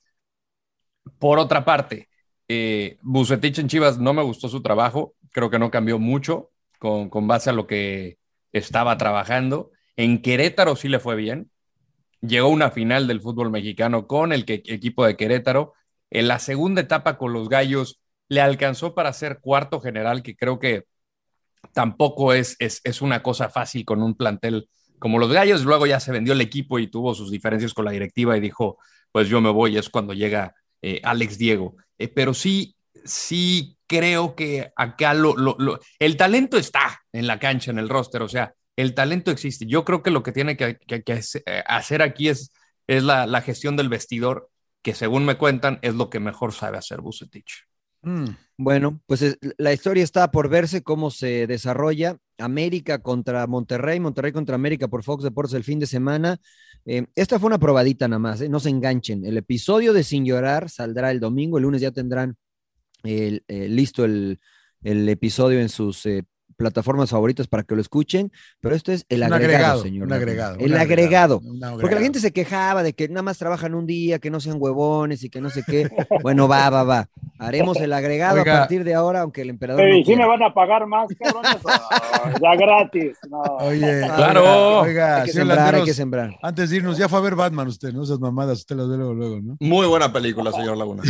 Por 1.19 1.39
otra 1.39 1.65
parte, 1.65 2.09
eh, 2.49 2.99
en 3.03 3.69
Chivas 3.69 3.99
no 3.99 4.13
me 4.13 4.23
gustó 4.23 4.49
su 4.49 4.63
trabajo, 4.63 5.15
creo 5.33 5.51
que 5.51 5.59
no 5.59 5.71
cambió 5.71 5.99
mucho 5.99 6.51
con, 6.79 7.11
con 7.11 7.27
base 7.27 7.51
a 7.51 7.53
lo 7.53 7.67
que 7.67 8.19
estaba 8.53 8.97
trabajando. 8.99 9.73
En 9.99 10.23
Querétaro 10.23 10.77
sí 10.77 10.89
le 10.89 11.01
fue 11.01 11.17
bien. 11.17 11.51
Llegó 12.21 12.49
una 12.49 12.71
final 12.71 13.09
del 13.09 13.21
fútbol 13.21 13.51
mexicano 13.51 14.07
con 14.07 14.33
el 14.33 14.45
equipo 14.49 15.05
de 15.05 15.17
Querétaro. 15.17 15.75
En 16.11 16.29
la 16.29 16.39
segunda 16.39 16.81
etapa 16.83 17.19
con 17.19 17.33
los 17.33 17.49
Gallos 17.49 18.01
le 18.29 18.41
alcanzó 18.41 18.95
para 18.95 19.13
ser 19.13 19.41
cuarto 19.41 19.81
general, 19.81 20.23
que 20.23 20.37
creo 20.37 20.61
que 20.61 20.85
tampoco 21.75 22.33
es, 22.33 22.57
es, 22.61 22.81
es 22.85 23.03
una 23.03 23.23
cosa 23.23 23.49
fácil 23.49 23.85
con 23.85 24.03
un 24.03 24.15
plantel 24.15 24.69
como 25.01 25.19
los 25.19 25.33
Gallos. 25.33 25.65
Luego 25.65 25.87
ya 25.87 26.01
se 26.01 26.13
vendió 26.13 26.33
el 26.33 26.41
equipo 26.41 26.79
y 26.79 26.87
tuvo 26.89 27.15
sus 27.15 27.33
diferencias 27.33 27.75
con 27.75 27.85
la 27.85 27.91
directiva 27.91 28.37
y 28.37 28.41
dijo, 28.41 28.79
pues 29.11 29.29
yo 29.29 29.41
me 29.41 29.51
voy. 29.51 29.77
Es 29.77 29.89
cuando 29.91 30.15
llega 30.15 30.55
eh, 30.81 31.01
Alex 31.03 31.39
Diego. 31.39 31.77
Eh, 31.99 32.09
pero 32.09 32.35
sí, 32.35 32.77
sí 33.05 33.77
creo 33.89 34.37
que 34.37 34.71
acá 34.77 35.13
lo- 35.15 35.35
el 35.99 36.17
talento 36.17 36.57
está 36.57 37.01
en 37.13 37.27
la 37.27 37.41
cancha, 37.41 37.73
en 37.73 37.81
el 37.81 37.89
roster, 37.89 38.23
o 38.23 38.29
sea, 38.29 38.55
el 38.79 38.95
talento 38.95 39.31
existe. 39.31 39.67
Yo 39.67 39.85
creo 39.85 40.03
que 40.03 40.11
lo 40.11 40.23
que 40.23 40.33
tiene 40.33 40.57
que, 40.57 40.79
que- 40.87 41.03
que 41.03 41.13
hace- 41.13 41.43
eh, 41.47 41.63
hacer 41.67 42.01
aquí 42.01 42.29
es, 42.29 42.53
es 42.87 43.03
la, 43.03 43.27
la 43.27 43.41
gestión 43.43 43.77
del 43.77 43.89
vestidor, 43.89 44.49
que 44.83 44.95
según 44.95 45.25
me 45.27 45.37
cuentan 45.37 45.79
es 45.83 45.95
lo 45.95 46.09
que 46.11 46.21
mejor 46.21 46.53
sabe 46.53 46.79
hacer 46.79 47.01
Bucetich. 47.01 47.65
Mm. 48.03 48.27
Bueno, 48.57 49.01
pues 49.07 49.23
es- 49.23 49.39
la 49.59 49.73
historia 49.73 50.05
está 50.05 50.31
por 50.31 50.49
verse 50.49 50.83
cómo 50.83 51.11
se 51.11 51.47
desarrolla. 51.49 52.17
América 52.39 53.01
contra 53.03 53.45
Monterrey, 53.49 53.99
Monterrey 53.99 54.31
contra 54.31 54.55
América 54.55 54.87
por 54.87 55.03
Fox 55.03 55.25
Deportes 55.25 55.55
el 55.55 55.65
fin 55.65 55.81
de 55.81 55.87
semana. 55.87 56.39
Eh, 56.87 57.05
esta 57.17 57.41
fue 57.41 57.49
una 57.49 57.59
probadita 57.59 58.07
nada 58.07 58.21
más, 58.21 58.41
¿eh? 58.41 58.49
no 58.49 58.61
se 58.61 58.71
enganchen. 58.71 59.25
El 59.27 59.37
episodio 59.37 59.93
de 59.93 60.05
Sin 60.05 60.25
Llorar 60.25 60.71
saldrá 60.71 61.11
el 61.11 61.19
domingo, 61.19 61.59
el 61.59 61.65
lunes 61.65 61.81
ya 61.81 61.91
tendrán 61.91 62.37
el- 63.03 63.43
eh, 63.49 63.69
listo 63.69 64.05
el, 64.05 64.39
el 64.85 65.09
episodio 65.09 65.59
en 65.61 65.69
sus 65.69 66.07
eh, 66.07 66.23
plataformas 66.59 67.09
favoritas 67.11 67.47
para 67.47 67.63
que 67.63 67.75
lo 67.77 67.81
escuchen, 67.81 68.31
pero 68.61 68.75
esto 68.75 68.91
es 68.93 69.07
el 69.09 69.23
Un 69.23 69.33
agregado, 69.33 69.55
agregado, 69.55 69.83
señor. 69.83 70.07
un 70.09 70.13
agregado, 70.13 70.55
El 70.59 70.73
un 70.73 70.79
agregado. 70.79 71.37
agregado, 71.37 71.75
un 71.75 71.81
Porque 71.81 71.95
la 71.95 72.01
gente 72.03 72.19
se 72.21 72.33
quejaba 72.33 72.83
de 72.83 72.93
que 72.93 73.09
nada 73.09 73.23
más 73.23 73.39
trabajan 73.39 73.75
un 73.75 73.87
día, 73.87 74.19
que 74.19 74.29
no 74.31 74.41
sean 74.41 74.57
huevones 74.59 75.23
y 75.23 75.31
que 75.31 75.41
no 75.41 75.49
sé 75.51 75.63
qué. 75.67 75.89
Bueno, 76.23 76.49
va, 76.49 76.69
va, 76.69 76.83
va. 76.83 77.09
Haremos 77.39 77.77
el 77.79 77.93
agregado 77.93 78.41
Oiga. 78.41 78.57
a 78.57 78.59
partir 78.61 78.83
de 78.83 78.95
ahora, 78.95 79.21
aunque 79.21 79.43
el 79.43 79.51
emperador 79.51 79.83
Ey, 79.85 80.01
no 80.01 80.07
¿sí 80.07 80.17
me 80.17 80.27
van 80.27 80.43
a 80.43 80.53
pagar 80.53 80.85
más, 80.89 81.09
cabrones? 81.17 81.57
ya 82.43 82.57
gratis. 82.57 83.17
No. 83.31 83.41
Oye, 83.61 84.01
Claro. 84.17 84.81
oiga, 84.81 85.19
Hay 85.19 85.27
que 85.27 85.33
sembrar, 85.33 85.75
hay 85.77 85.85
que 85.85 85.95
sembrar. 85.95 86.37
antes 86.43 86.71
de 86.71 86.77
irnos, 86.77 86.99
ya 86.99 87.09
fue 87.09 87.21
a 87.21 87.23
ver 87.23 87.37
Batman 87.37 87.69
usted, 87.69 87.93
¿no? 87.93 88.03
Esas 88.03 88.19
mamadas, 88.19 88.59
usted 88.59 88.75
las 88.75 88.89
ve 88.89 88.97
luego, 88.97 89.15
luego, 89.15 89.41
¿no? 89.41 89.57
Muy 89.61 89.87
buena 89.87 90.13
película, 90.13 90.51
señor 90.51 90.77
Laguna. 90.77 91.05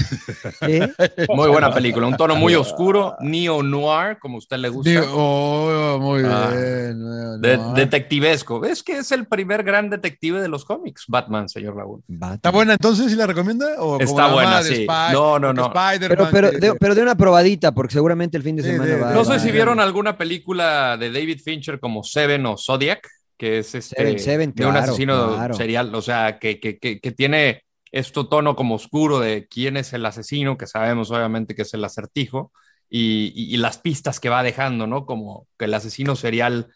Muy 1.34 1.48
buena 1.48 1.72
película, 1.72 2.06
un 2.06 2.16
tono 2.16 2.36
muy 2.36 2.54
oscuro, 2.54 3.16
neo-noir, 3.20 4.18
como 4.20 4.36
a 4.36 4.38
usted 4.38 4.58
le 4.58 4.68
gusta. 4.68 4.90
Digo, 4.90 5.04
oh, 5.38 5.98
muy 6.00 6.22
Ah. 6.24 6.50
bien. 6.50 6.98
no, 7.00 7.38
De- 7.38 7.56
no. 7.56 7.72
detectivesco. 7.74 8.64
Es 8.64 8.82
que 8.82 8.98
es 8.98 9.12
el 9.12 9.26
primer 9.26 9.62
gran 9.62 9.90
detective 9.90 10.40
de 10.40 10.48
los 10.48 10.64
cómics, 10.64 11.04
Batman, 11.08 11.48
señor 11.48 11.76
Laguna. 11.76 12.02
¿Está 12.34 12.50
buena 12.50 12.72
entonces? 12.74 13.10
¿Sí 13.10 13.16
la 13.16 13.26
recomienda? 13.26 13.66
¿O 13.78 14.00
Está 14.00 14.32
buena, 14.32 14.62
sí. 14.62 14.84
Spy- 14.86 15.12
No, 15.12 15.38
no, 15.38 15.52
no. 15.52 15.72
Pero, 16.00 16.28
pero, 16.30 16.50
de, 16.50 16.74
pero 16.74 16.94
de 16.94 17.02
una 17.02 17.16
probadita, 17.16 17.72
porque 17.72 17.92
seguramente 17.94 18.36
el 18.36 18.42
fin 18.42 18.56
de 18.56 18.62
Sí, 18.62 18.70
semana 18.70 18.84
de- 18.94 19.00
va. 19.00 19.10
No 19.12 19.18
va- 19.18 19.24
sé 19.24 19.40
si 19.40 19.48
va- 19.48 19.52
vieron 19.54 19.80
alguna 19.80 20.16
película 20.18 20.96
de 20.96 21.10
David 21.12 21.40
Fincher 21.44 21.78
como 21.80 22.02
Seven 22.02 22.44
o 22.46 22.56
Zodiac, 22.56 23.08
que 23.36 23.58
es 23.58 23.74
este 23.74 23.94
Seven, 23.96 24.18
Seven, 24.18 24.52
de 24.54 24.64
un 24.66 24.72
claro, 24.72 24.86
asesino 24.88 25.34
claro. 25.34 25.54
serial, 25.54 25.94
o 25.94 26.02
sea, 26.02 26.38
que, 26.40 26.58
que, 26.58 26.78
que, 26.78 27.00
que 27.00 27.12
tiene 27.12 27.62
este 27.92 28.24
tono 28.28 28.54
como 28.56 28.74
oscuro 28.74 29.20
de 29.20 29.46
quién 29.48 29.76
es 29.76 29.92
el 29.92 30.04
asesino, 30.04 30.58
que 30.58 30.66
sabemos 30.66 31.10
obviamente 31.10 31.54
que 31.54 31.62
es 31.62 31.72
el 31.72 31.84
acertijo, 31.84 32.52
y, 32.90 33.32
y- 33.34 33.54
y 33.54 33.56
las 33.58 33.78
pistas 33.78 34.20
que 34.20 34.28
va 34.28 34.42
dejando, 34.42 34.86
¿no? 34.86 35.04
Como 35.06 35.46
que 35.58 35.66
el 35.66 35.74
asesino 35.74 36.16
serial 36.16 36.68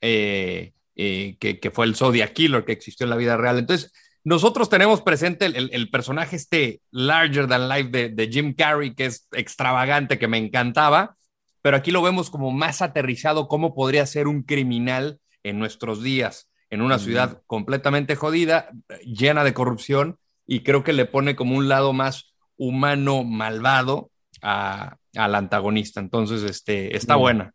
eh, 0.00 0.72
eh, 0.96 1.36
que, 1.40 1.60
que 1.60 1.70
fue 1.70 1.86
el 1.86 1.94
Zodiac 1.96 2.32
Killer 2.32 2.64
que 2.64 2.72
existió 2.72 3.04
en 3.04 3.10
la 3.10 3.16
vida 3.16 3.36
real. 3.36 3.58
Entonces, 3.58 3.92
nosotros 4.24 4.68
tenemos 4.68 5.02
presente 5.02 5.46
el, 5.46 5.56
el- 5.56 5.70
el 5.72 5.90
personaje 5.90 6.36
este 6.36 6.80
larger 6.90 7.46
than 7.46 7.68
life 7.68 7.90
de, 7.90 8.08
de 8.08 8.28
Jim 8.28 8.54
Carrey, 8.54 8.94
que 8.94 9.06
es 9.06 9.28
extravagante, 9.32 10.18
que 10.18 10.28
me 10.28 10.38
encantaba, 10.38 11.16
pero 11.62 11.76
aquí 11.76 11.90
lo 11.90 12.02
vemos 12.02 12.30
como 12.30 12.50
más 12.50 12.82
aterrizado, 12.82 13.48
cómo 13.48 13.74
podría 13.74 14.06
ser 14.06 14.26
un 14.28 14.42
criminal 14.42 15.20
en 15.42 15.58
nuestros 15.58 16.02
días, 16.02 16.48
en 16.70 16.80
una 16.82 16.98
ciudad 16.98 17.42
completamente 17.46 18.16
jodida, 18.16 18.70
llena 19.04 19.44
de 19.44 19.54
corrupción, 19.54 20.18
y 20.46 20.60
creo 20.60 20.82
que 20.84 20.92
le 20.92 21.06
pone 21.06 21.34
como 21.36 21.56
un 21.56 21.68
lado 21.68 21.92
más 21.92 22.34
humano, 22.56 23.22
malvado 23.24 24.10
a- 24.42 24.96
al 25.16 25.34
antagonista. 25.34 26.00
Entonces, 26.00 26.42
este, 26.42 26.96
está 26.96 27.16
buena. 27.16 27.52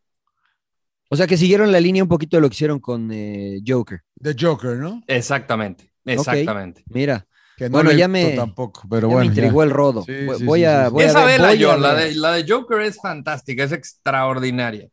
O 1.10 1.16
sea 1.16 1.28
que 1.28 1.36
siguieron 1.38 1.72
la 1.72 1.80
línea 1.82 2.04
un 2.04 2.10
poquito 2.10 2.38
de 2.38 2.42
lo 2.42 2.50
que 2.50 2.54
hicieron 2.56 2.80
con 2.80 3.10
eh, 3.12 3.60
Joker. 3.68 4.00
De 4.16 4.36
Joker, 4.40 4.78
¿no? 4.78 5.02
Exactamente, 5.08 5.92
exactamente. 6.06 6.84
Mira, 6.88 7.26
Que 7.58 7.66
no 7.70 7.74
Bueno, 7.74 7.92
ya 7.92 8.08
me- 8.08 8.32
tampoco, 8.32 8.84
pero 8.90 9.02
ya 9.10 9.14
bueno. 9.16 9.20
me 9.20 9.26
intrigó 9.26 9.62
ya. 9.62 9.66
el 9.66 9.70
rodo. 9.72 10.04
Sí, 10.04 10.26
voy 10.26 10.38
sí, 10.38 10.46
voy 10.46 10.60
sí, 10.60 10.66
a, 10.66 10.86
sí. 10.86 10.92
voy 10.94 11.04
a 11.04 11.08
Esa 11.08 11.26
ver, 11.26 11.42
vela, 11.42 11.48
voy 11.54 11.64
a 11.64 11.68
John, 11.68 11.82
la 11.82 11.94
ver. 11.94 12.10
de, 12.10 12.16
la 12.16 12.32
de 12.32 12.46
Joker 12.48 12.82
es 12.82 12.98
fantástica, 13.02 13.64
es 13.66 13.72
extraordinaria. 13.74 14.88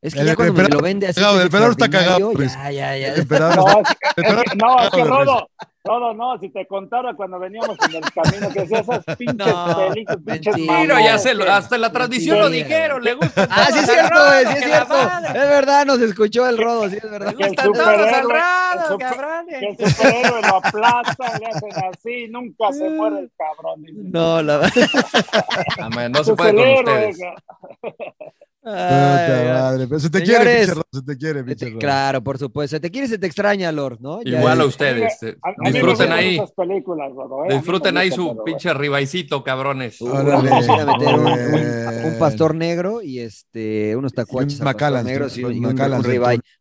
Es 0.00 0.14
que 0.14 0.20
El 0.20 0.26
ya 0.26 0.36
cuando 0.36 0.54
me 0.54 0.68
lo 0.68 0.78
vende 0.80 1.08
así. 1.08 1.20
el 1.20 1.40
emperador 1.42 1.72
está 1.72 1.88
cagado, 1.90 2.30
pues. 2.32 2.54
Ya, 2.54 2.70
ya, 2.70 2.96
ya. 2.96 3.08
El 3.14 3.20
emperador 3.20 3.56
No, 3.56 3.66
está- 3.66 3.80
es 3.80 4.14
que- 4.14 4.20
el 4.30 4.38
es 4.38 4.54
no, 4.56 4.82
es 4.84 4.90
que 4.90 5.04
Rodo, 5.04 5.48
Rodo, 5.84 6.14
no, 6.14 6.38
si 6.38 6.50
te 6.50 6.66
contara 6.68 7.14
cuando 7.14 7.38
veníamos 7.40 7.76
en 7.88 7.96
el 7.96 8.12
camino, 8.12 8.48
que 8.52 8.60
decía 8.60 8.78
esas 8.80 9.04
pinches 9.18 9.34
No, 9.46 9.76
películas, 9.88 10.18
pinches 10.24 10.56
mentira. 10.56 11.00
Ya 11.02 11.18
se 11.18 11.34
lo- 11.34 11.50
hasta 11.50 11.74
en 11.74 11.80
la 11.80 11.90
transmisión 11.90 12.38
lo 12.38 12.48
dijeron, 12.48 13.02
le 13.02 13.14
gusta. 13.14 13.48
Ah, 13.50 13.66
sí 13.72 13.78
es 13.80 13.86
cierto, 13.90 14.18
güey, 14.24 14.46
sí 14.46 14.52
es 14.58 14.64
cierto. 14.64 14.94
Es 15.00 15.32
verdad, 15.48 15.84
nos 15.86 16.00
escuchó 16.00 16.48
el 16.48 16.58
rodo, 16.58 16.88
sí 16.90 16.96
es 17.02 17.10
verdad. 17.10 17.34
Que 17.34 17.44
el 17.46 17.56
superhéroe- 17.56 18.22
Rodo, 18.22 18.92
el 18.94 18.98
cabrones. 18.98 19.58
que 19.58 19.66
el 19.84 19.90
superhéroe 19.94 20.42
lo 20.42 20.56
aplastan, 20.56 21.40
le 21.40 21.46
hacen 21.46 21.84
así, 21.92 22.28
nunca 22.28 22.72
se 22.72 22.88
muere 22.90 23.18
el 23.20 23.30
cabrón. 23.36 23.82
No, 24.12 24.42
la 24.42 24.58
verdad. 24.58 24.72
No 26.10 26.22
se 26.24 26.34
puede 26.34 26.54
con 26.54 26.68
ustedes. 26.68 27.18
Madre, 28.72 29.86
pero 29.88 30.00
se 30.00 30.10
te 30.10 30.22
quiere, 30.22 30.44
Señores, 30.44 30.66
pinche 30.66 30.74
Ron, 30.74 30.84
se 30.92 31.02
te 31.02 31.16
quiere, 31.18 31.42
te- 31.56 31.78
claro, 31.78 32.22
por 32.22 32.38
supuesto. 32.38 32.76
Se 32.76 32.80
te 32.80 32.90
quiere, 32.90 33.08
se 33.08 33.18
te 33.18 33.26
extraña, 33.26 33.70
Lord, 33.72 33.98
¿no? 34.00 34.22
Ya 34.22 34.38
Igual 34.38 34.60
a 34.60 34.64
es- 34.64 34.68
ustedes. 34.68 35.22
eh, 35.22 35.36
A- 35.42 35.48
a 35.48 35.70
Disfruten 35.70 36.12
ahí. 36.12 36.40
películas, 36.56 37.12
Rodo, 37.14 37.44
¿eh? 37.44 37.54
Disfruten 37.54 37.96
ahí 37.96 38.10
su 38.10 38.30
pero, 38.30 38.44
pinche 38.44 38.74
ribaicito, 38.74 39.42
cabrones. 39.44 40.00
Órale. 40.02 40.50
Meter 40.50 41.14
un, 42.04 42.18
pastor 42.18 42.54
negro 42.54 43.02
y 43.02 43.20
este 43.20 43.94
unos 43.96 44.12
tacuaches 44.12 44.60
Macallan, 44.60 45.04
negros 45.04 45.36
y, 45.38 45.44
un. 45.44 45.60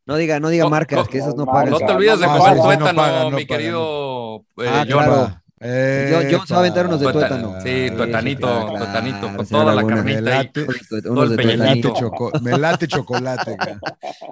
No 0.06 0.16
diga, 0.16 0.40
no 0.40 0.50
diga 0.50 0.64
No, 0.66 0.70
marcas, 0.70 1.00
no, 1.00 1.06
que 1.06 1.18
esas 1.18 1.36
no 1.36 1.46
no, 1.46 1.52
pagan. 1.52 1.72
No 1.72 1.78
te 1.80 1.92
olvides 1.92 2.20
de 2.20 2.26
Ah, 2.26 2.38
comer 2.38 2.62
tuétano, 2.62 3.32
mi 3.32 3.46
querido 3.46 4.46
eh, 4.58 4.66
Ah, 4.68 4.86
John. 4.90 5.42
Eh, 5.60 6.12
John- 6.14 6.28
John 6.40 6.48
se 6.48 6.54
va 6.54 6.58
a 6.60 6.62
aventar 6.62 6.86
unos 6.86 7.00
de 7.00 7.12
Tuétano. 7.12 7.50
tuétano. 7.54 7.62
Sí, 7.62 7.96
tuetanito, 7.96 8.48
claro, 8.48 8.78
tuetanito, 8.78 9.22
con 9.22 9.46
claro, 9.46 9.48
toda 9.48 9.76
la 9.76 9.82
carnita 9.88 10.04
Me 10.04 10.16
ahí. 10.16 10.22
late, 10.44 10.62
Unos 10.62 11.04
Todo 11.04 11.24
el 11.24 11.30
de 11.36 11.46
me 11.46 11.58
late, 11.58 11.82
choco- 11.82 12.32
me 12.42 12.58
late 12.60 12.88
chocolate. 12.88 13.58
cara. 13.58 13.80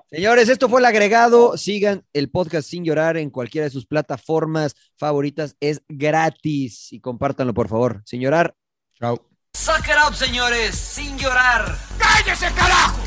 Señores, 0.10 0.50
esto 0.50 0.70
fue 0.70 0.80
el 0.82 0.86
agregado. 0.86 1.58
Sigan 1.58 2.04
el 2.14 2.30
podcast 2.30 2.70
sin 2.70 2.84
llorar 2.86 3.18
en 3.18 3.32
cualquiera 3.32 3.66
de 3.66 3.72
sus 3.72 3.86
plataformas 3.88 4.76
favoritas. 4.98 5.56
Es 5.60 5.82
gratis 5.90 6.94
y 6.94 7.00
compártanlo, 7.00 7.54
por 7.56 7.70
favor. 7.70 8.02
Sin 8.06 8.22
llorar. 8.22 8.54
Chao. 9.00 9.20
Suck 9.54 9.80
it 9.88 9.96
up, 10.08 10.14
señores, 10.16 10.76
sin 10.76 11.18
llorar. 11.18 11.76
¡Cállese, 11.98 12.48
carajo! 12.54 12.98